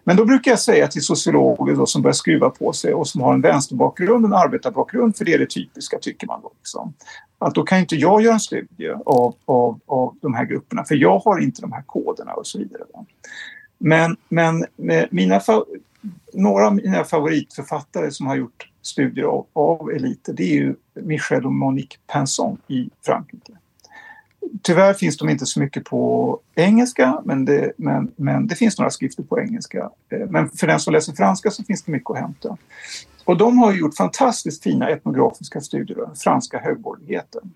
Men 0.04 0.16
då 0.16 0.24
brukar 0.24 0.50
jag 0.50 0.60
säga 0.60 0.88
till 0.88 1.02
sociologer 1.02 1.74
då, 1.74 1.86
som 1.86 2.02
börjar 2.02 2.12
skruva 2.12 2.50
på 2.50 2.72
sig 2.72 2.94
och 2.94 3.08
som 3.08 3.20
har 3.20 3.34
en 3.34 3.40
vänsterbakgrund 3.40 4.24
en 4.24 4.32
arbetarbakgrund, 4.32 5.16
för 5.16 5.24
det 5.24 5.34
är 5.34 5.38
det 5.38 5.50
typiska 5.50 5.98
tycker 5.98 6.26
man 6.26 6.40
då. 6.42 6.52
Liksom. 6.58 6.94
Att 7.38 7.54
då 7.54 7.62
kan 7.62 7.78
inte 7.78 7.96
jag 7.96 8.22
göra 8.22 8.34
en 8.34 8.40
studie 8.40 8.90
av, 9.06 9.34
av, 9.44 9.80
av 9.86 10.16
de 10.22 10.34
här 10.34 10.44
grupperna 10.44 10.84
för 10.84 10.94
jag 10.94 11.18
har 11.18 11.40
inte 11.40 11.60
de 11.60 11.72
här 11.72 11.82
koderna 11.82 12.32
och 12.32 12.46
så 12.46 12.58
vidare. 12.58 12.84
Men, 13.78 14.16
men 14.28 14.62
eh, 14.90 15.04
mina, 15.10 15.40
några 16.32 16.66
av 16.66 16.74
mina 16.74 17.04
favoritförfattare 17.04 18.10
som 18.10 18.26
har 18.26 18.36
gjort 18.36 18.70
studier 18.82 19.24
av, 19.24 19.46
av 19.52 19.90
eliter 19.90 20.32
det 20.32 20.42
är 20.42 20.54
ju 20.54 20.74
Michel 20.94 21.46
och 21.46 21.52
Monique 21.52 21.98
Pinson 22.12 22.58
i 22.68 22.90
Frankrike. 23.06 23.52
Tyvärr 24.62 24.94
finns 24.94 25.16
de 25.16 25.28
inte 25.28 25.46
så 25.46 25.60
mycket 25.60 25.84
på 25.84 26.38
engelska 26.54 27.20
men 27.24 27.44
det, 27.44 27.72
men, 27.76 28.12
men 28.16 28.46
det 28.46 28.54
finns 28.54 28.78
några 28.78 28.90
skrifter 28.90 29.22
på 29.22 29.40
engelska. 29.40 29.90
Eh, 30.08 30.26
men 30.28 30.50
för 30.50 30.66
den 30.66 30.80
som 30.80 30.92
läser 30.92 31.12
franska 31.12 31.50
så 31.50 31.64
finns 31.64 31.82
det 31.82 31.92
mycket 31.92 32.10
att 32.10 32.18
hämta. 32.18 32.56
Och 33.24 33.36
de 33.36 33.58
har 33.58 33.72
gjort 33.72 33.96
fantastiskt 33.96 34.62
fina 34.62 34.88
etnografiska 34.88 35.60
studier 35.60 35.98
av 35.98 36.06
den 36.06 36.16
franska 36.16 36.58
högborgerligheten 36.58 37.52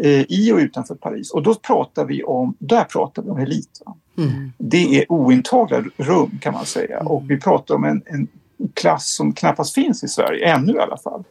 eh, 0.00 0.22
i 0.28 0.52
och 0.52 0.58
utanför 0.58 0.94
Paris. 0.94 1.30
Och 1.30 1.42
då 1.42 1.54
pratar 1.54 2.04
vi 2.04 2.22
om, 2.22 2.54
där 2.58 2.84
pratar 2.84 3.22
vi 3.22 3.30
om 3.30 3.38
elit. 3.38 3.82
Mm. 4.18 4.52
Det 4.58 4.98
är 4.98 5.12
ointagliga 5.12 5.84
rum 5.96 6.38
kan 6.42 6.54
man 6.54 6.66
säga 6.66 7.00
och 7.00 7.30
vi 7.30 7.40
pratar 7.40 7.74
om 7.74 7.84
en, 7.84 8.02
en 8.06 8.28
klass 8.74 9.14
som 9.14 9.32
knappast 9.32 9.74
finns 9.74 10.04
i 10.04 10.08
Sverige, 10.08 10.54
ännu 10.54 10.72
i 10.72 10.78
alla 10.78 10.96
fall. 10.96 11.24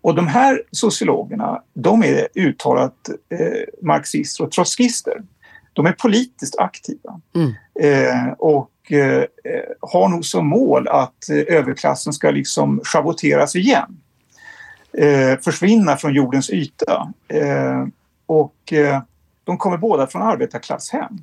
Och 0.00 0.14
de 0.14 0.26
här 0.26 0.62
sociologerna, 0.72 1.62
de 1.74 2.02
är 2.02 2.28
uttalat 2.34 3.08
eh, 3.28 3.38
marxister 3.82 4.44
och 4.44 4.50
trotskister. 4.50 5.22
De 5.72 5.86
är 5.86 5.92
politiskt 5.92 6.58
aktiva 6.58 7.20
mm. 7.34 7.54
eh, 7.80 8.32
och 8.38 8.92
eh, 8.92 9.24
har 9.80 10.08
nog 10.08 10.24
som 10.24 10.46
mål 10.46 10.88
att 10.88 11.30
eh, 11.30 11.56
överklassen 11.56 12.12
ska 12.12 12.30
liksom 12.30 12.80
schavoteras 12.84 13.56
igen. 13.56 14.00
Eh, 14.92 15.38
försvinna 15.40 15.96
från 15.96 16.14
jordens 16.14 16.50
yta. 16.50 17.12
Eh, 17.28 17.86
och 18.26 18.72
de 19.44 19.58
kommer 19.58 19.76
båda 19.76 20.06
från 20.06 20.22
arbetarklasshem. 20.22 21.18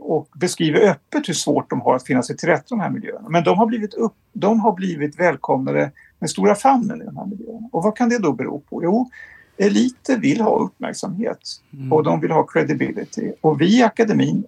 Och 0.00 0.28
beskriver 0.34 0.80
öppet 0.80 1.28
hur 1.28 1.34
svårt 1.34 1.70
de 1.70 1.80
har 1.80 1.96
att 1.96 2.06
finna 2.06 2.22
sig 2.22 2.36
till 2.36 2.48
rätta 2.48 2.62
i 2.62 2.68
de 2.68 2.80
här 2.80 2.90
miljöerna. 2.90 3.28
Men 3.28 3.44
de 3.44 3.58
har 3.58 3.66
blivit, 3.66 3.94
upp, 3.94 4.14
de 4.32 4.60
har 4.60 4.72
blivit 4.72 5.20
välkomnade 5.20 5.90
med 6.22 6.30
stora 6.30 6.54
famnen 6.54 7.02
i 7.02 7.04
de 7.04 7.16
här 7.16 7.26
miljöerna. 7.26 7.68
Och 7.72 7.82
vad 7.82 7.96
kan 7.96 8.08
det 8.08 8.18
då 8.18 8.32
bero 8.32 8.60
på? 8.60 8.84
Jo, 8.84 9.10
eliter 9.56 10.16
vill 10.16 10.40
ha 10.40 10.58
uppmärksamhet 10.58 11.38
mm. 11.72 11.92
och 11.92 12.02
de 12.02 12.20
vill 12.20 12.30
ha 12.30 12.46
credibility. 12.46 13.32
Och 13.40 13.60
vi 13.60 13.78
i 13.78 13.82
akademin 13.82 14.44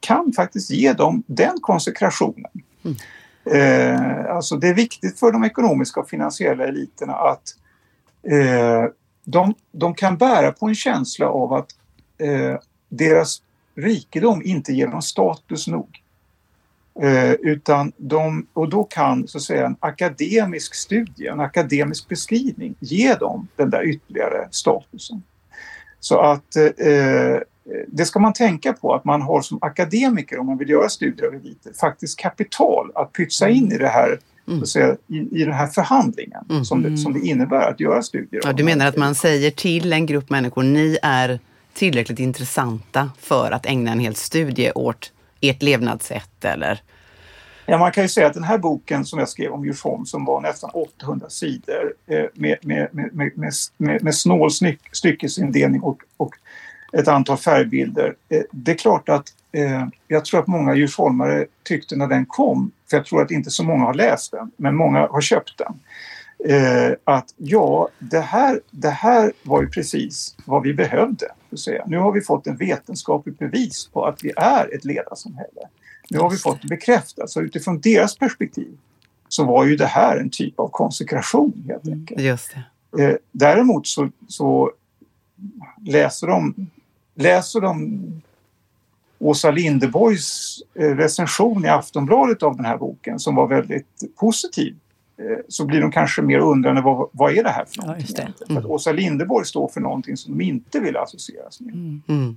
kan 0.00 0.32
faktiskt 0.32 0.70
ge 0.70 0.92
dem 0.92 1.22
den 1.26 1.60
konsekrationen. 1.60 2.50
Mm. 2.84 2.96
Eh, 3.44 4.34
alltså 4.36 4.56
det 4.56 4.68
är 4.68 4.74
viktigt 4.74 5.18
för 5.18 5.32
de 5.32 5.44
ekonomiska 5.44 6.00
och 6.00 6.08
finansiella 6.08 6.66
eliterna 6.66 7.12
att 7.12 7.56
eh, 8.32 8.84
de, 9.24 9.54
de 9.72 9.94
kan 9.94 10.16
bära 10.16 10.52
på 10.52 10.66
en 10.66 10.74
känsla 10.74 11.28
av 11.28 11.52
att 11.52 11.68
eh, 12.18 12.56
deras 12.88 13.42
rikedom 13.74 14.42
inte 14.44 14.72
ger 14.72 14.86
dem 14.86 15.02
status 15.02 15.66
nog. 15.66 16.02
Eh, 17.02 17.32
utan 17.32 17.92
de, 17.96 18.46
och 18.52 18.68
då 18.68 18.84
kan 18.84 19.28
så 19.28 19.38
att 19.38 19.44
säga 19.44 19.66
en 19.66 19.76
akademisk 19.80 20.74
studie, 20.74 21.26
en 21.26 21.40
akademisk 21.40 22.08
beskrivning 22.08 22.74
ge 22.80 23.14
dem 23.14 23.48
den 23.56 23.70
där 23.70 23.82
ytterligare 23.88 24.48
statusen. 24.50 25.22
Så 26.00 26.20
att 26.20 26.56
eh, 26.56 27.40
det 27.86 28.04
ska 28.04 28.18
man 28.18 28.32
tänka 28.32 28.72
på 28.72 28.94
att 28.94 29.04
man 29.04 29.22
har 29.22 29.40
som 29.40 29.58
akademiker 29.60 30.38
om 30.38 30.46
man 30.46 30.58
vill 30.58 30.70
göra 30.70 30.88
studier 30.88 31.26
av 31.26 31.34
eliter 31.34 31.72
faktiskt 31.80 32.18
kapital 32.18 32.90
att 32.94 33.12
pytsa 33.12 33.48
in 33.48 33.72
i 33.72 33.78
det 33.78 33.88
här 33.88 34.18
Mm. 34.48 34.66
Säga, 34.66 34.96
i, 35.06 35.40
i 35.40 35.44
den 35.44 35.52
här 35.52 35.66
förhandlingen 35.66 36.44
mm. 36.50 36.64
som, 36.64 36.82
det, 36.82 36.96
som 36.96 37.12
det 37.12 37.20
innebär 37.20 37.70
att 37.70 37.80
göra 37.80 38.02
studier. 38.02 38.42
Ja, 38.44 38.52
du 38.52 38.64
menar 38.64 38.86
att 38.86 38.96
man 38.96 39.14
säger 39.14 39.50
till 39.50 39.92
en 39.92 40.06
grupp 40.06 40.30
människor, 40.30 40.62
ni 40.62 40.98
är 41.02 41.40
tillräckligt 41.74 42.18
intressanta 42.18 43.10
för 43.18 43.50
att 43.50 43.66
ägna 43.66 43.92
en 43.92 44.00
hel 44.00 44.14
studie 44.14 44.72
åt 44.74 45.12
ert 45.50 45.62
levnadssätt 45.62 46.44
eller? 46.44 46.82
Ja, 47.66 47.78
man 47.78 47.92
kan 47.92 48.04
ju 48.04 48.08
säga 48.08 48.26
att 48.26 48.34
den 48.34 48.44
här 48.44 48.58
boken 48.58 49.04
som 49.04 49.18
jag 49.18 49.28
skrev 49.28 49.52
om 49.52 49.64
Djursholm 49.64 50.06
som 50.06 50.24
var 50.24 50.40
nästan 50.40 50.70
800 50.70 51.30
sidor 51.30 51.94
eh, 52.06 52.24
med, 52.34 52.56
med, 52.62 52.88
med, 52.92 53.14
med, 53.14 53.52
med, 53.76 54.04
med 54.04 54.14
snål 54.14 54.50
styckesindelning 54.92 55.80
och, 55.80 56.02
och 56.16 56.34
ett 56.92 57.08
antal 57.08 57.36
färgbilder. 57.36 58.14
Eh, 58.28 58.42
det 58.50 58.70
är 58.70 58.76
klart 58.76 59.08
att 59.08 59.28
eh, 59.52 59.86
jag 60.08 60.24
tror 60.24 60.40
att 60.40 60.46
många 60.46 60.74
djursholmare 60.74 61.46
tyckte 61.62 61.96
när 61.96 62.06
den 62.06 62.26
kom, 62.26 62.70
för 62.90 62.96
jag 62.96 63.06
tror 63.06 63.22
att 63.22 63.30
inte 63.30 63.50
så 63.50 63.64
många 63.64 63.84
har 63.84 63.94
läst 63.94 64.32
den, 64.32 64.50
men 64.56 64.76
många 64.76 65.06
har 65.06 65.20
köpt 65.20 65.58
den 65.58 65.80
eh, 66.48 66.92
att 67.04 67.34
ja, 67.36 67.88
det 67.98 68.20
här, 68.20 68.60
det 68.70 68.90
här 68.90 69.32
var 69.42 69.62
ju 69.62 69.68
precis 69.68 70.36
vad 70.44 70.62
vi 70.62 70.74
behövde. 70.74 71.26
Säga. 71.64 71.84
Nu 71.86 71.98
har 71.98 72.12
vi 72.12 72.20
fått 72.20 72.46
en 72.46 72.56
vetenskaplig 72.56 73.36
bevis 73.36 73.88
på 73.92 74.04
att 74.04 74.24
vi 74.24 74.32
är 74.36 74.74
ett 74.74 74.84
ledarsamhälle. 74.84 75.68
Nu 76.10 76.18
har 76.18 76.30
vi 76.30 76.36
fått 76.36 76.62
det 76.62 76.68
bekräftat. 76.68 77.30
Så 77.30 77.40
utifrån 77.40 77.80
deras 77.80 78.18
perspektiv 78.18 78.78
så 79.28 79.44
var 79.44 79.64
ju 79.64 79.76
det 79.76 79.86
här 79.86 80.16
en 80.16 80.30
typ 80.30 80.60
av 80.60 80.68
konsekration 80.68 81.64
helt 81.68 81.88
enkelt. 81.88 82.20
Just 82.20 82.56
eh, 82.98 83.14
däremot 83.32 83.86
så, 83.86 84.10
så, 84.28 84.72
läser 85.84 86.26
de, 86.26 86.54
läser 87.14 87.60
de 87.60 88.00
Åsa 89.18 89.50
Linderborgs 89.50 90.62
eh, 90.74 90.96
recension 90.96 91.64
i 91.64 91.68
Aftonbladet 91.68 92.42
av 92.42 92.56
den 92.56 92.64
här 92.64 92.78
boken 92.78 93.18
som 93.18 93.34
var 93.34 93.46
väldigt 93.46 94.16
positiv 94.16 94.76
så 95.48 95.64
blir 95.64 95.80
de 95.80 95.92
kanske 95.92 96.22
mer 96.22 96.38
undrande 96.38 96.80
vad, 96.80 97.08
vad 97.12 97.32
är 97.32 97.42
det 97.42 97.50
här 97.50 97.64
för 97.64 97.82
någonting? 97.82 98.06
Ja, 98.16 98.24
det. 98.38 98.44
Mm. 98.52 98.62
För 98.62 98.68
att 98.68 98.74
Åsa 98.74 98.92
Linderborg 98.92 99.46
står 99.46 99.68
för 99.68 99.80
någonting 99.80 100.16
som 100.16 100.38
de 100.38 100.44
inte 100.44 100.80
vill 100.80 100.96
associeras 100.96 101.60
med. 101.60 101.74
Mm. 101.74 102.02
Mm. 102.08 102.36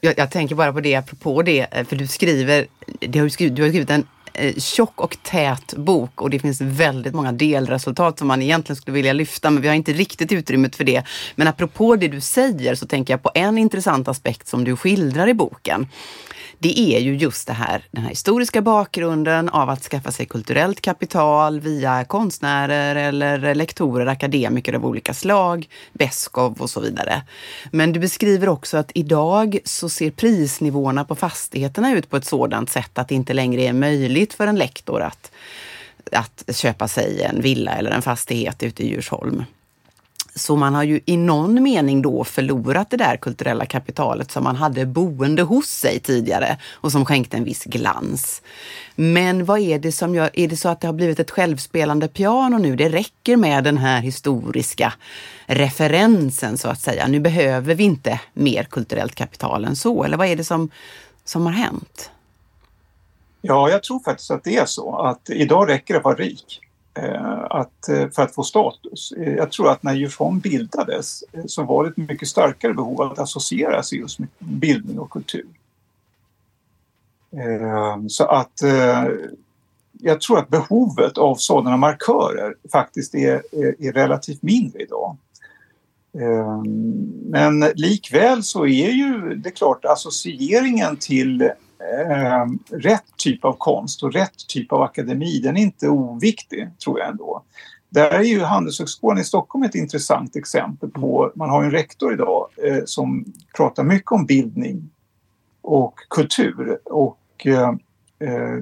Jag, 0.00 0.14
jag, 0.18 0.30
tänker 0.30 0.54
bara 0.54 0.72
på 0.72 0.80
det 0.80 0.94
apropå 0.94 1.42
det, 1.42 1.66
eh, 1.70 1.84
för 1.84 1.96
du 1.96 2.06
skriver, 2.06 2.66
det 3.00 3.18
har 3.18 3.28
skrivit, 3.28 3.56
du 3.56 3.62
har 3.62 3.68
skrivit 3.68 3.90
en 3.90 4.00
eh, 4.00 4.06
Eh, 4.40 4.54
tjock 4.54 5.00
och 5.00 5.16
tät 5.22 5.74
bok 5.76 6.20
och 6.20 6.30
det 6.30 6.38
finns 6.38 6.60
väldigt 6.60 7.14
många 7.14 7.32
delresultat 7.32 8.18
som 8.18 8.28
man 8.28 8.42
egentligen 8.42 8.76
skulle 8.76 8.94
vilja 8.94 9.12
lyfta 9.12 9.50
men 9.50 9.62
vi 9.62 9.68
har 9.68 9.74
inte 9.74 9.92
riktigt 9.92 10.32
utrymmet 10.32 10.76
för 10.76 10.84
det. 10.84 11.02
Men 11.34 11.48
apropå 11.48 11.96
det 11.96 12.08
du 12.08 12.20
säger 12.20 12.74
så 12.74 12.86
tänker 12.86 13.12
jag 13.12 13.22
på 13.22 13.30
en 13.34 13.58
intressant 13.58 14.08
aspekt 14.08 14.48
som 14.48 14.64
du 14.64 14.76
skildrar 14.76 15.28
i 15.28 15.34
boken 15.34 15.88
det 16.62 16.80
är 16.80 17.00
ju 17.00 17.16
just 17.16 17.46
det 17.46 17.52
här, 17.52 17.84
den 17.90 18.02
här 18.02 18.10
historiska 18.10 18.62
bakgrunden 18.62 19.48
av 19.48 19.70
att 19.70 19.82
skaffa 19.82 20.12
sig 20.12 20.26
kulturellt 20.26 20.80
kapital 20.80 21.60
via 21.60 22.04
konstnärer 22.04 22.96
eller 22.96 23.54
lektorer, 23.54 24.06
akademiker 24.06 24.72
av 24.72 24.86
olika 24.86 25.14
slag, 25.14 25.68
Beskow 25.92 26.56
och 26.58 26.70
så 26.70 26.80
vidare. 26.80 27.22
Men 27.70 27.92
du 27.92 28.00
beskriver 28.00 28.48
också 28.48 28.76
att 28.76 28.90
idag 28.94 29.58
så 29.64 29.88
ser 29.88 30.10
prisnivåerna 30.10 31.04
på 31.04 31.14
fastigheterna 31.14 31.92
ut 31.92 32.10
på 32.10 32.16
ett 32.16 32.24
sådant 32.24 32.70
sätt 32.70 32.98
att 32.98 33.08
det 33.08 33.14
inte 33.14 33.32
längre 33.32 33.62
är 33.62 33.72
möjligt 33.72 34.29
för 34.32 34.46
en 34.46 34.56
lektor 34.56 35.02
att, 35.02 35.30
att 36.12 36.56
köpa 36.56 36.88
sig 36.88 37.22
en 37.22 37.42
villa 37.42 37.72
eller 37.72 37.90
en 37.90 38.02
fastighet 38.02 38.62
ute 38.62 38.82
i 38.82 38.88
Djursholm. 38.88 39.44
Så 40.34 40.56
man 40.56 40.74
har 40.74 40.82
ju 40.82 41.00
i 41.06 41.16
någon 41.16 41.62
mening 41.62 42.02
då 42.02 42.24
förlorat 42.24 42.90
det 42.90 42.96
där 42.96 43.16
kulturella 43.16 43.66
kapitalet 43.66 44.30
som 44.30 44.44
man 44.44 44.56
hade 44.56 44.86
boende 44.86 45.42
hos 45.42 45.66
sig 45.66 46.00
tidigare 46.00 46.56
och 46.72 46.92
som 46.92 47.04
skänkte 47.04 47.36
en 47.36 47.44
viss 47.44 47.64
glans. 47.64 48.42
Men 48.94 49.44
vad 49.44 49.60
är 49.60 49.78
det 49.78 49.92
som 49.92 50.14
gör, 50.14 50.30
är 50.32 50.48
det 50.48 50.56
så 50.56 50.68
att 50.68 50.80
det 50.80 50.88
har 50.88 50.94
blivit 50.94 51.20
ett 51.20 51.30
självspelande 51.30 52.08
piano 52.08 52.58
nu? 52.58 52.76
Det 52.76 52.88
räcker 52.88 53.36
med 53.36 53.64
den 53.64 53.78
här 53.78 54.00
historiska 54.00 54.92
referensen 55.46 56.58
så 56.58 56.68
att 56.68 56.80
säga. 56.80 57.06
Nu 57.06 57.20
behöver 57.20 57.74
vi 57.74 57.84
inte 57.84 58.20
mer 58.32 58.64
kulturellt 58.64 59.14
kapital 59.14 59.64
än 59.64 59.76
så. 59.76 60.04
Eller 60.04 60.16
vad 60.16 60.26
är 60.26 60.36
det 60.36 60.44
som, 60.44 60.70
som 61.24 61.46
har 61.46 61.52
hänt? 61.52 62.10
Ja, 63.42 63.70
jag 63.70 63.82
tror 63.82 64.00
faktiskt 64.00 64.30
att 64.30 64.44
det 64.44 64.56
är 64.56 64.66
så 64.66 64.96
att 64.96 65.30
idag 65.30 65.68
räcker 65.68 65.94
det 65.94 65.98
att 65.98 66.04
vara 66.04 66.14
rik. 66.14 66.60
Eh, 66.94 67.44
att, 67.50 67.88
eh, 67.88 68.08
för 68.10 68.22
att 68.22 68.34
få 68.34 68.42
status. 68.42 69.12
Eh, 69.12 69.32
jag 69.32 69.52
tror 69.52 69.70
att 69.70 69.82
när 69.82 69.94
Djursholm 69.94 70.38
bildades 70.38 71.24
eh, 71.32 71.44
så 71.46 71.62
var 71.62 71.84
det 71.84 71.90
ett 71.90 71.96
mycket 71.96 72.28
starkare 72.28 72.74
behov 72.74 73.02
att 73.02 73.18
associera 73.18 73.82
sig 73.82 73.98
just 73.98 74.18
med 74.18 74.28
bildning 74.38 74.98
och 74.98 75.10
kultur. 75.10 75.46
Så 78.08 78.24
att 78.24 78.62
jag 79.92 80.20
tror 80.20 80.38
att 80.38 80.48
behovet 80.48 81.18
av 81.18 81.34
sådana 81.34 81.76
markörer 81.76 82.54
faktiskt 82.72 83.14
är, 83.14 83.42
är, 83.52 83.74
är 83.78 83.92
relativt 83.92 84.42
mindre 84.42 84.82
idag. 84.82 85.16
Men 87.24 87.60
likväl 87.60 88.42
så 88.42 88.66
är 88.66 88.90
ju 88.90 89.34
det 89.34 89.50
klart 89.50 89.84
associeringen 89.84 90.96
till 90.96 91.50
eh, 91.80 92.76
rätt 92.78 93.16
typ 93.16 93.44
av 93.44 93.56
konst 93.58 94.02
och 94.02 94.12
rätt 94.12 94.48
typ 94.48 94.72
av 94.72 94.82
akademi, 94.82 95.40
den 95.40 95.56
är 95.56 95.60
inte 95.60 95.88
oviktig 95.88 96.70
tror 96.84 96.98
jag 96.98 97.08
ändå. 97.08 97.42
Där 97.88 98.10
är 98.10 98.22
ju 98.22 98.40
Handelshögskolan 98.40 99.18
i 99.18 99.24
Stockholm 99.24 99.64
ett 99.64 99.74
intressant 99.74 100.36
exempel 100.36 100.90
på, 100.90 101.32
man 101.34 101.50
har 101.50 101.64
en 101.64 101.70
rektor 101.70 102.12
idag 102.12 102.48
eh, 102.64 102.84
som 102.84 103.24
pratar 103.56 103.84
mycket 103.84 104.12
om 104.12 104.26
bildning 104.26 104.90
och 105.62 105.94
kultur 106.08 106.78
och 106.84 107.46
eh, 107.46 107.68
eh 108.20 108.58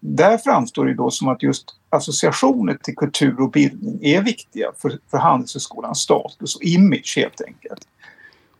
där 0.00 0.38
framstår 0.38 0.86
det 0.86 0.94
då 0.94 1.10
som 1.10 1.28
att 1.28 1.42
just 1.42 1.64
associationer 1.90 2.74
till 2.74 2.96
kultur 2.96 3.40
och 3.40 3.50
bildning 3.50 3.98
är 4.02 4.22
viktiga 4.22 4.72
för, 4.76 4.98
för 5.10 5.18
Handelshögskolans 5.18 5.98
status 5.98 6.56
och 6.56 6.62
image 6.62 7.14
helt 7.16 7.40
enkelt. 7.40 7.88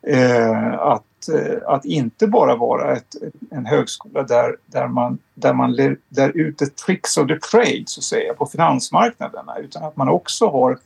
Eh, 0.06 0.72
att, 0.72 1.04
Eh, 1.28 1.58
att 1.66 1.84
inte 1.84 2.26
bara 2.26 2.56
vara 2.56 2.96
ett, 2.96 3.14
en 3.50 3.66
högskola 3.66 4.22
där, 4.22 4.56
där 4.66 4.88
man, 4.88 5.18
där 5.34 5.52
man 5.52 5.72
lär 5.72 6.36
ut 6.36 6.58
the 6.58 6.66
tricks 6.66 7.16
of 7.16 7.28
the 7.28 7.38
trade 7.38 7.84
så 7.86 8.00
att 8.00 8.04
säga 8.04 8.34
på 8.34 8.46
finansmarknaderna 8.46 9.58
utan 9.58 9.84
att 9.84 9.96
man 9.96 10.08
också 10.08 10.48
har 10.48 10.78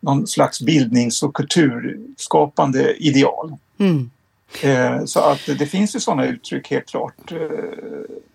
någon 0.00 0.26
slags 0.26 0.60
bildnings 0.60 1.22
och 1.22 1.34
kulturskapande 1.34 2.96
ideal. 2.96 3.56
Mm. 3.78 4.10
Eh, 4.62 5.04
så 5.04 5.20
att 5.20 5.46
det 5.58 5.66
finns 5.66 5.96
ju 5.96 6.00
sådana 6.00 6.26
uttryck 6.26 6.70
helt 6.70 6.88
klart 6.88 7.32
eh, 7.32 7.38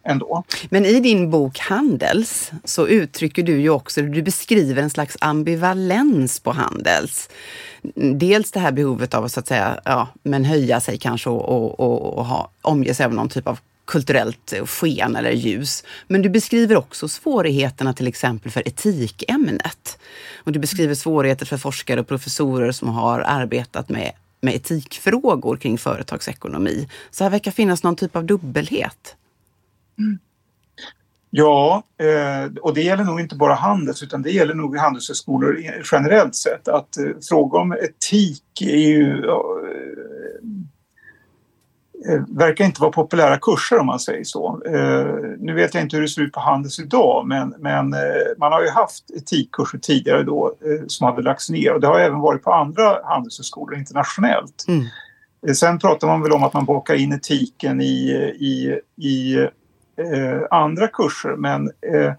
ändå. 0.04 0.44
Men 0.70 0.86
i 0.86 1.00
din 1.00 1.30
bok 1.30 1.60
Handels 1.60 2.52
så 2.64 2.88
uttrycker 2.88 3.44
du 3.44 3.62
ju 3.62 3.70
också, 3.70 4.02
du 4.02 4.22
beskriver 4.22 4.82
en 4.82 4.90
slags 4.90 5.18
ambivalens 5.22 6.40
på 6.40 6.52
Handels. 6.52 7.30
Dels 7.96 8.52
det 8.52 8.60
här 8.60 8.72
behovet 8.72 9.14
av 9.14 9.26
att 9.26 9.32
så 9.32 9.40
att 9.40 9.48
säga, 9.48 9.80
ja, 9.84 10.08
men 10.24 10.46
höja 10.46 10.80
sig 10.80 10.98
kanske 10.98 11.30
och, 11.30 11.50
och, 11.50 11.80
och, 11.80 12.18
och 12.18 12.26
ha, 12.26 12.52
omge 12.62 12.94
sig 12.94 13.06
av 13.06 13.14
någon 13.14 13.30
typ 13.30 13.48
av 13.48 13.60
kulturellt 13.86 14.54
sken 14.66 15.16
eller 15.16 15.32
ljus. 15.32 15.84
Men 16.08 16.22
du 16.22 16.30
beskriver 16.30 16.78
också 16.78 17.08
svårigheterna 17.08 17.94
till 17.94 18.08
exempel 18.08 18.52
för 18.52 18.68
etikämnet. 18.68 20.00
Och 20.44 20.52
du 20.52 20.60
beskriver 20.60 20.96
svårigheter 20.96 21.46
för 21.46 21.58
forskare 21.58 22.00
och 22.00 22.08
professorer 22.08 22.72
som 22.72 22.90
har 22.90 23.20
arbetat 23.20 23.90
med 23.90 24.12
med 24.42 24.56
etikfrågor 24.56 25.58
kring 25.58 25.78
företagsekonomi. 25.78 26.90
Så 27.12 27.24
här 27.24 27.32
verkar 27.32 27.52
finnas 27.52 27.84
någon 27.84 27.96
typ 27.96 28.16
av 28.16 28.26
dubbelhet. 28.26 29.16
Mm. 30.00 30.20
Ja, 31.30 31.84
eh, 31.98 32.52
och 32.62 32.74
det 32.74 32.82
gäller 32.82 33.04
nog 33.04 33.20
inte 33.20 33.36
bara 33.36 33.54
Handels 33.54 34.04
utan 34.04 34.22
det 34.22 34.32
gäller 34.32 34.54
nog 34.54 34.78
handelshögskolor 34.78 35.58
generellt 35.92 36.36
sett 36.36 36.68
att 36.68 36.98
eh, 36.98 37.06
fråga 37.30 37.60
om 37.60 37.72
etik 37.72 38.62
är 38.62 38.78
ju 38.78 39.24
verkar 42.28 42.66
inte 42.66 42.82
vara 42.82 42.92
populära 42.92 43.38
kurser 43.38 43.80
om 43.80 43.86
man 43.86 44.00
säger 44.00 44.24
så. 44.24 44.62
Eh, 44.66 45.06
nu 45.40 45.54
vet 45.54 45.74
jag 45.74 45.84
inte 45.84 45.96
hur 45.96 46.04
det 46.04 46.10
ser 46.10 46.22
ut 46.22 46.32
på 46.32 46.40
Handels 46.40 46.80
idag 46.80 47.28
men, 47.28 47.56
men 47.60 47.94
eh, 47.94 48.00
man 48.38 48.52
har 48.52 48.62
ju 48.62 48.70
haft 48.70 49.12
etikkurser 49.12 49.78
tidigare 49.78 50.24
då 50.24 50.54
som 50.88 51.08
hade 51.08 51.22
lagts 51.22 51.50
ner 51.50 51.74
och 51.74 51.82
det 51.82 51.88
har 51.88 52.00
även 52.00 52.20
varit 52.20 52.44
på 52.44 52.54
andra 52.54 52.98
handelshögskolor 53.04 53.78
internationellt. 53.78 54.66
Mm. 54.68 54.86
Sen 55.56 55.80
pratar 55.80 56.08
man 56.08 56.22
väl 56.22 56.32
om 56.32 56.44
att 56.44 56.54
man 56.54 56.66
bakar 56.66 56.96
in 56.96 57.14
etiken 57.14 57.82
i, 57.82 58.10
i, 58.40 58.80
i 59.08 59.36
eh, 59.98 60.42
andra 60.52 60.88
kurser 60.88 61.36
men 61.36 61.68
eh, 61.68 62.14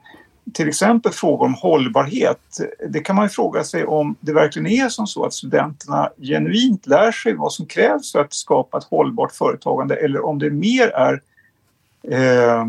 till 0.55 0.69
exempel 0.69 1.13
frågor 1.13 1.47
om 1.47 1.55
hållbarhet. 1.55 2.61
Det 2.89 3.01
kan 3.01 3.17
man 3.17 3.25
ju 3.25 3.29
fråga 3.29 3.65
sig 3.65 3.85
om 3.85 4.17
det 4.21 4.33
verkligen 4.33 4.67
är 4.67 4.89
som 4.89 5.07
så 5.07 5.25
att 5.25 5.35
studenterna 5.35 6.11
genuint 6.19 6.87
lär 6.87 7.13
sig 7.13 7.35
vad 7.35 7.53
som 7.53 7.67
krävs 7.67 8.13
för 8.13 8.21
att 8.21 8.35
skapa 8.35 8.79
ett 8.79 8.85
hållbart 8.85 9.33
företagande 9.33 9.97
eller 9.97 10.25
om 10.25 10.39
det 10.39 10.51
mer 10.51 10.89
är 10.89 11.23
eh, 12.03 12.67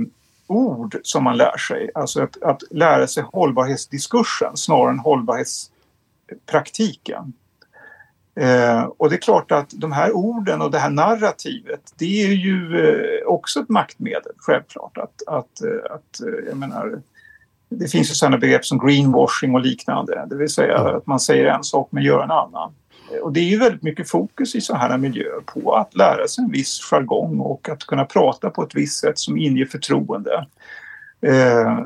ord 0.47 0.97
som 1.03 1.23
man 1.23 1.37
lär 1.37 1.57
sig. 1.57 1.89
Alltså 1.93 2.23
att, 2.23 2.41
att 2.41 2.63
lära 2.71 3.07
sig 3.07 3.23
hållbarhetsdiskursen 3.33 4.57
snarare 4.57 4.89
än 4.89 4.99
hållbarhetspraktiken. 4.99 7.33
Eh, 8.35 8.83
och 8.97 9.09
det 9.09 9.15
är 9.15 9.21
klart 9.21 9.51
att 9.51 9.69
de 9.69 9.91
här 9.91 10.11
orden 10.11 10.61
och 10.61 10.71
det 10.71 10.79
här 10.79 10.89
narrativet 10.89 11.93
det 11.97 12.23
är 12.23 12.31
ju 12.31 12.87
eh, 12.87 13.27
också 13.27 13.59
ett 13.59 13.69
maktmedel 13.69 14.31
självklart. 14.37 14.97
Att, 14.97 15.21
att, 15.27 15.61
eh, 15.61 15.91
att, 15.91 16.21
eh, 16.21 16.27
jag 16.47 16.57
menar, 16.57 17.01
det 17.69 17.87
finns 17.87 18.09
ju 18.09 18.13
sådana 18.13 18.37
begrepp 18.37 18.65
som 18.65 18.77
greenwashing 18.77 19.55
och 19.55 19.61
liknande, 19.61 20.25
det 20.29 20.35
vill 20.35 20.49
säga 20.49 20.77
att 20.77 21.07
man 21.07 21.19
säger 21.19 21.45
en 21.45 21.63
sak 21.63 21.87
men 21.91 22.03
gör 22.03 22.23
en 22.23 22.31
annan. 22.31 22.73
Och 23.21 23.33
det 23.33 23.39
är 23.39 23.45
ju 23.45 23.57
väldigt 23.57 23.83
mycket 23.83 24.09
fokus 24.09 24.55
i 24.55 24.61
sådana 24.61 24.83
här 24.83 24.97
miljöer 24.97 25.41
på 25.45 25.75
att 25.75 25.95
lära 25.95 26.27
sig 26.27 26.43
en 26.43 26.51
viss 26.51 26.79
jargong 26.91 27.39
och 27.39 27.69
att 27.69 27.83
kunna 27.83 28.05
prata 28.05 28.49
på 28.49 28.63
ett 28.63 28.75
visst 28.75 28.99
sätt 28.99 29.19
som 29.19 29.37
inger 29.37 29.65
förtroende. 29.65 30.47
Eh, 31.21 31.77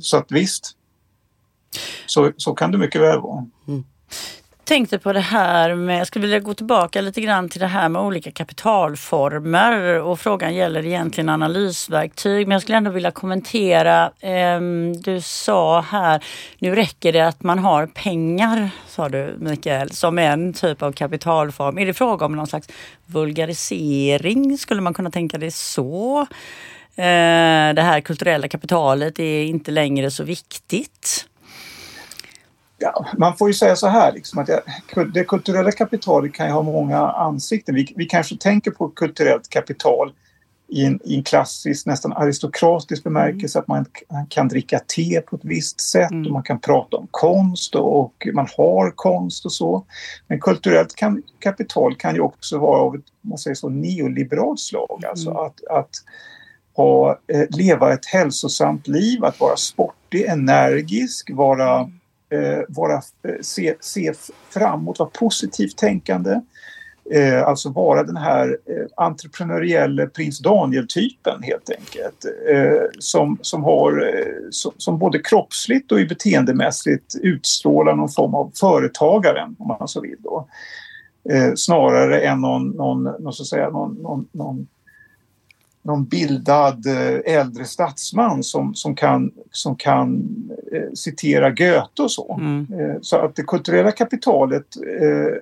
så 0.00 0.16
att 0.16 0.32
visst, 0.32 0.70
så, 2.06 2.32
så 2.36 2.54
kan 2.54 2.72
det 2.72 2.78
mycket 2.78 3.00
väl 3.00 3.20
vara. 3.20 3.46
Mm 3.68 3.84
tänkte 4.68 4.98
på 4.98 5.12
det 5.12 5.20
här 5.20 5.74
med, 5.74 6.00
jag 6.00 6.06
skulle 6.06 6.22
vilja 6.22 6.40
gå 6.40 6.54
tillbaka 6.54 7.00
lite 7.00 7.20
grann 7.20 7.48
till 7.48 7.60
det 7.60 7.66
här 7.66 7.88
med 7.88 8.02
olika 8.02 8.30
kapitalformer 8.30 10.00
och 10.00 10.20
frågan 10.20 10.54
gäller 10.54 10.86
egentligen 10.86 11.28
analysverktyg. 11.28 12.46
Men 12.46 12.52
jag 12.52 12.62
skulle 12.62 12.78
ändå 12.78 12.90
vilja 12.90 13.10
kommentera, 13.10 14.10
eh, 14.20 14.60
du 14.94 15.20
sa 15.20 15.80
här, 15.80 16.24
nu 16.58 16.74
räcker 16.74 17.12
det 17.12 17.20
att 17.20 17.42
man 17.42 17.58
har 17.58 17.86
pengar, 17.86 18.70
sa 18.88 19.08
du 19.08 19.36
Mikael, 19.38 19.90
som 19.90 20.18
en 20.18 20.52
typ 20.52 20.82
av 20.82 20.92
kapitalform. 20.92 21.78
Är 21.78 21.86
det 21.86 21.94
fråga 21.94 22.26
om 22.26 22.36
någon 22.36 22.46
slags 22.46 22.68
vulgarisering? 23.06 24.58
Skulle 24.58 24.80
man 24.80 24.94
kunna 24.94 25.10
tänka 25.10 25.38
det 25.38 25.50
så? 25.50 26.26
Eh, 26.96 27.74
det 27.74 27.82
här 27.82 28.00
kulturella 28.00 28.48
kapitalet 28.48 29.18
är 29.18 29.42
inte 29.42 29.70
längre 29.70 30.10
så 30.10 30.24
viktigt. 30.24 31.27
Ja, 32.78 33.06
man 33.18 33.36
får 33.36 33.48
ju 33.48 33.54
säga 33.54 33.76
så 33.76 33.86
här, 33.86 34.12
liksom, 34.12 34.38
att 34.38 34.50
det 35.14 35.24
kulturella 35.24 35.72
kapitalet 35.72 36.34
kan 36.34 36.46
ju 36.46 36.52
ha 36.52 36.62
många 36.62 36.98
ansikten. 36.98 37.74
Vi, 37.74 37.92
vi 37.96 38.06
kanske 38.06 38.36
tänker 38.36 38.70
på 38.70 38.88
kulturellt 38.88 39.48
kapital 39.48 40.12
i 40.68 40.84
en, 40.84 41.00
i 41.04 41.16
en 41.16 41.24
klassisk, 41.24 41.86
nästan 41.86 42.12
aristokratisk 42.12 43.04
bemärkelse, 43.04 43.58
mm. 43.58 43.62
att 43.62 43.68
man 43.68 43.86
kan 44.28 44.48
dricka 44.48 44.78
te 44.78 45.20
på 45.20 45.36
ett 45.36 45.44
visst 45.44 45.80
sätt 45.80 46.10
mm. 46.10 46.26
och 46.26 46.32
man 46.32 46.42
kan 46.42 46.60
prata 46.60 46.96
om 46.96 47.08
konst 47.10 47.74
och, 47.74 48.00
och, 48.00 48.28
man 48.32 48.48
har 48.56 48.90
konst 48.90 49.44
och 49.44 49.52
så. 49.52 49.84
Men 50.26 50.40
kulturellt 50.40 50.94
kan, 50.94 51.22
kapital 51.38 51.96
kan 51.96 52.14
ju 52.14 52.20
också 52.20 52.58
vara 52.58 52.80
av 52.80 52.94
ett 52.94 53.04
man 53.20 53.38
säger 53.38 53.54
så, 53.54 53.68
neoliberalt 53.68 54.60
slag, 54.60 55.04
alltså 55.08 55.30
mm. 55.30 55.42
att, 55.42 55.64
att 55.70 55.90
ha, 56.76 57.20
eh, 57.32 57.44
leva 57.50 57.92
ett 57.92 58.06
hälsosamt 58.06 58.88
liv, 58.88 59.24
att 59.24 59.40
vara 59.40 59.56
sportig, 59.56 60.24
energisk, 60.24 61.30
vara 61.32 61.78
mm 61.78 61.97
eh, 62.30 62.64
vara, 62.68 62.94
eh, 62.94 63.34
se, 63.40 63.74
se 63.80 64.12
framåt, 64.50 64.98
vara 64.98 65.10
positivt 65.10 65.76
tänkande. 65.76 66.40
Eh, 67.10 67.48
alltså 67.48 67.68
vara 67.70 68.02
den 68.02 68.16
här 68.16 68.48
eh, 68.48 68.86
entreprenöriella 69.04 70.06
prins 70.06 70.38
Daniel-typen 70.38 71.42
helt 71.42 71.70
enkelt. 71.70 72.24
Eh, 72.50 72.82
som, 72.98 73.38
som, 73.42 73.64
har, 73.64 74.08
eh, 74.14 74.50
som, 74.50 74.72
som, 74.76 74.98
både 74.98 75.18
kroppsligt 75.18 75.92
och 75.92 75.98
beteendemässigt 75.98 77.14
utstrålar 77.22 77.94
någon 77.94 78.08
form 78.08 78.34
av 78.34 78.52
företagaren 78.60 79.56
om 79.58 79.68
man 79.68 79.88
så 79.88 80.00
vill. 80.00 80.16
Då. 80.18 80.48
Eh, 81.30 81.52
snarare 81.56 82.20
än 82.20 82.40
någon, 82.40 82.68
någon, 82.68 83.02
någon, 83.04 83.32
så 83.32 83.42
att 83.42 83.46
säga, 83.46 83.70
någon, 83.70 83.94
någon, 83.94 84.28
någon 84.32 84.68
någon 85.88 86.04
bildad 86.04 86.86
eh, 86.86 87.34
äldre 87.34 87.64
statsman 87.64 88.42
som, 88.42 88.74
som 88.74 88.94
kan, 88.94 89.32
som 89.50 89.76
kan 89.76 90.24
eh, 90.72 90.92
citera 90.94 91.50
Goethe 91.50 92.02
och 92.02 92.10
så. 92.10 92.38
Mm. 92.40 92.80
Eh, 92.80 92.96
så 93.00 93.16
att 93.16 93.36
det 93.36 93.42
kulturella 93.42 93.92
kapitalet 93.92 94.66
eh, 94.76 95.40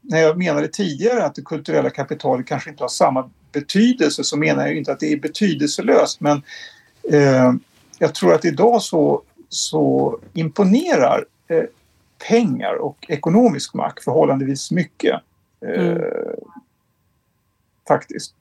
när 0.00 0.18
jag 0.18 0.38
menade 0.38 0.68
tidigare 0.68 1.24
att 1.24 1.34
det 1.34 1.42
kulturella 1.42 1.90
kapitalet 1.90 2.46
kanske 2.46 2.70
inte 2.70 2.82
har 2.82 2.88
samma 2.88 3.30
betydelse 3.52 4.24
så 4.24 4.36
menar 4.36 4.66
jag 4.66 4.76
inte 4.76 4.92
att 4.92 5.00
det 5.00 5.12
är 5.12 5.20
betydelselöst 5.20 6.20
men 6.20 6.42
eh, 7.12 7.52
jag 7.98 8.14
tror 8.14 8.34
att 8.34 8.44
idag 8.44 8.82
så, 8.82 9.22
så 9.48 10.18
imponerar 10.32 11.24
eh, 11.48 11.64
pengar 12.28 12.74
och 12.74 13.06
ekonomisk 13.08 13.74
makt 13.74 14.04
förhållandevis 14.04 14.70
mycket. 14.70 15.20
Mm. 15.66 16.02
Faktiskt. 17.88 18.34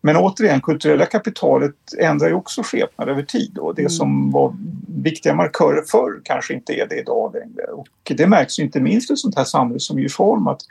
Men 0.00 0.16
återigen, 0.16 0.60
kulturella 0.60 1.06
kapitalet 1.06 1.74
ändrar 1.98 2.28
ju 2.28 2.34
också 2.34 2.62
skepnad 2.62 3.08
över 3.08 3.22
tid 3.22 3.58
och 3.58 3.74
det 3.74 3.82
mm. 3.82 3.90
som 3.90 4.30
var 4.30 4.54
viktiga 4.88 5.34
markörer 5.34 5.82
förr 5.82 6.20
kanske 6.24 6.54
inte 6.54 6.72
är 6.72 6.88
det 6.88 7.00
idag 7.00 7.34
längre. 7.34 7.66
Och 7.72 7.88
det 8.04 8.26
märks 8.26 8.58
inte 8.58 8.80
minst 8.80 9.10
i 9.10 9.16
sånt 9.16 9.36
här 9.36 9.44
samhälle 9.44 9.80
som 9.80 9.98
Djursholm 9.98 10.46
att 10.46 10.62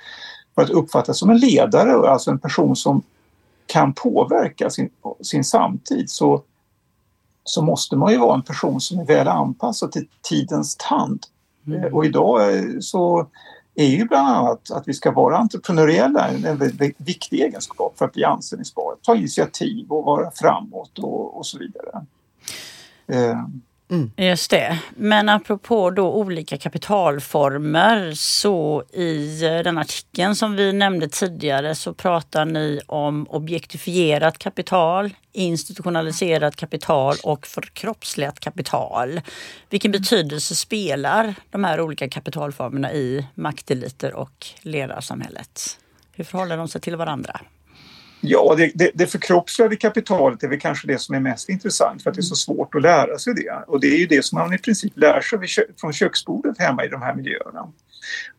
för 0.55 0.61
att 0.61 0.69
uppfattas 0.69 1.19
som 1.19 1.29
en 1.29 1.37
ledare, 1.37 2.09
alltså 2.09 2.31
en 2.31 2.39
person 2.39 2.75
som 2.75 3.01
kan 3.65 3.93
påverka 3.93 4.69
sin, 4.69 4.89
sin 5.21 5.43
samtid 5.43 6.09
så, 6.09 6.43
så 7.43 7.61
måste 7.61 7.95
man 7.95 8.11
ju 8.11 8.17
vara 8.17 8.35
en 8.35 8.41
person 8.41 8.81
som 8.81 8.99
är 8.99 9.05
väl 9.05 9.27
anpassad 9.27 9.91
till 9.91 10.07
tidens 10.21 10.75
tand. 10.75 11.23
Mm. 11.67 11.93
Och 11.93 12.05
idag 12.05 12.41
så 12.83 13.27
är 13.75 13.85
ju 13.85 14.05
bland 14.05 14.27
annat 14.27 14.71
att 14.71 14.87
vi 14.87 14.93
ska 14.93 15.11
vara 15.11 15.37
entreprenöriella, 15.37 16.27
en 16.27 16.57
väldigt 16.57 16.95
viktig 16.97 17.41
egenskap 17.41 17.97
för 17.97 18.05
att 18.05 18.13
bli 18.13 18.23
anställningsbara, 18.23 18.95
Ta 19.01 19.15
initiativ 19.15 19.91
och 19.91 20.03
vara 20.03 20.31
framåt 20.31 20.99
och, 20.99 21.37
och 21.37 21.45
så 21.45 21.59
vidare. 21.59 22.05
Eh, 23.07 23.45
Mm. 23.91 24.11
Just 24.17 24.51
det. 24.51 24.79
Men 24.95 25.29
apropå 25.29 25.89
då 25.89 26.13
olika 26.13 26.57
kapitalformer 26.57 28.13
så 28.15 28.83
i 28.93 29.43
eh, 29.45 29.59
den 29.59 29.77
artikeln 29.77 30.35
som 30.35 30.55
vi 30.55 30.73
nämnde 30.73 31.07
tidigare 31.07 31.75
så 31.75 31.93
pratar 31.93 32.45
ni 32.45 32.81
om 32.87 33.27
objektifierat 33.29 34.37
kapital, 34.37 35.13
institutionaliserat 35.31 36.55
kapital 36.55 37.15
och 37.23 37.47
förkroppsligat 37.47 38.39
kapital. 38.39 39.21
Vilken 39.69 39.91
betydelse 39.91 40.55
spelar 40.55 41.35
de 41.49 41.63
här 41.63 41.81
olika 41.81 42.09
kapitalformerna 42.09 42.93
i 42.93 43.27
makteliter 43.35 44.13
och 44.13 44.47
ledarsamhället? 44.61 45.79
Hur 46.11 46.23
förhåller 46.23 46.57
de 46.57 46.67
sig 46.67 46.81
till 46.81 46.95
varandra? 46.95 47.39
Ja, 48.25 48.55
det, 48.57 48.71
det, 48.75 48.91
det 48.93 49.07
förkroppsligade 49.07 49.75
kapitalet 49.75 50.43
är 50.43 50.47
väl 50.47 50.59
kanske 50.59 50.87
det 50.87 50.99
som 50.99 51.15
är 51.15 51.19
mest 51.19 51.49
intressant 51.49 52.03
för 52.03 52.09
att 52.09 52.15
det 52.15 52.19
är 52.19 52.23
så 52.23 52.35
svårt 52.35 52.75
att 52.75 52.81
lära 52.81 53.17
sig 53.17 53.33
det. 53.33 53.63
Och 53.67 53.79
det 53.79 53.87
är 53.87 53.97
ju 53.97 54.05
det 54.05 54.25
som 54.25 54.39
man 54.39 54.53
i 54.53 54.57
princip 54.57 54.93
lär 54.95 55.21
sig 55.21 55.65
från 55.79 55.93
köksbordet 55.93 56.59
hemma 56.59 56.85
i 56.85 56.87
de 56.87 57.01
här 57.01 57.15
miljöerna. 57.15 57.71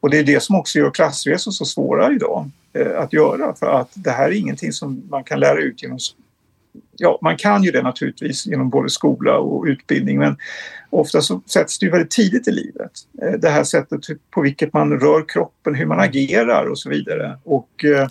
Och 0.01 0.11
det 0.11 0.19
är 0.19 0.25
det 0.25 0.43
som 0.43 0.57
också 0.57 0.79
gör 0.79 0.91
klassresor 0.91 1.51
så 1.51 1.65
svåra 1.65 2.13
idag 2.13 2.51
eh, 2.73 2.99
att 2.99 3.13
göra 3.13 3.55
för 3.55 3.67
att 3.81 3.91
det 3.95 4.11
här 4.11 4.29
är 4.29 4.33
ingenting 4.33 4.73
som 4.73 5.03
man 5.11 5.25
kan 5.25 5.41
lära 5.41 5.61
ut 5.61 5.83
genom 5.83 5.99
Ja, 6.97 7.19
man 7.23 7.37
kan 7.37 7.63
ju 7.63 7.71
det 7.71 7.83
naturligtvis 7.83 8.47
genom 8.47 8.71
både 8.71 8.91
skola 8.91 9.39
och 9.39 9.65
utbildning 9.65 10.19
men 10.19 10.37
ofta 10.91 11.21
så 11.21 11.41
sätts 11.47 11.79
det 11.79 11.87
ju 11.87 11.93
väldigt 11.93 12.11
tidigt 12.11 12.49
i 12.49 12.53
livet. 12.53 12.93
Eh, 13.23 13.33
det 13.33 13.49
här 13.49 13.65
sättet 13.65 14.01
på 14.31 14.41
vilket 14.41 14.73
man 14.73 15.01
rör 15.01 15.29
kroppen, 15.29 15.75
hur 15.75 15.87
man 15.87 16.01
agerar 16.01 16.67
och 16.67 16.79
så 16.79 16.91
vidare. 16.91 17.39
Och 17.45 17.85
eh, 17.85 18.09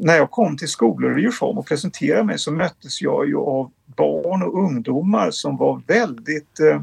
när 0.00 0.16
jag 0.16 0.30
kom 0.30 0.56
till 0.56 0.68
skolor 0.68 1.18
i 1.18 1.22
Djursholm 1.22 1.58
och 1.58 1.66
presenterade 1.66 2.24
mig 2.24 2.38
så 2.38 2.52
möttes 2.52 3.02
jag 3.02 3.28
ju 3.28 3.36
av 3.36 3.70
barn 3.86 4.42
och 4.42 4.64
ungdomar 4.64 5.30
som 5.30 5.56
var 5.56 5.82
väldigt... 5.86 6.60
Eh, 6.60 6.80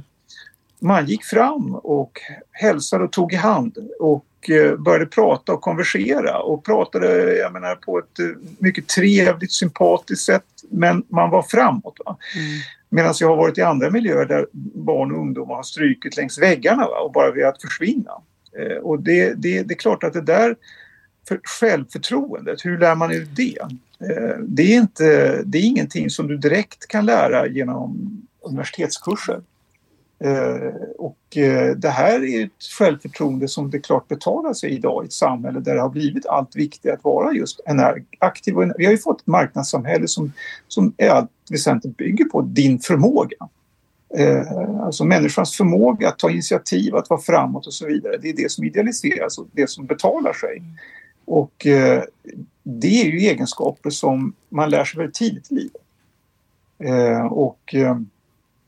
man 0.80 1.06
gick 1.06 1.24
fram 1.24 1.76
och 1.76 2.20
hälsade 2.52 3.04
och 3.04 3.12
tog 3.12 3.34
i 3.34 3.36
hand 3.36 3.78
och 4.00 4.50
eh, 4.50 4.76
började 4.76 5.06
prata 5.06 5.54
och 5.54 5.62
konversera 5.62 6.40
och 6.40 6.66
pratade 6.66 7.36
jag 7.36 7.54
menar, 7.54 7.76
på 7.76 8.00
ett 8.00 8.20
eh, 8.20 8.26
mycket 8.60 8.88
trevligt, 8.88 9.52
sympatiskt 9.52 10.26
sätt 10.26 10.46
men 10.70 11.04
man 11.08 11.30
var 11.30 11.44
framåt. 11.44 11.98
Va? 12.06 12.18
Mm. 12.36 12.48
Medan 12.90 13.14
jag 13.20 13.28
har 13.28 13.36
varit 13.36 13.58
i 13.58 13.62
andra 13.62 13.90
miljöer 13.90 14.26
där 14.26 14.48
barn 14.74 15.12
och 15.12 15.20
ungdomar 15.20 15.56
har 15.56 15.64
strykit 15.64 16.18
längs 16.18 16.38
väggarna 16.38 16.88
va? 16.88 17.00
och 17.00 17.12
bara 17.12 17.32
velat 17.32 17.62
försvinna. 17.62 18.12
Och 18.82 19.00
det, 19.00 19.34
det, 19.34 19.64
det 19.64 19.74
är 19.74 19.78
klart 19.78 20.04
att 20.04 20.14
det 20.14 20.22
där 20.22 20.56
för 21.28 21.40
självförtroendet, 21.44 22.66
hur 22.66 22.78
lär 22.78 22.96
man 22.96 23.12
ut 23.12 23.36
det? 23.36 23.58
Eh, 24.00 24.38
det 24.48 24.64
är, 24.64 24.78
inte, 24.78 25.42
det 25.46 25.58
är 25.58 25.64
ingenting 25.64 26.10
som 26.10 26.28
du 26.28 26.38
direkt 26.38 26.88
kan 26.88 27.06
lära 27.06 27.48
genom 27.48 28.22
universitetskurser. 28.42 29.42
Eh, 30.20 30.74
och 30.98 31.38
eh, 31.38 31.76
det 31.76 31.90
här 31.90 32.24
är 32.24 32.46
ett 32.46 32.64
självförtroende 32.78 33.48
som 33.48 33.72
det 33.72 33.80
klart 33.80 34.08
betalar 34.08 34.54
sig 34.54 34.72
idag 34.72 35.04
i 35.04 35.06
ett 35.06 35.14
samhälle 35.14 35.60
där 35.60 35.76
det 35.76 35.82
har 35.82 35.90
blivit 35.90 36.26
allt 36.26 36.56
viktigare 36.56 36.98
att 36.98 37.04
vara 37.04 37.34
just 37.34 37.60
aktiv. 38.20 38.56
Vi 38.78 38.86
har 38.86 38.92
ju 38.92 38.98
fått 38.98 39.22
ett 39.22 39.28
marknadssamhälle 39.28 40.08
som, 40.08 40.34
som 40.68 40.94
är 40.98 41.10
allt 41.10 41.32
väsentligt 41.52 41.98
bygger 41.98 42.26
på 42.26 42.42
din 42.42 42.80
förmåga. 42.80 43.38
Alltså 44.82 45.06
människans 45.06 45.58
förmåga 45.58 46.10
att 46.10 46.20
ta 46.20 46.30
initiativ, 46.30 46.96
att 46.96 47.10
vara 47.10 47.22
framåt 47.22 47.68
och 47.68 47.74
så 47.74 47.88
vidare. 47.88 48.18
Det 48.22 48.30
är 48.30 48.36
det 48.36 48.52
som 48.52 48.64
idealiseras 48.64 49.38
och 49.38 49.48
det 49.52 49.70
som 49.70 49.86
betalar 49.86 50.34
sig. 50.34 50.62
Och 51.26 51.66
eh, 51.66 52.04
det 52.64 53.02
är 53.02 53.06
ju 53.06 53.20
egenskaper 53.20 53.90
som 53.90 54.34
man 54.50 54.70
lär 54.70 54.86
sig 54.86 54.98
väldigt 54.98 55.16
tidigt 55.16 55.52
i 55.52 55.56
livet. 55.56 55.82
Eh, 56.80 57.26
och 57.26 57.76
eh, 57.76 58.00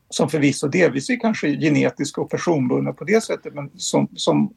som 0.09 0.29
förvisso 0.29 0.67
delvis 0.67 1.09
är 1.09 1.19
kanske 1.19 1.47
genetiska 1.47 2.21
och 2.21 2.29
personbundna 2.29 2.93
på 2.93 3.03
det 3.03 3.23
sättet 3.23 3.53
men 3.53 3.69
som, 3.75 4.07
som 4.15 4.53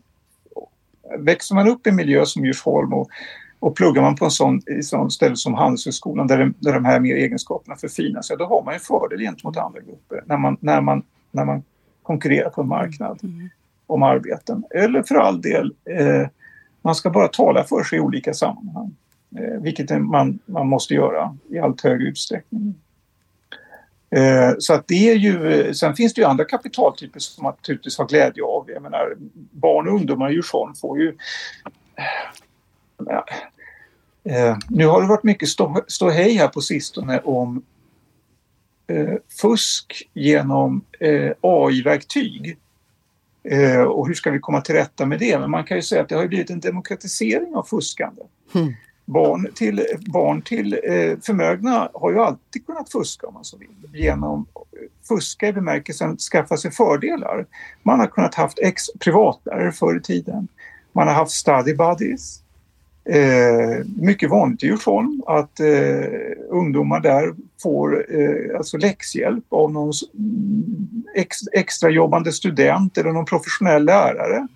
växer 1.18 1.54
man 1.54 1.68
upp 1.68 1.86
i 1.86 1.90
en 1.90 1.96
miljö 1.96 2.26
som 2.26 2.44
Djursholm 2.44 2.92
och, 2.92 3.08
och 3.58 3.76
pluggar 3.76 4.02
man 4.02 4.16
på 4.16 4.24
en 4.24 4.30
sån, 4.30 4.62
i 4.78 4.82
sån 4.82 5.10
ställe 5.10 5.36
som 5.36 5.54
Handelshögskolan 5.54 6.26
där, 6.26 6.52
där 6.58 6.72
de 6.72 6.84
här 6.84 7.00
mer 7.00 7.16
egenskaperna 7.16 7.76
förfinas, 7.76 8.30
ja, 8.30 8.36
då 8.36 8.44
har 8.44 8.64
man 8.64 8.74
en 8.74 8.80
fördel 8.80 9.20
gentemot 9.20 9.56
andra 9.56 9.80
grupper 9.80 10.22
när 10.26 10.36
man, 10.36 10.56
när 10.60 10.80
man, 10.80 11.02
när 11.30 11.44
man 11.44 11.62
konkurrerar 12.02 12.50
på 12.50 12.60
en 12.60 12.68
marknad 12.68 13.18
mm. 13.22 13.48
om 13.86 14.02
arbeten. 14.02 14.64
Eller 14.70 15.02
för 15.02 15.14
all 15.14 15.42
del 15.42 15.74
eh, 15.84 16.26
man 16.82 16.94
ska 16.94 17.10
bara 17.10 17.28
tala 17.28 17.64
för 17.64 17.82
sig 17.82 17.98
i 17.98 18.00
olika 18.00 18.34
sammanhang. 18.34 18.96
Eh, 19.36 19.60
vilket 19.60 20.02
man, 20.02 20.38
man 20.46 20.68
måste 20.68 20.94
göra 20.94 21.36
i 21.50 21.58
allt 21.58 21.80
högre 21.80 22.08
utsträckning. 22.08 22.74
Eh, 24.16 24.54
så 24.58 24.74
att 24.74 24.88
det 24.88 25.10
är 25.10 25.14
ju, 25.14 25.52
eh, 25.52 25.72
sen 25.72 25.96
finns 25.96 26.14
det 26.14 26.20
ju 26.20 26.26
andra 26.26 26.44
kapitaltyper 26.44 27.20
som 27.20 27.44
man 27.44 27.52
naturligtvis 27.52 27.98
har 27.98 28.06
glädje 28.06 28.44
av. 28.44 28.70
Jag 28.70 28.82
menar, 28.82 29.14
barn 29.50 29.88
och 29.88 29.94
ungdomar 29.94 30.30
i 30.30 30.34
Djursholm 30.34 30.74
får 30.74 30.98
ju... 30.98 31.16
Ja, 33.06 33.24
eh, 34.24 34.56
nu 34.68 34.86
har 34.86 35.02
det 35.02 35.08
varit 35.08 35.24
mycket 35.24 35.48
stå, 35.48 35.84
ståhej 35.88 36.34
här 36.34 36.48
på 36.48 36.60
sistone 36.60 37.20
om 37.20 37.62
fusk 39.40 40.10
genom 40.14 40.84
AI-verktyg. 41.40 42.58
Eh, 43.42 43.82
och 43.82 44.06
hur 44.06 44.14
ska 44.14 44.30
vi 44.30 44.38
komma 44.38 44.60
till 44.60 44.74
rätta 44.74 45.06
med 45.06 45.18
det? 45.18 45.38
Men 45.38 45.50
man 45.50 45.64
kan 45.64 45.76
ju 45.76 45.82
säga 45.82 46.02
att 46.02 46.08
det 46.08 46.14
har 46.14 46.26
blivit 46.26 46.50
en 46.50 46.60
demokratisering 46.60 47.54
av 47.54 47.62
fuskande. 47.62 48.22
Mm. 48.54 48.72
Barn 49.04 49.48
till, 49.54 49.86
barn 50.00 50.42
till 50.42 50.72
eh, 50.72 51.18
förmögna 51.22 51.90
har 51.94 52.10
ju 52.10 52.20
alltid 52.20 52.66
kunnat 52.66 52.92
fuska 52.92 53.26
om 53.26 53.34
man 53.34 53.44
så 53.44 53.56
vill. 53.56 53.68
Genom 53.92 54.46
fuska 55.08 55.48
i 55.48 55.52
bemärkelsen 55.52 56.16
skaffa 56.16 56.56
sig 56.56 56.70
fördelar. 56.70 57.46
Man 57.82 58.00
har 58.00 58.06
kunnat 58.06 58.34
haft 58.34 58.58
ex 58.58 58.82
privatlärare 58.98 59.72
förr 59.72 59.96
i 59.96 60.00
tiden. 60.00 60.48
Man 60.92 61.08
har 61.08 61.14
haft 61.14 61.32
study 61.32 61.74
buddies. 61.74 62.42
Eh, 63.04 63.84
mycket 63.96 64.30
vanligt 64.30 64.62
i 64.62 64.66
Djursholm 64.66 65.22
att 65.26 65.60
eh, 65.60 66.04
ungdomar 66.48 67.00
där 67.00 67.34
får 67.62 68.06
eh, 68.20 68.56
alltså 68.56 68.76
läxhjälp 68.76 69.44
av 69.48 69.72
någon 69.72 69.92
mm, 70.18 71.04
ex, 71.16 71.36
extrajobbande 71.52 72.32
student 72.32 72.98
eller 72.98 73.12
någon 73.12 73.24
professionell 73.24 73.84
lärare. 73.84 74.48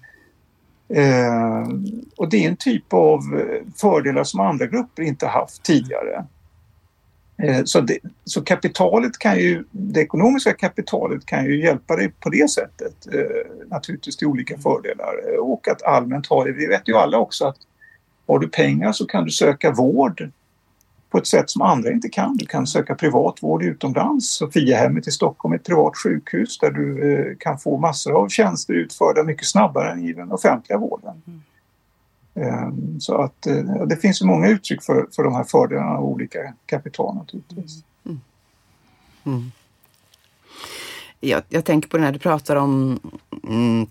Eh, 0.88 1.68
och 2.16 2.30
det 2.30 2.44
är 2.44 2.48
en 2.48 2.56
typ 2.56 2.92
av 2.92 3.20
eh, 3.20 3.62
fördelar 3.76 4.24
som 4.24 4.40
andra 4.40 4.66
grupper 4.66 5.02
inte 5.02 5.26
haft 5.26 5.62
tidigare. 5.62 6.24
Eh, 7.42 7.64
så, 7.64 7.80
det, 7.80 7.98
så 8.24 8.42
kapitalet 8.42 9.18
kan 9.18 9.38
ju, 9.38 9.64
det 9.70 10.00
ekonomiska 10.00 10.52
kapitalet 10.52 11.26
kan 11.26 11.44
ju 11.44 11.64
hjälpa 11.64 11.96
dig 11.96 12.12
på 12.20 12.28
det 12.28 12.50
sättet 12.50 13.14
eh, 13.14 13.68
naturligtvis 13.70 14.16
till 14.16 14.26
olika 14.26 14.58
fördelar 14.58 15.38
och 15.40 15.68
att 15.68 15.82
allmänt 15.82 16.26
ha 16.26 16.44
det. 16.44 16.52
Vi 16.52 16.66
vet 16.66 16.88
ju 16.88 16.96
alla 16.96 17.18
också 17.18 17.44
att 17.44 17.56
har 18.26 18.38
du 18.38 18.48
pengar 18.48 18.92
så 18.92 19.06
kan 19.06 19.24
du 19.24 19.30
söka 19.30 19.72
vård 19.72 20.30
på 21.10 21.18
ett 21.18 21.26
sätt 21.26 21.50
som 21.50 21.62
andra 21.62 21.92
inte 21.92 22.08
kan. 22.08 22.36
Du 22.36 22.46
kan 22.46 22.66
söka 22.66 22.94
privat 22.94 23.42
vård 23.42 23.62
utomlands. 23.62 24.30
Sofiahemmet 24.30 25.08
i 25.08 25.10
Stockholm 25.10 25.52
är 25.52 25.56
ett 25.56 25.66
privat 25.66 25.96
sjukhus 25.96 26.58
där 26.58 26.70
du 26.70 27.12
eh, 27.12 27.36
kan 27.38 27.58
få 27.58 27.78
massor 27.78 28.12
av 28.22 28.28
tjänster 28.28 28.74
utförda 28.74 29.22
mycket 29.22 29.46
snabbare 29.46 29.92
än 29.92 30.04
i 30.04 30.12
den 30.12 30.32
offentliga 30.32 30.78
vården. 30.78 31.22
Mm. 31.26 33.00
Så 33.00 33.14
att 33.14 33.46
eh, 33.46 33.86
det 33.86 33.96
finns 33.96 34.22
många 34.22 34.48
uttryck 34.48 34.82
för, 34.82 35.06
för 35.16 35.22
de 35.22 35.34
här 35.34 35.44
fördelarna 35.44 35.90
av 35.90 36.04
olika 36.04 36.54
kapital 36.66 37.14
naturligtvis. 37.14 37.84
Mm. 38.06 38.20
Mm. 39.24 39.52
Jag, 41.20 41.42
jag, 41.48 41.64
tänker 41.64 41.88
på 41.88 41.96
det 41.96 42.02
när 42.02 42.12
du 42.12 42.18
pratar 42.18 42.56
om 42.56 43.00
mm, 43.48 43.86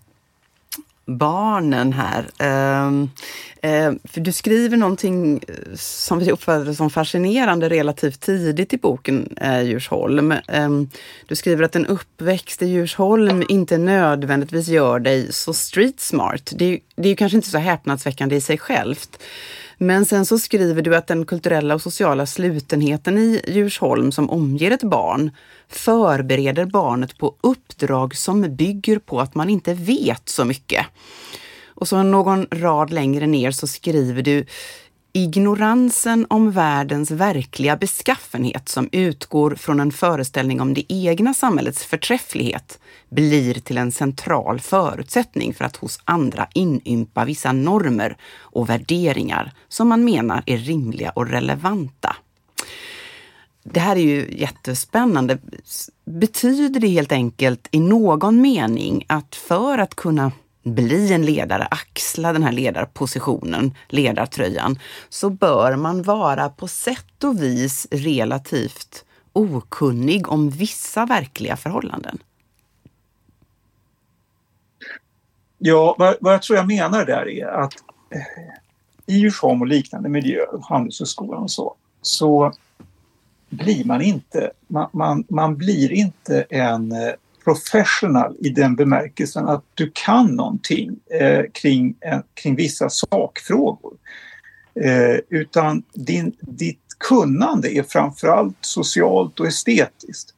barnen 1.05 1.93
här. 1.93 2.21
Uh, 2.21 3.03
uh, 3.03 3.93
för 4.03 4.21
du 4.21 4.31
skriver 4.31 4.77
någonting 4.77 5.43
eh, 5.47 5.75
som 5.75 6.19
vi 6.19 6.31
uppfattade 6.31 6.75
som 6.75 6.89
fascinerande 6.89 7.69
relativt 7.69 8.21
tidigt 8.21 8.73
i 8.73 8.77
boken 8.77 9.37
uh, 9.43 9.63
Djursholm. 9.63 10.33
Ehm, 10.47 10.89
du 11.27 11.35
skriver 11.35 11.63
att 11.63 11.75
en 11.75 11.85
uppväxt 11.85 12.61
i 12.61 12.65
Djursholm 12.65 13.43
inte 13.49 13.77
nödvändigtvis 13.77 14.67
gör 14.67 14.99
dig 14.99 15.33
så 15.33 15.53
street 15.53 15.99
smart. 15.99 16.51
Det 16.55 16.65
är, 16.65 16.79
det 16.95 17.03
är 17.03 17.09
ju 17.09 17.15
kanske 17.15 17.35
inte 17.35 17.49
så 17.49 17.57
häpnadsväckande 17.57 18.35
i 18.35 18.41
sig 18.41 18.57
självt. 18.57 19.19
Men 19.77 20.05
sen 20.05 20.25
så 20.25 20.39
skriver 20.39 20.81
du 20.81 20.95
att 20.95 21.07
den 21.07 21.25
kulturella 21.25 21.75
och 21.75 21.81
sociala 21.81 22.25
slutenheten 22.25 23.17
i 23.17 23.41
Djursholm 23.47 24.11
som 24.11 24.29
omger 24.29 24.71
ett 24.71 24.83
barn 24.83 25.31
förbereder 25.69 26.65
barnet 26.65 27.17
på 27.17 27.35
uppdrag 27.41 28.15
som 28.15 28.55
bygger 28.55 28.99
på 28.99 29.19
att 29.19 29.35
man 29.35 29.49
inte 29.49 29.73
vet 29.73 30.29
så 30.29 30.45
mycket. 30.45 30.85
Och 31.75 31.87
så 31.87 32.03
någon 32.03 32.47
rad 32.51 32.91
längre 32.91 33.27
ner 33.27 33.51
så 33.51 33.67
skriver 33.67 34.21
du 34.21 34.45
Ignoransen 35.15 36.25
om 36.29 36.51
världens 36.51 37.11
verkliga 37.11 37.77
beskaffenhet 37.77 38.69
som 38.69 38.89
utgår 38.91 39.55
från 39.55 39.79
en 39.79 39.91
föreställning 39.91 40.61
om 40.61 40.73
det 40.73 40.85
egna 40.87 41.33
samhällets 41.33 41.85
förträfflighet 41.85 42.79
blir 43.09 43.53
till 43.53 43.77
en 43.77 43.91
central 43.91 44.59
förutsättning 44.59 45.53
för 45.53 45.65
att 45.65 45.75
hos 45.75 45.99
andra 46.03 46.47
inympa 46.53 47.25
vissa 47.25 47.51
normer 47.51 48.17
och 48.39 48.69
värderingar 48.69 49.53
som 49.67 49.87
man 49.87 50.03
menar 50.03 50.43
är 50.45 50.57
rimliga 50.57 51.09
och 51.09 51.29
relevanta. 51.29 52.15
Det 53.63 53.79
här 53.79 53.95
är 53.95 54.01
ju 54.01 54.35
jättespännande. 54.37 55.37
Betyder 56.05 56.79
det 56.79 56.87
helt 56.87 57.11
enkelt 57.11 57.67
i 57.71 57.79
någon 57.79 58.41
mening 58.41 59.05
att 59.07 59.35
för 59.35 59.77
att 59.77 59.95
kunna 59.95 60.31
bli 60.63 61.13
en 61.13 61.25
ledare, 61.25 61.67
axla 61.71 62.33
den 62.33 62.43
här 62.43 62.51
ledarpositionen, 62.51 63.75
ledartröjan, 63.87 64.79
så 65.09 65.29
bör 65.29 65.75
man 65.75 66.03
vara 66.03 66.49
på 66.49 66.67
sätt 66.67 67.23
och 67.23 67.41
vis 67.41 67.87
relativt 67.91 69.05
okunnig 69.33 70.29
om 70.29 70.49
vissa 70.49 71.05
verkliga 71.05 71.57
förhållanden? 71.57 72.17
Ja, 75.57 75.95
vad, 75.99 76.15
vad 76.19 76.33
jag 76.33 76.41
tror 76.41 76.57
jag 76.57 76.67
menar 76.67 77.05
där 77.05 77.29
är 77.29 77.45
att 77.47 77.73
eh, 78.09 78.21
i 79.05 79.17
Djursholm 79.17 79.61
och 79.61 79.67
liknande 79.67 80.09
miljöer, 80.09 80.47
Handelshögskolan 80.69 81.43
och 81.43 81.51
så, 81.51 81.75
så 82.01 82.53
blir 83.49 83.85
man 83.85 84.01
inte, 84.01 84.51
man, 84.67 84.89
man, 84.93 85.23
man 85.29 85.57
blir 85.57 85.91
inte 85.91 86.45
en 86.49 86.91
eh, 86.91 87.13
professional 87.43 88.35
i 88.39 88.49
den 88.49 88.75
bemärkelsen 88.75 89.47
att 89.47 89.63
du 89.73 89.91
kan 89.93 90.35
någonting 90.35 90.99
eh, 91.21 91.43
kring, 91.53 91.95
eh, 92.01 92.19
kring 92.33 92.55
vissa 92.55 92.89
sakfrågor. 92.89 93.93
Eh, 94.75 95.19
utan 95.29 95.83
din, 95.93 96.35
ditt 96.39 96.79
kunnande 96.97 97.75
är 97.77 97.83
framförallt 97.83 98.57
socialt 98.61 99.39
och 99.39 99.47
estetiskt. 99.47 100.33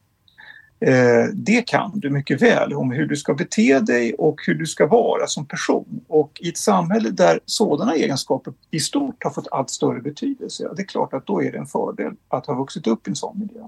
Eh, 0.80 1.24
det 1.32 1.62
kan 1.62 1.92
du 1.94 2.10
mycket 2.10 2.42
väl 2.42 2.74
om 2.74 2.90
hur 2.90 3.06
du 3.06 3.16
ska 3.16 3.34
bete 3.34 3.80
dig 3.80 4.14
och 4.14 4.40
hur 4.46 4.54
du 4.54 4.66
ska 4.66 4.86
vara 4.86 5.26
som 5.26 5.46
person. 5.46 6.00
Och 6.08 6.40
i 6.40 6.48
ett 6.48 6.56
samhälle 6.56 7.10
där 7.10 7.40
sådana 7.46 7.94
egenskaper 7.94 8.52
i 8.70 8.80
stort 8.80 9.24
har 9.24 9.30
fått 9.30 9.48
allt 9.50 9.70
större 9.70 10.00
betydelse, 10.00 10.62
ja, 10.62 10.72
det 10.76 10.82
är 10.82 10.86
klart 10.86 11.14
att 11.14 11.26
då 11.26 11.42
är 11.42 11.52
det 11.52 11.58
en 11.58 11.66
fördel 11.66 12.12
att 12.28 12.46
ha 12.46 12.54
vuxit 12.54 12.86
upp 12.86 13.06
i 13.06 13.10
en 13.10 13.16
sån 13.16 13.38
miljö. 13.38 13.62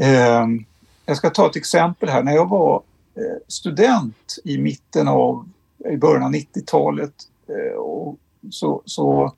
Eh, 0.00 0.46
jag 1.06 1.16
ska 1.16 1.30
ta 1.30 1.46
ett 1.46 1.56
exempel 1.56 2.08
här. 2.08 2.22
När 2.22 2.32
jag 2.32 2.48
var 2.48 2.82
eh, 3.14 3.38
student 3.48 4.38
i 4.44 4.58
mitten 4.58 5.08
av, 5.08 5.48
i 5.92 5.96
början 5.96 6.22
av 6.22 6.32
90-talet 6.32 7.14
eh, 7.48 8.12
så, 8.50 8.82
så 8.84 9.34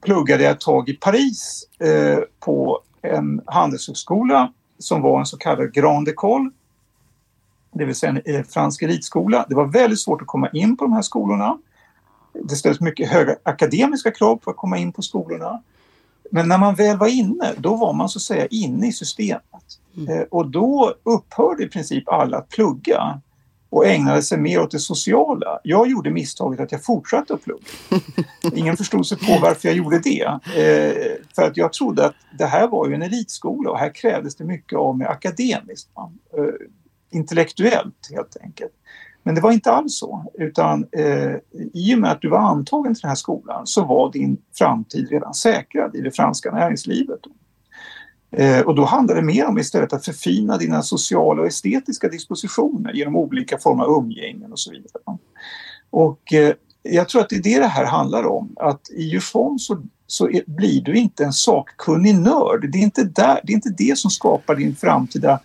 pluggade 0.00 0.42
jag 0.42 0.52
ett 0.52 0.60
tag 0.60 0.88
i 0.88 0.94
Paris 0.94 1.68
eh, 1.78 2.18
på 2.40 2.80
en 3.02 3.42
handelshögskola 3.46 4.52
som 4.78 5.02
var 5.02 5.20
en 5.20 5.26
så 5.26 5.36
kallad 5.36 5.72
Grande 5.72 6.10
École. 6.10 6.50
Det 7.72 7.84
vill 7.84 7.94
säga 7.94 8.20
en 8.24 8.44
fransk 8.44 8.82
elitskola. 8.82 9.46
Det 9.48 9.54
var 9.54 9.66
väldigt 9.66 10.00
svårt 10.00 10.22
att 10.22 10.28
komma 10.28 10.48
in 10.48 10.76
på 10.76 10.84
de 10.84 10.92
här 10.92 11.02
skolorna. 11.02 11.58
Det 12.32 12.56
ställdes 12.56 12.80
mycket 12.80 13.08
höga 13.08 13.36
akademiska 13.42 14.10
krav 14.10 14.40
för 14.44 14.50
att 14.50 14.56
komma 14.56 14.78
in 14.78 14.92
på 14.92 15.02
skolorna. 15.02 15.62
Men 16.30 16.48
när 16.48 16.58
man 16.58 16.74
väl 16.74 16.96
var 16.96 17.06
inne, 17.06 17.54
då 17.58 17.76
var 17.76 17.92
man 17.92 18.08
så 18.08 18.18
att 18.18 18.22
säga 18.22 18.46
inne 18.46 18.88
i 18.88 18.92
systemet. 18.92 19.80
Mm. 19.96 20.18
Eh, 20.18 20.24
och 20.30 20.50
då 20.50 20.94
upphörde 21.02 21.64
i 21.64 21.68
princip 21.68 22.08
alla 22.08 22.38
att 22.38 22.48
plugga 22.48 23.20
och 23.70 23.86
ägnade 23.86 24.22
sig 24.22 24.38
mer 24.38 24.60
åt 24.60 24.70
det 24.70 24.78
sociala. 24.78 25.60
Jag 25.62 25.90
gjorde 25.90 26.10
misstaget 26.10 26.60
att 26.60 26.72
jag 26.72 26.84
fortsatte 26.84 27.34
att 27.34 27.42
plugga. 27.42 27.64
Ingen 28.54 28.76
förstod 28.76 29.06
sig 29.06 29.18
på 29.18 29.38
varför 29.42 29.68
jag 29.68 29.76
gjorde 29.76 29.98
det. 29.98 30.24
Eh, 30.56 31.24
för 31.34 31.42
att 31.42 31.56
jag 31.56 31.72
trodde 31.72 32.06
att 32.06 32.14
det 32.38 32.46
här 32.46 32.68
var 32.68 32.88
ju 32.88 32.94
en 32.94 33.02
elitskola 33.02 33.70
och 33.70 33.78
här 33.78 33.94
krävdes 33.94 34.36
det 34.36 34.44
mycket 34.44 34.78
av 34.78 34.98
mig 34.98 35.06
akademiskt. 35.06 35.90
Eh, 36.38 36.44
intellektuellt 37.10 38.08
helt 38.12 38.36
enkelt. 38.42 38.72
Men 39.22 39.34
det 39.34 39.40
var 39.40 39.52
inte 39.52 39.72
alls 39.72 39.98
så, 39.98 40.32
utan 40.34 40.86
eh, 40.92 41.32
i 41.74 41.94
och 41.94 41.98
med 41.98 42.10
att 42.10 42.20
du 42.20 42.28
var 42.28 42.38
antagen 42.38 42.94
till 42.94 43.02
den 43.02 43.08
här 43.08 43.16
skolan 43.16 43.66
så 43.66 43.84
var 43.84 44.12
din 44.12 44.36
framtid 44.58 45.08
redan 45.10 45.34
säkrad 45.34 45.96
i 45.96 46.00
det 46.00 46.10
franska 46.10 46.52
näringslivet. 46.52 47.20
Eh, 48.30 48.60
och 48.60 48.74
då 48.74 48.84
handlar 48.84 49.14
det 49.14 49.22
mer 49.22 49.46
om 49.46 49.58
istället 49.58 49.92
att 49.92 50.04
förfina 50.04 50.56
dina 50.56 50.82
sociala 50.82 51.40
och 51.40 51.46
estetiska 51.46 52.08
dispositioner 52.08 52.92
genom 52.92 53.16
olika 53.16 53.58
former 53.58 53.84
av 53.84 54.04
umgängen 54.04 54.52
och 54.52 54.58
så 54.58 54.70
vidare. 54.70 55.18
Och 55.90 56.32
eh, 56.32 56.54
jag 56.82 57.08
tror 57.08 57.20
att 57.20 57.28
det 57.28 57.36
är 57.36 57.42
det 57.42 57.58
det 57.58 57.66
här 57.66 57.84
handlar 57.84 58.26
om, 58.26 58.52
att 58.56 58.90
i 58.90 59.02
Djursholm 59.02 59.58
så, 59.58 59.82
så 60.06 60.30
är, 60.30 60.42
blir 60.46 60.82
du 60.82 60.94
inte 60.94 61.24
en 61.24 61.32
sakkunnig 61.32 62.14
nörd. 62.14 62.70
Det 62.72 62.78
är 62.78 62.82
inte, 62.82 63.04
där, 63.04 63.40
det 63.44 63.52
är 63.52 63.54
inte 63.54 63.74
det 63.78 63.98
som 63.98 64.10
skapar 64.10 64.56
din 64.56 64.76
framtida 64.76 65.40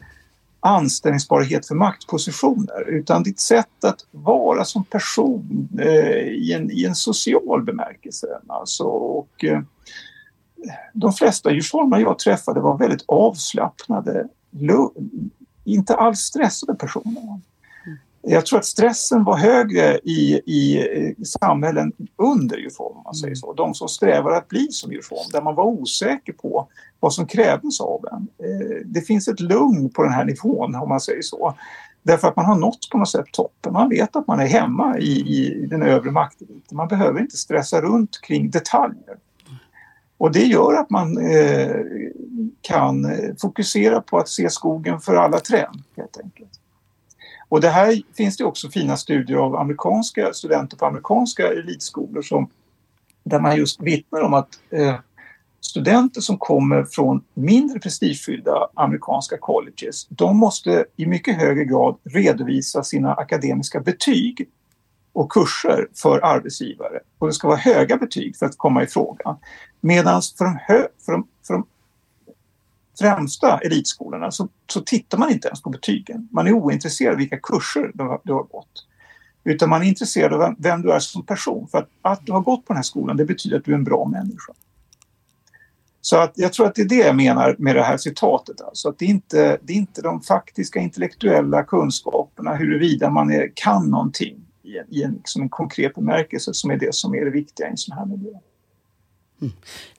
anställningsbarhet 0.59 1.67
för 1.67 1.75
maktpositioner 1.75 2.89
utan 2.89 3.23
ditt 3.23 3.39
sätt 3.39 3.83
att 3.83 4.05
vara 4.11 4.65
som 4.65 4.83
person 4.83 5.69
eh, 5.79 6.17
i, 6.27 6.53
en, 6.53 6.71
i 6.71 6.85
en 6.85 6.95
social 6.95 7.63
bemärkelse. 7.63 8.27
Alltså, 8.47 8.83
och, 8.83 9.43
eh, 9.43 9.61
de 10.93 11.13
flesta 11.13 11.51
djursholmare 11.51 12.01
jag 12.01 12.19
träffade 12.19 12.59
var 12.59 12.77
väldigt 12.77 13.03
avslappnade, 13.07 14.27
inte 15.63 15.95
alls 15.95 16.19
stressade 16.19 16.75
personer. 16.75 17.39
Jag 18.23 18.45
tror 18.45 18.59
att 18.59 18.65
stressen 18.65 19.23
var 19.23 19.37
högre 19.37 19.97
i, 19.97 20.41
i, 20.45 21.15
samhällen 21.25 21.93
under 22.15 22.57
djurform, 22.57 22.97
om 22.97 23.03
man 23.03 23.15
säger 23.15 23.35
så. 23.35 23.53
De 23.53 23.73
som 23.73 23.87
strävar 23.87 24.31
att 24.31 24.47
bli 24.47 24.67
som 24.71 24.91
djurform, 24.91 25.29
där 25.31 25.41
man 25.41 25.55
var 25.55 25.63
osäker 25.63 26.33
på 26.33 26.67
vad 26.99 27.13
som 27.13 27.27
krävdes 27.27 27.81
av 27.81 28.05
en. 28.11 28.27
Eh, 28.47 28.85
det 28.85 29.01
finns 29.01 29.27
ett 29.27 29.39
lugn 29.39 29.89
på 29.89 30.03
den 30.03 30.13
här 30.13 30.25
nivån, 30.25 30.75
om 30.75 30.89
man 30.89 30.99
säger 30.99 31.21
så. 31.21 31.53
Därför 32.03 32.27
att 32.27 32.35
man 32.35 32.45
har 32.45 32.55
nått 32.55 32.89
på 32.91 32.97
något 32.97 33.09
sätt 33.09 33.25
toppen. 33.31 33.73
Man 33.73 33.89
vet 33.89 34.15
att 34.15 34.27
man 34.27 34.39
är 34.39 34.47
hemma 34.47 34.97
i, 34.99 35.11
i 35.11 35.65
den 35.65 35.81
övre 35.81 36.11
makteliten. 36.11 36.77
Man 36.77 36.87
behöver 36.87 37.19
inte 37.19 37.37
stressa 37.37 37.81
runt 37.81 38.21
kring 38.21 38.49
detaljer. 38.49 39.17
Och 40.21 40.31
det 40.31 40.45
gör 40.45 40.73
att 40.73 40.89
man 40.89 41.17
eh, 41.17 41.75
kan 42.61 43.07
fokusera 43.41 44.01
på 44.01 44.17
att 44.17 44.29
se 44.29 44.49
skogen 44.49 44.99
för 44.99 45.15
alla 45.15 45.39
träd 45.39 45.83
helt 45.97 46.17
enkelt. 46.23 46.49
Och 47.49 47.61
det 47.61 47.69
här 47.69 48.01
finns 48.17 48.37
det 48.37 48.43
också 48.43 48.69
fina 48.69 48.97
studier 48.97 49.37
av 49.37 49.55
amerikanska 49.55 50.33
studenter 50.33 50.77
på 50.77 50.85
amerikanska 50.85 51.47
elitskolor 51.47 52.21
som, 52.21 52.49
där 53.23 53.39
man 53.39 53.57
just 53.57 53.81
vittnar 53.81 54.21
om 54.21 54.33
att 54.33 54.59
eh, 54.69 54.95
studenter 55.61 56.21
som 56.21 56.37
kommer 56.37 56.83
från 56.83 57.23
mindre 57.33 57.79
prestigefyllda 57.79 58.67
amerikanska 58.73 59.37
colleges, 59.37 60.07
de 60.09 60.37
måste 60.37 60.85
i 60.95 61.05
mycket 61.05 61.37
högre 61.37 61.65
grad 61.65 61.97
redovisa 62.03 62.83
sina 62.83 63.13
akademiska 63.13 63.79
betyg 63.79 64.49
och 65.13 65.31
kurser 65.31 65.87
för 65.93 66.25
arbetsgivare. 66.25 66.99
Och 67.17 67.27
det 67.27 67.33
ska 67.33 67.47
vara 67.47 67.57
höga 67.57 67.97
betyg 67.97 68.37
för 68.37 68.45
att 68.45 68.57
komma 68.57 68.83
i 68.83 68.87
fråga. 68.87 69.37
Medan 69.81 70.21
för 70.37 70.45
de, 70.45 70.59
hö, 70.67 70.87
för 71.05 71.11
de, 71.11 71.27
för 71.47 71.53
de 71.53 71.65
främsta 72.99 73.57
elitskolorna 73.57 74.31
så, 74.31 74.47
så, 74.67 74.81
tittar 74.81 75.17
man 75.17 75.31
inte 75.31 75.47
ens 75.47 75.61
på 75.61 75.69
betygen. 75.69 76.27
Man 76.31 76.47
är 76.47 76.53
ointresserad 76.53 77.13
av 77.13 77.17
vilka 77.17 77.39
kurser 77.39 77.91
du 77.93 78.03
har, 78.03 78.21
du 78.23 78.33
har 78.33 78.43
gått. 78.43 78.87
Utan 79.43 79.69
man 79.69 79.81
är 79.81 79.85
intresserad 79.85 80.33
av 80.33 80.39
vem, 80.39 80.55
vem, 80.59 80.81
du 80.81 80.91
är 80.91 80.99
som 80.99 81.25
person. 81.25 81.67
För 81.67 81.77
att, 81.77 81.89
att 82.01 82.25
du 82.25 82.31
har 82.31 82.41
gått 82.41 82.65
på 82.65 82.73
den 82.73 82.77
här 82.77 82.83
skolan 82.83 83.17
det 83.17 83.25
betyder 83.25 83.57
att 83.57 83.65
du 83.65 83.71
är 83.71 83.75
en 83.75 83.83
bra 83.83 84.05
människa. 84.05 84.53
Så 86.01 86.17
att 86.17 86.33
jag 86.35 86.53
tror 86.53 86.67
att 86.67 86.75
det 86.75 86.81
är 86.81 86.89
det 86.89 86.95
jag 86.95 87.15
menar 87.15 87.55
med 87.59 87.75
det 87.75 87.83
här 87.83 87.97
citatet. 87.97 88.61
Alltså 88.61 88.89
att 88.89 88.99
det, 88.99 89.05
är 89.05 89.09
inte, 89.09 89.57
det 89.61 89.73
är 89.73 89.77
inte 89.77 90.01
de 90.01 90.21
faktiska 90.21 90.79
intellektuella 90.79 91.63
kunskaperna 91.63 92.55
huruvida 92.55 93.09
man 93.09 93.31
är, 93.31 93.51
kan 93.55 93.89
någonting 93.89 94.45
i 94.63 94.77
en, 94.77 94.85
i 94.89 95.03
en, 95.03 95.13
liksom 95.13 95.41
en 95.41 95.49
konkret 95.49 95.95
bemärkelse 95.95 96.53
som 96.53 96.71
är 96.71 96.77
det 96.77 96.95
som 96.95 97.15
är 97.15 97.25
det 97.25 97.31
viktiga 97.31 97.67
i 97.67 97.69
en 97.69 97.77
sån 97.77 97.97
här 97.97 98.05
miljö. 98.05 98.31
Mm. 99.41 99.53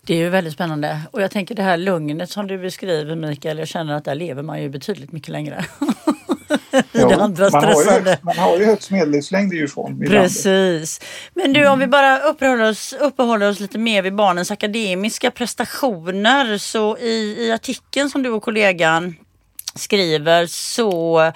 Det 0.07 0.15
är 0.15 0.19
ju 0.19 0.29
väldigt 0.29 0.53
spännande 0.53 1.01
och 1.11 1.23
jag 1.23 1.31
tänker 1.31 1.55
det 1.55 1.63
här 1.63 1.77
lugnet 1.77 2.31
som 2.31 2.47
du 2.47 2.59
beskriver 2.59 3.17
Mikael, 3.17 3.59
jag 3.59 3.69
känner 3.69 3.95
att 3.95 4.05
där 4.05 4.15
lever 4.15 4.43
man 4.43 4.63
ju 4.63 4.69
betydligt 4.69 5.13
mycket 5.13 5.29
längre. 5.29 5.65
jo, 5.81 5.89
det 7.09 7.17
andra 7.17 7.51
man, 7.51 7.65
har 7.65 7.73
ju, 7.73 8.17
man 8.23 8.39
har 8.39 8.59
ju 8.59 8.65
högst 8.65 8.91
medellivslängd 8.91 9.53
i 9.53 9.57
djurform. 9.57 10.01
Precis. 10.01 11.01
Men 11.35 11.53
du 11.53 11.69
om 11.69 11.79
vi 11.79 11.87
bara 11.87 12.19
uppehåller 12.19 12.71
oss, 12.71 12.95
uppehåller 13.01 13.49
oss 13.49 13.61
lite 13.61 13.79
mer 13.79 14.03
vid 14.03 14.15
barnens 14.15 14.51
akademiska 14.51 15.31
prestationer 15.31 16.59
så 16.59 16.99
i, 16.99 17.37
i 17.39 17.53
artikeln 17.53 18.11
som 18.11 18.23
du 18.23 18.31
och 18.31 18.43
kollegan 18.43 19.15
skriver 19.75 20.47
så 20.47 21.33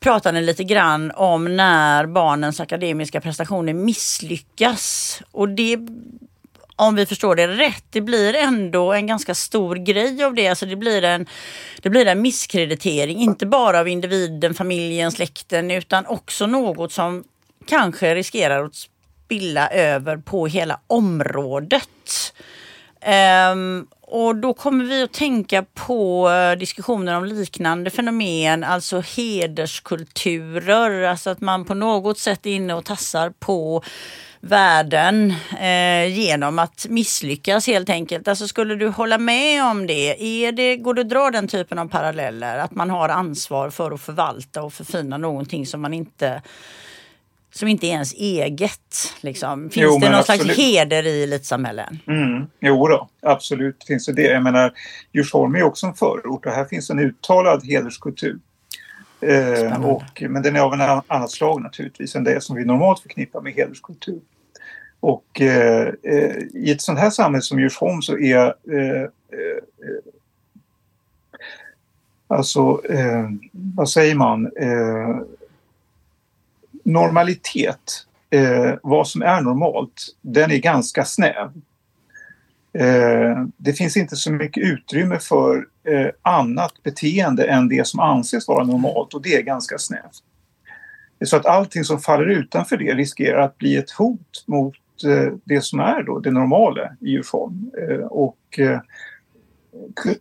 pratade 0.00 0.40
lite 0.40 0.64
grann 0.64 1.12
om 1.14 1.56
när 1.56 2.06
barnens 2.06 2.60
akademiska 2.60 3.20
prestationer 3.20 3.72
misslyckas. 3.72 5.22
Och 5.32 5.48
det 5.48 5.78
om 6.76 6.94
vi 6.94 7.06
förstår 7.06 7.34
det 7.34 7.46
rätt, 7.46 7.84
det 7.90 8.00
blir 8.00 8.34
ändå 8.34 8.92
en 8.92 9.06
ganska 9.06 9.34
stor 9.34 9.76
grej 9.76 10.24
av 10.24 10.34
det. 10.34 10.48
Alltså 10.48 10.66
det, 10.66 10.76
blir 10.76 11.04
en, 11.04 11.26
det 11.82 11.90
blir 11.90 12.06
en 12.06 12.22
misskreditering, 12.22 13.18
inte 13.18 13.46
bara 13.46 13.80
av 13.80 13.88
individen, 13.88 14.54
familjen, 14.54 15.12
släkten 15.12 15.70
utan 15.70 16.06
också 16.06 16.46
något 16.46 16.92
som 16.92 17.24
kanske 17.66 18.14
riskerar 18.14 18.64
att 18.64 18.74
spilla 18.74 19.68
över 19.68 20.16
på 20.16 20.46
hela 20.46 20.80
området. 20.86 22.34
Um, 23.52 23.86
och 24.08 24.36
då 24.36 24.54
kommer 24.54 24.84
vi 24.84 25.02
att 25.02 25.12
tänka 25.12 25.64
på 25.74 26.30
eh, 26.30 26.52
diskussioner 26.58 27.16
om 27.16 27.24
liknande 27.24 27.90
fenomen, 27.90 28.64
alltså 28.64 29.00
hederskulturer, 29.00 31.02
alltså 31.02 31.30
att 31.30 31.40
man 31.40 31.64
på 31.64 31.74
något 31.74 32.18
sätt 32.18 32.46
är 32.46 32.50
inne 32.50 32.74
och 32.74 32.84
tassar 32.84 33.30
på 33.30 33.82
värden 34.40 35.34
eh, 35.60 36.18
genom 36.18 36.58
att 36.58 36.86
misslyckas 36.88 37.66
helt 37.66 37.90
enkelt. 37.90 38.28
Alltså 38.28 38.48
skulle 38.48 38.74
du 38.74 38.88
hålla 38.88 39.18
med 39.18 39.64
om 39.64 39.86
det? 39.86 40.22
Är 40.46 40.52
det? 40.52 40.76
Går 40.76 40.94
det 40.94 41.00
att 41.00 41.08
dra 41.08 41.30
den 41.30 41.48
typen 41.48 41.78
av 41.78 41.88
paralleller? 41.88 42.58
Att 42.58 42.74
man 42.74 42.90
har 42.90 43.08
ansvar 43.08 43.70
för 43.70 43.90
att 43.90 44.00
förvalta 44.00 44.62
och 44.62 44.72
förfina 44.72 45.18
någonting 45.18 45.66
som 45.66 45.80
man 45.80 45.94
inte 45.94 46.42
som 47.56 47.68
inte 47.68 47.86
är 47.86 47.90
ens 47.90 48.12
eget. 48.14 49.14
Liksom. 49.20 49.70
Finns 49.70 49.84
jo, 49.84 49.98
det 49.98 50.08
någon 50.08 50.18
absolut. 50.18 50.42
slags 50.42 50.58
heder 50.58 51.06
i 51.06 51.22
elitsamhällen? 51.22 51.98
Mm. 52.06 52.46
Jo 52.60 52.88
då, 52.88 53.08
absolut 53.22 53.84
finns 53.86 54.06
det 54.06 54.12
det. 54.12 54.22
Jag 54.22 54.42
menar, 54.42 54.72
Djursholm 55.12 55.54
är 55.54 55.62
också 55.62 55.86
en 55.86 55.94
förort 55.94 56.46
och 56.46 56.52
här 56.52 56.64
finns 56.64 56.90
en 56.90 56.98
uttalad 56.98 57.66
hederskultur. 57.66 58.38
Eh, 59.20 59.84
och, 59.84 60.22
men 60.28 60.42
den 60.42 60.56
är 60.56 60.60
av 60.60 60.72
en 60.74 60.80
annat 61.06 61.30
slag 61.30 61.62
naturligtvis 61.62 62.16
än 62.16 62.24
det 62.24 62.40
som 62.40 62.56
vi 62.56 62.64
normalt 62.64 63.00
förknippar 63.00 63.40
med 63.40 63.52
hederskultur. 63.52 64.20
Och 65.00 65.40
eh, 65.40 65.88
eh, 66.02 66.36
i 66.54 66.72
ett 66.72 66.82
sånt 66.82 66.98
här 66.98 67.10
samhälle 67.10 67.42
som 67.42 67.60
Djursholm 67.60 68.02
så 68.02 68.18
är 68.18 68.54
eh, 68.70 69.02
eh 69.02 69.08
alltså, 72.28 72.80
eh, 72.90 73.30
vad 73.52 73.88
säger 73.88 74.14
man, 74.14 74.50
normalitet, 76.86 78.06
eh, 78.30 78.74
vad 78.82 79.08
som 79.08 79.22
är 79.22 79.40
normalt, 79.40 80.06
den 80.20 80.50
är 80.50 80.58
ganska 80.58 81.04
snäv. 81.04 81.52
Eh, 82.78 83.44
det 83.56 83.72
finns 83.72 83.96
inte 83.96 84.16
så 84.16 84.32
mycket 84.32 84.62
utrymme 84.62 85.18
för 85.18 85.66
eh, 85.88 86.08
annat 86.22 86.82
beteende 86.82 87.44
än 87.46 87.68
det 87.68 87.86
som 87.86 88.00
anses 88.00 88.48
vara 88.48 88.64
normalt 88.64 89.14
och 89.14 89.22
det 89.22 89.34
är 89.34 89.42
ganska 89.42 89.78
snävt. 89.78 90.22
Så 91.24 91.36
att 91.36 91.46
allting 91.46 91.84
som 91.84 92.00
faller 92.00 92.26
utanför 92.26 92.76
det 92.76 92.94
riskerar 92.94 93.42
att 93.42 93.58
bli 93.58 93.76
ett 93.76 93.90
hot 93.90 94.44
mot 94.46 94.74
Eh, 95.04 95.32
det 95.44 95.60
som 95.60 95.80
är 95.80 96.02
då 96.02 96.18
det 96.18 96.30
normala 96.30 96.92
i 97.00 97.10
djurform. 97.10 97.70
Eh, 97.78 98.06
och 98.06 98.58
eh, 98.58 98.80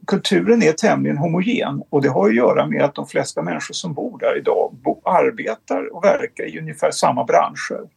kulturen 0.07 0.63
är 0.63 0.71
tämligen 0.71 1.17
homogen 1.17 1.83
och 1.89 2.01
det 2.01 2.09
har 2.09 2.29
att 2.29 2.35
göra 2.35 2.67
med 2.67 2.83
att 2.83 2.95
de 2.95 3.07
flesta 3.07 3.41
människor 3.41 3.73
som 3.73 3.93
bor 3.93 4.19
där 4.19 4.37
idag 4.37 4.75
bo, 4.83 5.01
arbetar 5.03 5.95
och 5.95 6.03
verkar 6.03 6.43
i 6.43 6.59
ungefär 6.59 6.91
samma 6.91 7.23
branscher. 7.23 7.89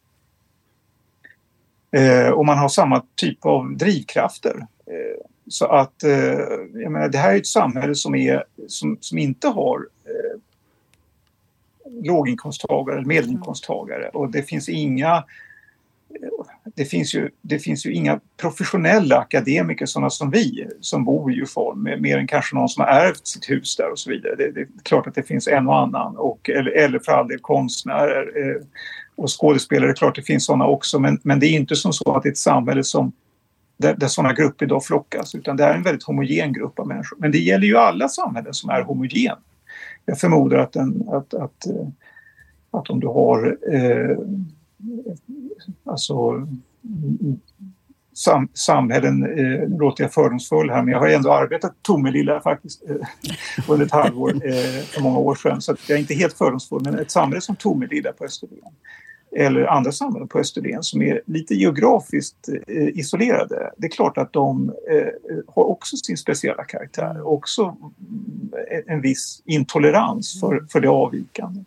Eh, 1.91 2.29
och 2.29 2.45
man 2.45 2.57
har 2.57 2.69
samma 2.69 3.03
typ 3.15 3.45
av 3.45 3.77
drivkrafter. 3.77 4.67
Eh, 4.85 5.25
så 5.47 5.65
att 5.65 6.03
eh, 6.03 6.39
jag 6.73 6.91
menar, 6.91 7.09
det 7.09 7.17
här 7.17 7.33
är 7.33 7.37
ett 7.37 7.47
samhälle 7.47 7.95
som, 7.95 8.15
är, 8.15 8.43
som, 8.67 8.97
som 9.01 9.17
inte 9.17 9.47
har 9.47 9.87
låginkomsttagare 12.03 12.97
eller 12.97 13.07
medelinkomsttagare 13.07 14.09
och 14.09 14.31
det 14.31 14.43
finns 14.43 14.69
inga 14.69 15.23
det 16.79 16.85
finns, 16.85 17.15
ju, 17.15 17.29
det 17.41 17.59
finns 17.59 17.85
ju 17.85 17.93
inga 17.93 18.19
professionella 18.37 19.17
akademiker 19.17 19.85
sådana 19.85 20.09
som 20.09 20.31
vi 20.31 20.67
som 20.81 21.05
bor 21.05 21.31
i 21.31 21.35
Djursholm, 21.35 21.83
mer 21.83 22.17
än 22.17 22.27
kanske 22.27 22.55
någon 22.55 22.69
som 22.69 22.83
har 22.83 22.89
ärvt 22.89 23.27
sitt 23.27 23.49
hus 23.49 23.75
där 23.75 23.91
och 23.91 23.99
så 23.99 24.09
vidare. 24.09 24.35
Det, 24.35 24.51
det 24.51 24.61
är 24.61 24.67
klart 24.83 25.07
att 25.07 25.15
det 25.15 25.23
finns 25.23 25.47
en 25.47 25.67
och 25.67 25.77
annan, 25.77 26.17
och, 26.17 26.49
eller, 26.49 26.71
eller 26.71 26.99
för 26.99 27.11
all 27.11 27.27
del 27.27 27.39
konstnärer 27.39 28.31
eh, 28.35 28.65
och 29.15 29.39
skådespelare, 29.39 29.87
det 29.87 29.91
är 29.91 29.95
klart 29.95 30.15
det 30.15 30.21
finns 30.21 30.45
sådana 30.45 30.65
också, 30.65 30.99
men, 30.99 31.19
men 31.23 31.39
det 31.39 31.47
är 31.47 31.51
inte 31.51 31.75
som 31.75 31.93
så 31.93 32.15
att 32.15 32.23
det 32.23 32.29
är 32.29 32.31
ett 32.31 32.37
samhälle 32.37 32.83
som 32.83 33.11
där, 33.77 33.95
där 33.95 34.07
sådana 34.07 34.33
grupper 34.33 34.65
idag 34.65 34.85
flockas, 34.85 35.35
utan 35.35 35.57
det 35.57 35.63
är 35.63 35.73
en 35.73 35.83
väldigt 35.83 36.03
homogen 36.03 36.53
grupp 36.53 36.79
av 36.79 36.87
människor. 36.87 37.17
Men 37.19 37.31
det 37.31 37.39
gäller 37.39 37.67
ju 37.67 37.77
alla 37.77 38.09
samhällen 38.09 38.53
som 38.53 38.69
är 38.69 38.81
homogen. 38.81 39.37
Jag 40.05 40.19
förmodar 40.19 40.57
att, 40.57 40.73
den, 40.73 41.09
att, 41.11 41.33
att, 41.33 41.65
eh, 41.65 41.87
att 42.71 42.89
om 42.89 42.99
du 42.99 43.07
har 43.07 43.57
eh, 43.73 44.17
alltså 45.85 46.47
sam, 48.13 48.47
samhällen, 48.53 49.23
eh, 49.23 49.69
nu 49.69 49.77
låter 49.79 50.03
jag 50.03 50.13
fördomsfull 50.13 50.69
här 50.69 50.83
men 50.83 50.91
jag 50.91 50.99
har 50.99 51.07
ändå 51.07 51.33
arbetat 51.33 51.73
Tomelilla 51.81 52.41
faktiskt 52.41 52.83
eh, 52.89 52.95
under 53.67 53.85
ett 53.85 53.91
halvår 53.91 54.29
eh, 54.45 54.83
för 54.83 55.01
många 55.01 55.17
år 55.17 55.35
sedan 55.35 55.61
så 55.61 55.75
jag 55.87 55.95
är 55.95 55.99
inte 55.99 56.13
helt 56.13 56.37
fördomsfull 56.37 56.81
men 56.83 56.99
ett 56.99 57.11
samhälle 57.11 57.41
som 57.41 57.55
Tomelilla 57.55 58.11
på 58.11 58.25
Österlen 58.25 58.73
eller 59.35 59.65
andra 59.65 59.91
samhällen 59.91 60.27
på 60.27 60.39
Österlen 60.39 60.83
som 60.83 61.01
är 61.01 61.21
lite 61.25 61.55
geografiskt 61.55 62.49
eh, 62.67 62.87
isolerade. 62.87 63.71
Det 63.77 63.87
är 63.87 63.91
klart 63.91 64.17
att 64.17 64.33
de 64.33 64.73
eh, 64.91 65.43
har 65.47 65.63
också 65.63 65.97
sin 65.97 66.17
speciella 66.17 66.63
karaktär, 66.63 67.27
också 67.27 67.77
en 68.87 69.01
viss 69.01 69.41
intolerans 69.45 70.39
för, 70.39 70.65
för 70.71 70.79
det 70.79 70.89
avvikande. 70.89 71.63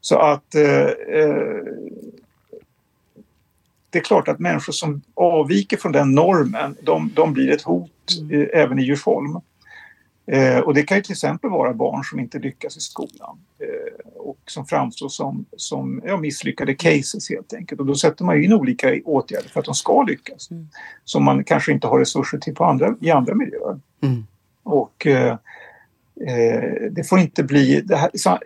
Så 0.00 0.18
att 0.18 0.54
eh, 0.54 0.88
eh, 1.20 1.62
det 3.96 4.00
är 4.00 4.04
klart 4.04 4.28
att 4.28 4.38
människor 4.38 4.72
som 4.72 5.02
avviker 5.14 5.76
från 5.76 5.92
den 5.92 6.14
normen, 6.14 6.76
de, 6.82 7.12
de 7.14 7.32
blir 7.32 7.50
ett 7.50 7.62
hot 7.62 7.90
mm. 8.20 8.42
eh, 8.42 8.48
även 8.52 8.78
i 8.78 8.82
Djursholm. 8.82 9.40
Eh, 10.26 10.58
och 10.58 10.74
det 10.74 10.82
kan 10.82 10.96
ju 10.96 11.02
till 11.02 11.12
exempel 11.12 11.50
vara 11.50 11.74
barn 11.74 12.04
som 12.04 12.20
inte 12.20 12.38
lyckas 12.38 12.76
i 12.76 12.80
skolan 12.80 13.38
eh, 13.58 14.16
och 14.16 14.38
som 14.46 14.66
framstår 14.66 15.08
som, 15.08 15.44
som 15.56 16.02
ja, 16.06 16.16
misslyckade 16.16 16.74
cases 16.74 17.30
helt 17.30 17.52
enkelt. 17.52 17.80
Och 17.80 17.86
då 17.86 17.94
sätter 17.94 18.24
man 18.24 18.42
in 18.42 18.52
olika 18.52 19.00
åtgärder 19.04 19.48
för 19.48 19.60
att 19.60 19.66
de 19.66 19.74
ska 19.74 20.02
lyckas. 20.02 20.50
Mm. 20.50 20.68
Som 21.04 21.24
man 21.24 21.44
kanske 21.44 21.72
inte 21.72 21.86
har 21.86 21.98
resurser 21.98 22.38
till 22.38 22.54
på 22.54 22.64
andra, 22.64 22.94
i 23.00 23.10
andra 23.10 23.34
miljöer. 23.34 23.80
Mm. 24.02 24.26
Och 24.62 25.06
eh, 25.06 25.36
Eh, 26.20 26.90
det 26.90 27.04
får 27.04 27.18
inte 27.18 27.42
bli... 27.42 27.84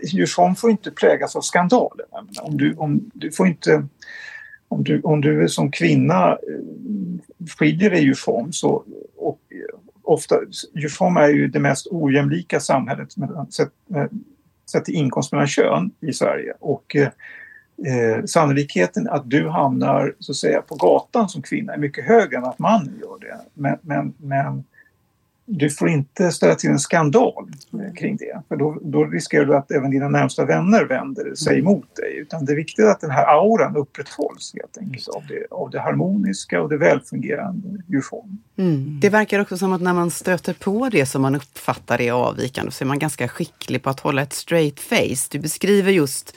Djursholm 0.03 0.55
får 0.55 0.71
inte 0.71 0.91
präglas 0.91 1.37
av 1.37 1.41
skandaler. 1.41 2.07
Om 2.43 2.57
du, 2.57 2.75
om, 2.75 3.11
du 3.15 3.33
får 3.33 3.47
inte... 3.47 3.87
Om 4.71 4.85
du, 4.85 5.01
om 5.01 5.21
du 5.21 5.49
som 5.49 5.71
kvinna 5.71 6.31
eh, 6.31 7.49
skiljer 7.59 7.91
dig 7.91 8.01
i 8.01 8.05
Djursholm 8.05 8.53
så... 8.53 8.85
Och, 9.17 9.41
eh, 9.51 9.79
ofta, 10.03 10.37
Djursholm 10.75 11.17
är 11.17 11.29
ju 11.29 11.49
det 11.49 11.61
mest 11.61 11.87
ojämlika 11.91 12.61
samhället 12.61 13.13
sett, 13.51 13.69
eh, 13.95 14.05
sett 14.71 14.85
till 14.85 14.95
inkomst 14.95 15.33
mellan 15.33 15.47
kön 15.47 15.91
i 16.01 16.13
Sverige. 16.13 16.55
Och 16.61 16.97
eh, 16.97 18.25
sannolikheten 18.25 19.09
att 19.09 19.31
du 19.31 19.49
hamnar 19.49 20.15
så 20.19 20.33
att 20.33 20.37
säga, 20.37 20.63
på 20.63 20.75
gatan 20.75 21.29
som 21.29 21.43
kvinna 21.43 21.75
är 21.75 21.79
mycket 21.79 22.05
högre 22.05 22.37
än 22.37 22.45
att 22.45 22.59
mannen 22.59 23.01
gör 23.01 23.19
det. 23.21 23.41
Men, 23.55 23.79
men, 23.83 24.15
men 24.19 24.65
du 25.53 25.71
får 25.71 25.89
inte 25.89 26.33
ställa 26.33 26.55
till 26.55 26.71
en 26.71 26.79
skandal 26.79 27.51
kring 27.97 28.17
det. 28.17 28.43
För 28.49 28.57
då, 28.57 28.79
då, 28.83 29.05
riskerar 29.05 29.45
du 29.45 29.57
att 29.57 29.71
även 29.71 29.91
dina 29.91 30.09
närmsta 30.09 30.45
vänner 30.45 30.85
vänder 30.85 31.35
sig 31.35 31.59
mm. 31.59 31.67
emot 31.67 31.97
dig. 31.97 32.19
Utan 32.19 32.45
det 32.45 32.53
är 32.53 32.57
viktigt 32.57 32.85
att 32.85 33.01
den 33.01 33.11
här 33.11 33.27
auran 33.27 33.77
upprätthålls 33.77 34.55
helt 34.55 34.79
enkelt 34.79 35.09
av 35.09 35.23
det, 35.29 35.47
av 35.51 35.71
det 35.71 35.81
harmoniska 35.81 36.63
och 36.63 36.69
det 36.69 36.77
välfungerande 36.77 37.83
djurformen. 37.87 38.39
Mm. 38.57 39.01
Det 39.01 39.09
verkar 39.09 39.41
också 39.41 39.59
som 39.59 39.73
att 39.73 39.81
när 39.81 39.93
man 39.93 40.11
stöter 40.11 40.55
på 40.55 40.89
det 40.89 41.07
som 41.07 41.23
man 41.23 41.35
uppfattar 41.35 42.01
är 42.01 42.13
avvikande 42.13 42.73
så 42.73 42.85
är 42.85 42.87
man 42.87 42.99
ganska 42.99 43.29
skicklig 43.29 43.83
på 43.83 43.91
att 43.91 44.01
hålla 44.01 44.23
ett 44.23 44.33
straight 44.33 44.81
face. 44.81 45.29
Du 45.31 45.39
beskriver 45.39 45.93
just 45.93 46.37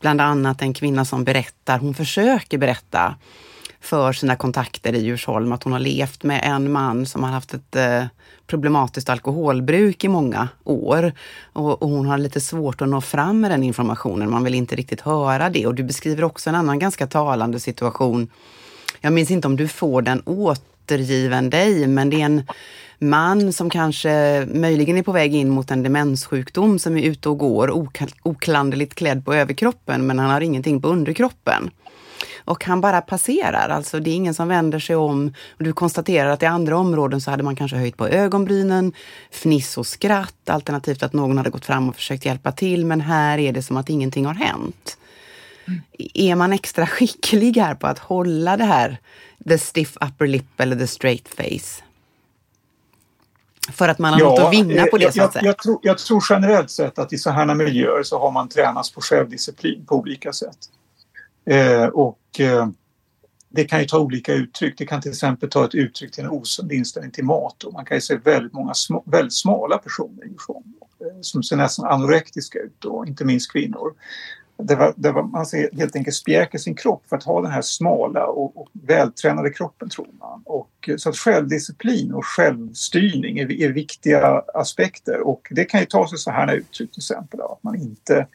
bland 0.00 0.20
annat 0.20 0.62
en 0.62 0.74
kvinna 0.74 1.04
som 1.04 1.24
berättar, 1.24 1.78
hon 1.78 1.94
försöker 1.94 2.58
berätta 2.58 3.14
för 3.80 4.12
sina 4.12 4.36
kontakter 4.36 4.92
i 4.92 5.04
Djursholm 5.04 5.52
att 5.52 5.62
hon 5.62 5.72
har 5.72 5.80
levt 5.80 6.22
med 6.22 6.40
en 6.44 6.72
man 6.72 7.06
som 7.06 7.22
har 7.22 7.30
haft 7.30 7.54
ett 7.54 7.76
eh, 7.76 8.04
problematiskt 8.46 9.08
alkoholbruk 9.08 10.04
i 10.04 10.08
många 10.08 10.48
år. 10.64 11.12
Och, 11.52 11.82
och, 11.82 11.88
hon 11.88 12.06
har 12.06 12.18
lite 12.18 12.40
svårt 12.40 12.82
att 12.82 12.88
nå 12.88 13.00
fram 13.00 13.40
med 13.40 13.50
den 13.50 13.62
informationen. 13.62 14.30
Man 14.30 14.44
vill 14.44 14.54
inte 14.54 14.76
riktigt 14.76 15.00
höra 15.00 15.50
det. 15.50 15.66
Och 15.66 15.74
du 15.74 15.82
beskriver 15.82 16.24
också 16.24 16.50
en 16.50 16.56
annan 16.56 16.78
ganska 16.78 17.06
talande 17.06 17.60
situation. 17.60 18.28
Jag 19.00 19.12
minns 19.12 19.30
inte 19.30 19.48
om 19.48 19.56
du 19.56 19.68
får 19.68 20.02
den 20.02 20.22
återgiven 20.26 21.50
dig, 21.50 21.86
men 21.86 22.10
det 22.10 22.20
är 22.20 22.24
en 22.24 22.42
man 22.98 23.52
som 23.52 23.70
kanske 23.70 24.46
möjligen 24.54 24.96
är 24.96 25.02
på 25.02 25.12
väg 25.12 25.34
in 25.34 25.48
mot 25.48 25.70
en 25.70 25.82
demenssjukdom 25.82 26.78
som 26.78 26.96
är 26.96 27.02
ute 27.02 27.28
och 27.28 27.38
går 27.38 27.88
oklanderligt 28.22 28.94
klädd 28.94 29.24
på 29.24 29.34
överkroppen, 29.34 30.06
men 30.06 30.18
han 30.18 30.30
har 30.30 30.40
ingenting 30.40 30.82
på 30.82 30.88
underkroppen 30.88 31.70
och 32.48 32.64
han 32.64 32.80
bara 32.80 33.00
passerar. 33.00 33.68
Alltså 33.68 34.00
det 34.00 34.10
är 34.10 34.14
ingen 34.14 34.34
som 34.34 34.48
vänder 34.48 34.78
sig 34.78 34.96
om. 34.96 35.34
Och 35.58 35.64
du 35.64 35.72
konstaterar 35.72 36.28
att 36.28 36.42
i 36.42 36.46
andra 36.46 36.76
områden 36.78 37.20
så 37.20 37.30
hade 37.30 37.42
man 37.42 37.56
kanske 37.56 37.76
höjt 37.76 37.96
på 37.96 38.08
ögonbrynen, 38.08 38.92
fniss 39.30 39.78
och 39.78 39.86
skratt, 39.86 40.50
alternativt 40.50 41.02
att 41.02 41.12
någon 41.12 41.36
hade 41.38 41.50
gått 41.50 41.66
fram 41.66 41.88
och 41.88 41.94
försökt 41.94 42.24
hjälpa 42.24 42.52
till. 42.52 42.86
Men 42.86 43.00
här 43.00 43.38
är 43.38 43.52
det 43.52 43.62
som 43.62 43.76
att 43.76 43.88
ingenting 43.88 44.26
har 44.26 44.34
hänt. 44.34 44.98
Mm. 45.66 45.80
Är 46.14 46.34
man 46.34 46.52
extra 46.52 46.86
skicklig 46.96 47.56
här 47.56 47.74
på 47.74 47.86
att 47.86 47.98
hålla 47.98 48.56
det 48.56 48.64
här, 48.64 48.98
the 49.48 49.58
stiff 49.58 49.96
upper 50.00 50.26
lip 50.26 50.60
eller 50.60 50.76
the 50.76 50.86
straight 50.86 51.28
face? 51.28 51.84
För 53.72 53.88
att 53.88 53.98
man 53.98 54.12
har 54.12 54.20
ja, 54.20 54.28
något 54.28 54.38
att 54.38 54.52
vinna 54.52 54.86
på 54.86 54.98
det 54.98 55.04
jag, 55.04 55.14
så 55.14 55.22
att 55.22 55.32
säga. 55.32 55.44
Jag, 55.44 55.50
jag, 55.50 55.58
tror, 55.58 55.78
jag 55.82 55.98
tror 55.98 56.24
generellt 56.30 56.70
sett 56.70 56.98
att 56.98 57.12
i 57.12 57.18
sådana 57.18 57.54
miljöer 57.54 58.02
så 58.02 58.18
har 58.18 58.30
man 58.30 58.48
tränats 58.48 58.92
på 58.92 59.00
självdisciplin 59.00 59.86
på 59.86 59.96
olika 59.96 60.32
sätt. 60.32 60.58
Eh, 61.48 61.86
och 61.86 62.40
eh, 62.40 62.68
det 63.48 63.64
kan 63.64 63.80
ju 63.80 63.86
ta 63.86 63.98
olika 63.98 64.32
uttryck. 64.32 64.78
Det 64.78 64.86
kan 64.86 65.00
till 65.00 65.10
exempel 65.10 65.50
ta 65.50 65.64
ett 65.64 65.74
uttryck 65.74 66.12
till 66.12 66.24
en 66.24 66.30
osund 66.30 66.72
inställning 66.72 67.12
till 67.12 67.24
mat. 67.24 67.64
Och 67.64 67.72
man 67.72 67.84
kan 67.84 67.96
ju 67.96 68.00
se 68.00 68.16
väldigt 68.16 68.52
många 68.52 68.74
sm 68.74 68.94
väldigt 69.04 69.34
smala 69.34 69.78
personer 69.78 70.24
i 70.24 70.36
form, 70.46 70.74
eh, 71.00 71.20
som 71.20 71.42
ser 71.42 71.56
nästan 71.56 71.86
anorektiska 71.86 72.58
ut, 72.58 72.84
och 72.84 73.06
inte 73.06 73.24
minst 73.24 73.52
kvinnor. 73.52 73.94
Det 74.62 74.76
var, 74.76 74.94
det 74.96 75.12
var, 75.12 75.22
man 75.22 75.46
ser 75.46 75.70
helt 75.72 75.96
enkelt 75.96 76.16
spjäker 76.16 76.58
sin 76.58 76.74
kropp 76.74 77.02
för 77.08 77.16
att 77.16 77.24
ha 77.24 77.42
den 77.42 77.50
här 77.50 77.62
smala 77.62 78.26
och, 78.26 78.56
och 78.56 78.68
vältränade 78.72 79.50
kroppen 79.50 79.88
tror 79.88 80.08
man. 80.18 80.42
Och, 80.46 80.88
eh, 80.88 80.96
så 80.96 81.08
att 81.08 81.16
självdisciplin 81.16 82.14
och 82.14 82.26
självstyrning 82.26 83.38
är, 83.38 83.52
är 83.52 83.68
viktiga 83.68 84.42
aspekter 84.54 85.20
och 85.20 85.48
det 85.50 85.64
kan 85.64 85.80
ju 85.80 85.86
ta 85.86 86.08
sig 86.08 86.18
så 86.18 86.30
här 86.30 86.54
uttryck 86.54 86.92
till 86.92 87.00
exempel 87.00 87.40
att 87.40 87.62
man 87.62 87.76
inte 87.76 88.26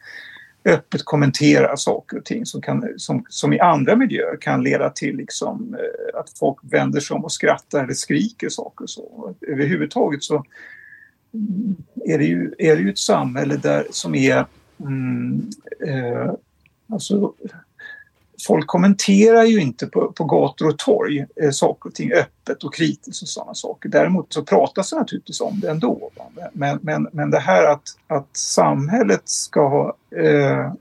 öppet 0.64 1.04
kommentera 1.04 1.76
saker 1.76 2.16
och 2.18 2.24
ting 2.24 2.46
som, 2.46 2.62
kan, 2.62 2.88
som, 2.96 3.24
som 3.28 3.52
i 3.52 3.60
andra 3.60 3.96
miljöer 3.96 4.36
kan 4.40 4.62
leda 4.62 4.90
till 4.90 5.16
liksom, 5.16 5.74
eh, 5.74 6.20
att 6.20 6.38
folk 6.38 6.58
vänder 6.62 7.00
sig 7.00 7.14
om 7.14 7.24
och 7.24 7.32
skrattar 7.32 7.84
eller 7.84 7.94
skriker 7.94 8.48
saker. 8.48 8.86
Så. 8.86 9.34
Överhuvudtaget 9.40 10.22
så 10.22 10.44
är 12.04 12.18
det 12.18 12.24
ju, 12.24 12.54
är 12.58 12.76
det 12.76 12.82
ju 12.82 12.90
ett 12.90 12.98
samhälle 12.98 13.56
där, 13.56 13.86
som 13.90 14.14
är 14.14 14.46
mm, 14.80 15.50
eh, 15.86 16.32
alltså, 16.88 17.34
folk 18.46 18.66
kommenterar 18.66 19.44
ju 19.44 19.60
inte 19.60 19.86
på, 19.86 20.12
på 20.12 20.24
gator 20.24 20.68
och 20.68 20.78
torg 20.78 21.26
eh, 21.42 21.50
saker 21.50 21.88
och 21.88 21.94
ting 21.94 22.12
öppet 22.12 22.64
och 22.64 22.74
kritiskt 22.74 23.22
och 23.22 23.28
sådana 23.28 23.54
saker. 23.54 23.88
Däremot 23.88 24.32
så 24.32 24.44
pratas 24.44 24.90
det 24.90 24.96
naturligtvis 24.96 25.40
om 25.40 25.60
det 25.60 25.70
ändå. 25.70 26.10
Men, 26.52 26.78
men, 26.82 27.08
men 27.12 27.30
det 27.30 27.38
här 27.38 27.72
att, 27.72 27.82
att 28.06 28.36
samhället 28.36 29.22
ska 29.24 29.68
ha 29.68 29.96
eh, 30.16 30.60
eh, 30.60 30.72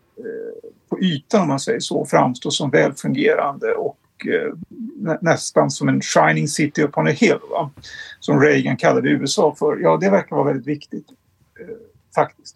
på 0.90 1.00
ytan 1.02 1.42
om 1.42 1.48
man 1.48 1.60
säger 1.60 1.80
så 1.80 2.06
framstå 2.06 2.52
som 2.52 2.70
välfungerande 2.70 3.74
och 3.74 3.98
eh, 4.28 4.54
nä, 4.98 5.18
nästan 5.22 5.72
som 5.72 5.90
en 5.90 6.02
shining 6.02 6.48
city 6.48 6.84
upon 6.84 7.08
a 7.08 7.12
hill. 7.12 7.40
Va? 7.52 7.72
Som 8.20 8.42
Reagan 8.42 8.78
kallade 8.78 9.10
USA 9.10 9.56
för. 9.60 9.78
Ja, 9.78 9.98
det 9.98 10.10
verkar 10.10 10.36
vara 10.36 10.48
väldigt 10.48 10.68
viktigt 10.68 11.08
eh, 11.60 11.76
faktiskt. 12.16 12.56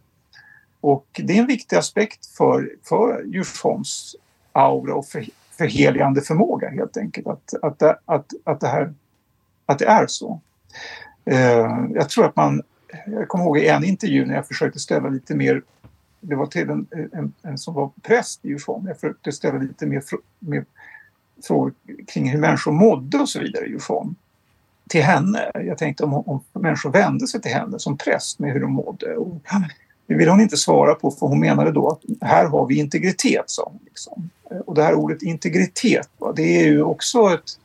Och 0.81 1.21
det 1.23 1.33
är 1.33 1.39
en 1.39 1.47
viktig 1.47 1.75
aspekt 1.75 2.25
för, 2.25 2.71
för 2.83 3.23
Djursholms 3.23 4.15
aura 4.57 4.95
och 4.95 5.05
för, 5.05 5.25
förheligande 5.57 6.21
förmåga 6.21 6.69
helt 6.69 6.97
enkelt. 6.97 7.27
Att, 7.27 7.53
att, 7.61 7.81
att, 8.05 8.25
att, 8.43 8.59
det 8.59 8.67
här, 8.67 8.93
att 9.65 9.79
det 9.79 9.85
är 9.85 10.07
så. 10.07 10.41
Eh, 11.25 11.87
jag 11.93 12.09
tror 12.09 12.25
att 12.25 12.35
man, 12.35 12.61
jag 13.05 13.27
kommer 13.27 13.43
ihåg 13.43 13.57
i 13.57 13.67
en 13.67 13.83
intervju 13.83 14.25
när 14.25 14.35
jag 14.35 14.47
försökte 14.47 14.79
ställa 14.79 15.09
lite 15.09 15.35
mer, 15.35 15.61
det 16.19 16.35
var 16.35 16.45
till 16.45 16.69
en, 16.69 16.87
en, 17.13 17.33
en 17.41 17.57
som 17.57 17.73
var 17.73 17.91
präst 18.01 18.45
i 18.45 18.47
Djursholm, 18.47 18.87
jag 18.87 18.99
försökte 18.99 19.31
ställa 19.31 19.57
lite 19.57 19.85
mer, 19.85 20.03
mer 20.39 20.65
frågor 21.43 21.73
kring 22.07 22.29
hur 22.29 22.39
människor 22.39 22.71
mådde 22.71 23.17
och 23.17 23.29
så 23.29 23.39
vidare 23.39 23.65
i 23.65 23.69
Djursholm 23.69 24.15
till 24.87 25.03
henne. 25.03 25.51
Jag 25.53 25.77
tänkte 25.77 26.03
om, 26.03 26.13
om 26.13 26.43
människor 26.53 26.91
vände 26.91 27.27
sig 27.27 27.41
till 27.41 27.51
henne 27.51 27.79
som 27.79 27.97
präst 27.97 28.39
med 28.39 28.53
hur 28.53 28.59
de 28.59 28.71
mådde. 28.71 29.15
Och, 29.15 29.27
mm 29.27 29.69
det 30.07 30.15
vill 30.15 30.29
hon 30.29 30.41
inte 30.41 30.57
svara 30.57 30.95
på 30.95 31.11
för 31.11 31.27
hon 31.27 31.39
menade 31.39 31.71
då 31.71 31.89
att 31.89 32.27
här 32.27 32.45
har 32.45 32.65
vi 32.65 32.79
integritet, 32.79 33.43
sa 33.45 33.63
hon. 33.65 33.79
Liksom. 33.85 34.29
Och 34.65 34.75
det 34.75 34.83
här 34.83 34.93
ordet 34.93 35.21
integritet, 35.21 36.09
det 36.35 36.61
är 36.61 36.65
ju 36.65 36.83
också 36.83 37.33
ett... 37.33 37.59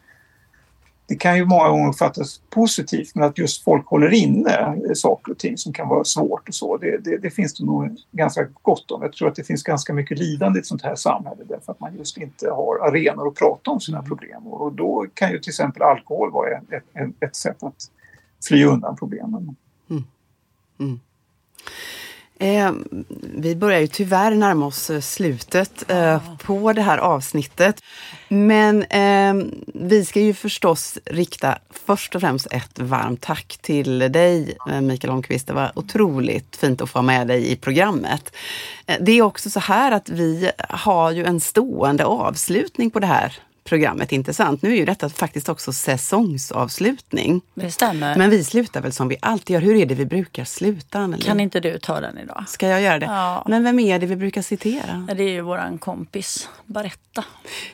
Det 1.06 1.14
kan 1.14 1.36
ju 1.36 1.44
många 1.44 1.68
gånger 1.68 1.88
uppfattas 1.88 2.40
positivt 2.50 3.14
men 3.14 3.24
att 3.24 3.38
just 3.38 3.64
folk 3.64 3.86
håller 3.86 4.14
inne 4.14 4.76
saker 4.94 5.32
och 5.32 5.38
ting 5.38 5.58
som 5.58 5.72
kan 5.72 5.88
vara 5.88 6.04
svårt 6.04 6.48
och 6.48 6.54
så, 6.54 6.76
det, 6.76 6.98
det, 6.98 7.18
det, 7.18 7.30
finns 7.30 7.54
det 7.54 7.64
nog 7.64 7.96
ganska 8.12 8.48
gott 8.62 8.90
om. 8.90 9.02
Jag 9.02 9.12
tror 9.12 9.28
att 9.28 9.34
det 9.34 9.44
finns 9.44 9.62
ganska 9.62 9.92
mycket 9.92 10.18
lidande 10.18 10.58
i 10.58 10.60
ett 10.60 10.66
sånt 10.66 10.82
här 10.82 10.94
samhälle 10.94 11.44
därför 11.48 11.72
att 11.72 11.80
man 11.80 11.96
just 11.96 12.16
inte 12.16 12.50
har 12.50 12.88
arenor 12.88 13.28
att 13.28 13.34
prata 13.34 13.70
om 13.70 13.80
sina 13.80 14.02
problem 14.02 14.46
och 14.46 14.72
då 14.72 15.06
kan 15.14 15.32
ju 15.32 15.38
till 15.38 15.50
exempel 15.50 15.82
alkohol 15.82 16.30
vara 16.30 16.50
ett, 16.50 16.72
ett, 16.72 17.14
ett 17.20 17.36
sätt 17.36 17.62
att 17.62 17.90
fly 18.48 18.64
undan 18.64 18.96
problemen. 18.96 19.56
Mm. 19.90 20.04
Mm. 20.80 21.00
Eh, 22.42 22.72
vi 23.34 23.56
börjar 23.56 23.80
ju 23.80 23.86
tyvärr 23.86 24.34
närma 24.34 24.66
oss 24.66 24.90
eh, 24.90 25.00
slutet 25.00 25.90
eh, 25.90 26.20
på 26.42 26.72
det 26.72 26.82
här 26.82 26.98
avsnittet. 26.98 27.82
Men 28.28 28.82
eh, 28.82 29.46
vi 29.74 30.04
ska 30.04 30.20
ju 30.20 30.34
förstås 30.34 30.98
rikta 31.04 31.58
först 31.86 32.14
och 32.14 32.20
främst 32.20 32.46
ett 32.50 32.78
varmt 32.78 33.20
tack 33.20 33.58
till 33.60 33.98
dig 33.98 34.56
eh, 34.70 34.80
Mikael 34.80 35.10
Holmqvist. 35.10 35.46
Det 35.46 35.52
var 35.52 35.72
otroligt 35.74 36.56
fint 36.56 36.80
att 36.80 36.90
få 36.90 37.02
med 37.02 37.26
dig 37.26 37.52
i 37.52 37.56
programmet. 37.56 38.34
Eh, 38.86 38.96
det 39.00 39.12
är 39.12 39.22
också 39.22 39.50
så 39.50 39.60
här 39.60 39.92
att 39.92 40.08
vi 40.08 40.50
har 40.68 41.10
ju 41.10 41.24
en 41.24 41.40
stående 41.40 42.04
avslutning 42.04 42.90
på 42.90 43.00
det 43.00 43.06
här 43.06 43.38
programmet 43.64 44.12
intressant. 44.12 44.62
Nu 44.62 44.72
är 44.72 44.76
ju 44.76 44.84
detta 44.84 45.08
faktiskt 45.08 45.48
också 45.48 45.72
säsongsavslutning. 45.72 47.40
Det 47.54 47.70
stämmer. 47.70 48.16
Men 48.16 48.30
vi 48.30 48.44
slutar 48.44 48.80
väl 48.80 48.92
som 48.92 49.08
vi 49.08 49.16
alltid 49.20 49.54
gör. 49.54 49.60
Hur 49.60 49.76
är 49.76 49.86
det 49.86 49.94
vi 49.94 50.06
brukar 50.06 50.44
sluta? 50.44 50.98
Anneli? 50.98 51.22
Kan 51.22 51.40
inte 51.40 51.60
du 51.60 51.78
ta 51.78 52.00
den 52.00 52.18
idag? 52.18 52.44
Ska 52.48 52.68
jag 52.68 52.82
göra 52.82 52.98
det? 52.98 53.06
Ja. 53.06 53.44
Men 53.48 53.64
vem 53.64 53.78
är 53.78 53.98
det 53.98 54.06
vi 54.06 54.16
brukar 54.16 54.42
citera? 54.42 55.06
Det 55.16 55.22
är 55.22 55.28
ju 55.28 55.40
våran 55.40 55.78
kompis 55.78 56.48
Baretta. 56.66 57.24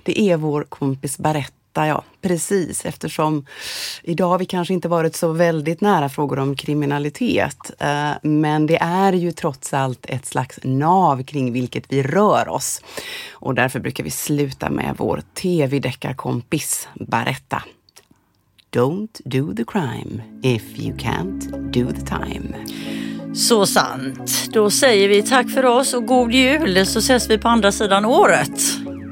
Det 0.03 0.21
är 0.21 0.37
vår 0.37 0.65
kompis 0.65 1.19
Baretta 1.19 1.58
ja. 1.87 2.05
Precis, 2.21 2.85
eftersom 2.85 3.47
idag 4.03 4.29
har 4.29 4.39
vi 4.39 4.45
kanske 4.45 4.75
inte 4.75 4.89
varit 4.89 5.17
så 5.17 5.33
väldigt 5.33 5.81
nära 5.81 6.09
frågor 6.09 6.39
om 6.39 6.57
kriminalitet. 6.57 7.71
Eh, 7.79 8.11
men 8.23 8.67
det 8.67 8.79
är 8.81 9.13
ju 9.13 9.33
trots 9.33 9.75
allt 9.75 10.07
ett 10.09 10.27
slags 10.27 10.59
nav 10.63 11.23
kring 11.23 11.53
vilket 11.53 11.93
vi 11.93 12.03
rör 12.03 12.49
oss. 12.49 12.83
Och 13.33 13.55
därför 13.55 13.81
brukar 13.81 14.05
vi 14.05 14.11
sluta 14.11 14.71
med 14.71 14.95
vår 14.99 15.23
tv-deckarkompis 15.35 16.89
Baretta. 16.95 17.63
Don't 18.73 19.21
do 19.25 19.55
the 19.55 19.65
crime 19.65 20.23
if 20.43 20.63
you 20.79 20.97
can't 20.97 21.71
do 21.73 21.93
the 21.93 22.07
time. 22.07 22.57
Så 23.35 23.67
sant. 23.67 24.49
Då 24.53 24.71
säger 24.71 25.09
vi 25.09 25.23
tack 25.23 25.51
för 25.51 25.65
oss 25.65 25.95
och 25.95 26.07
god 26.07 26.33
jul 26.33 26.87
så 26.87 26.99
ses 26.99 27.31
vi 27.31 27.39
på 27.39 27.49
andra 27.49 27.73
sidan 27.73 28.05
året. 28.05 28.61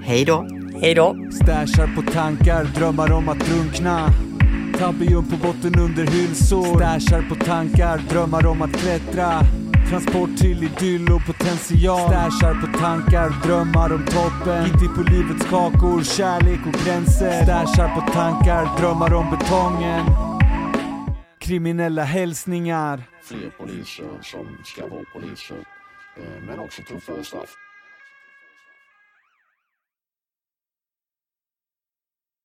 Hej 0.04 0.24
då! 0.24 0.65
Hej 0.80 0.94
då! 0.94 1.16
Stashar 1.30 1.94
på 1.96 2.12
tankar, 2.12 2.64
drömmar 2.64 3.12
om 3.12 3.28
att 3.28 3.38
drunkna. 3.38 4.08
Tabium 4.78 5.30
på 5.30 5.36
botten 5.36 5.78
under 5.78 6.06
hylsor. 6.06 6.76
Stashar 6.76 7.28
på 7.28 7.34
tankar, 7.34 7.98
drömmar 7.98 8.46
om 8.46 8.62
att 8.62 8.72
klättra. 8.72 9.40
Transport 9.88 10.36
till 10.38 10.62
idyll 10.62 11.12
och 11.12 11.26
potential. 11.26 12.10
Stashar 12.10 12.54
på 12.60 12.78
tankar, 12.78 13.46
drömmar 13.46 13.92
om 13.92 14.04
toppen. 14.06 14.64
Gitti 14.64 14.88
på 14.96 15.02
livets 15.02 15.46
kakor, 15.50 16.02
kärlek 16.02 16.60
och 16.66 16.84
gränser. 16.84 17.42
Stashar 17.44 17.94
på 17.94 18.12
tankar, 18.12 18.80
drömmar 18.80 19.14
om 19.14 19.30
betongen. 19.30 20.04
Kriminella 21.38 22.02
hälsningar. 22.02 23.02
Fler 23.22 23.50
poliser 23.58 24.06
som 24.22 24.46
ska 24.64 24.86
vara 24.86 25.04
poliser, 25.14 25.56
eh, 26.16 26.46
men 26.46 26.58
också 26.58 26.82
tuffare 26.82 27.24
straff 27.24 27.65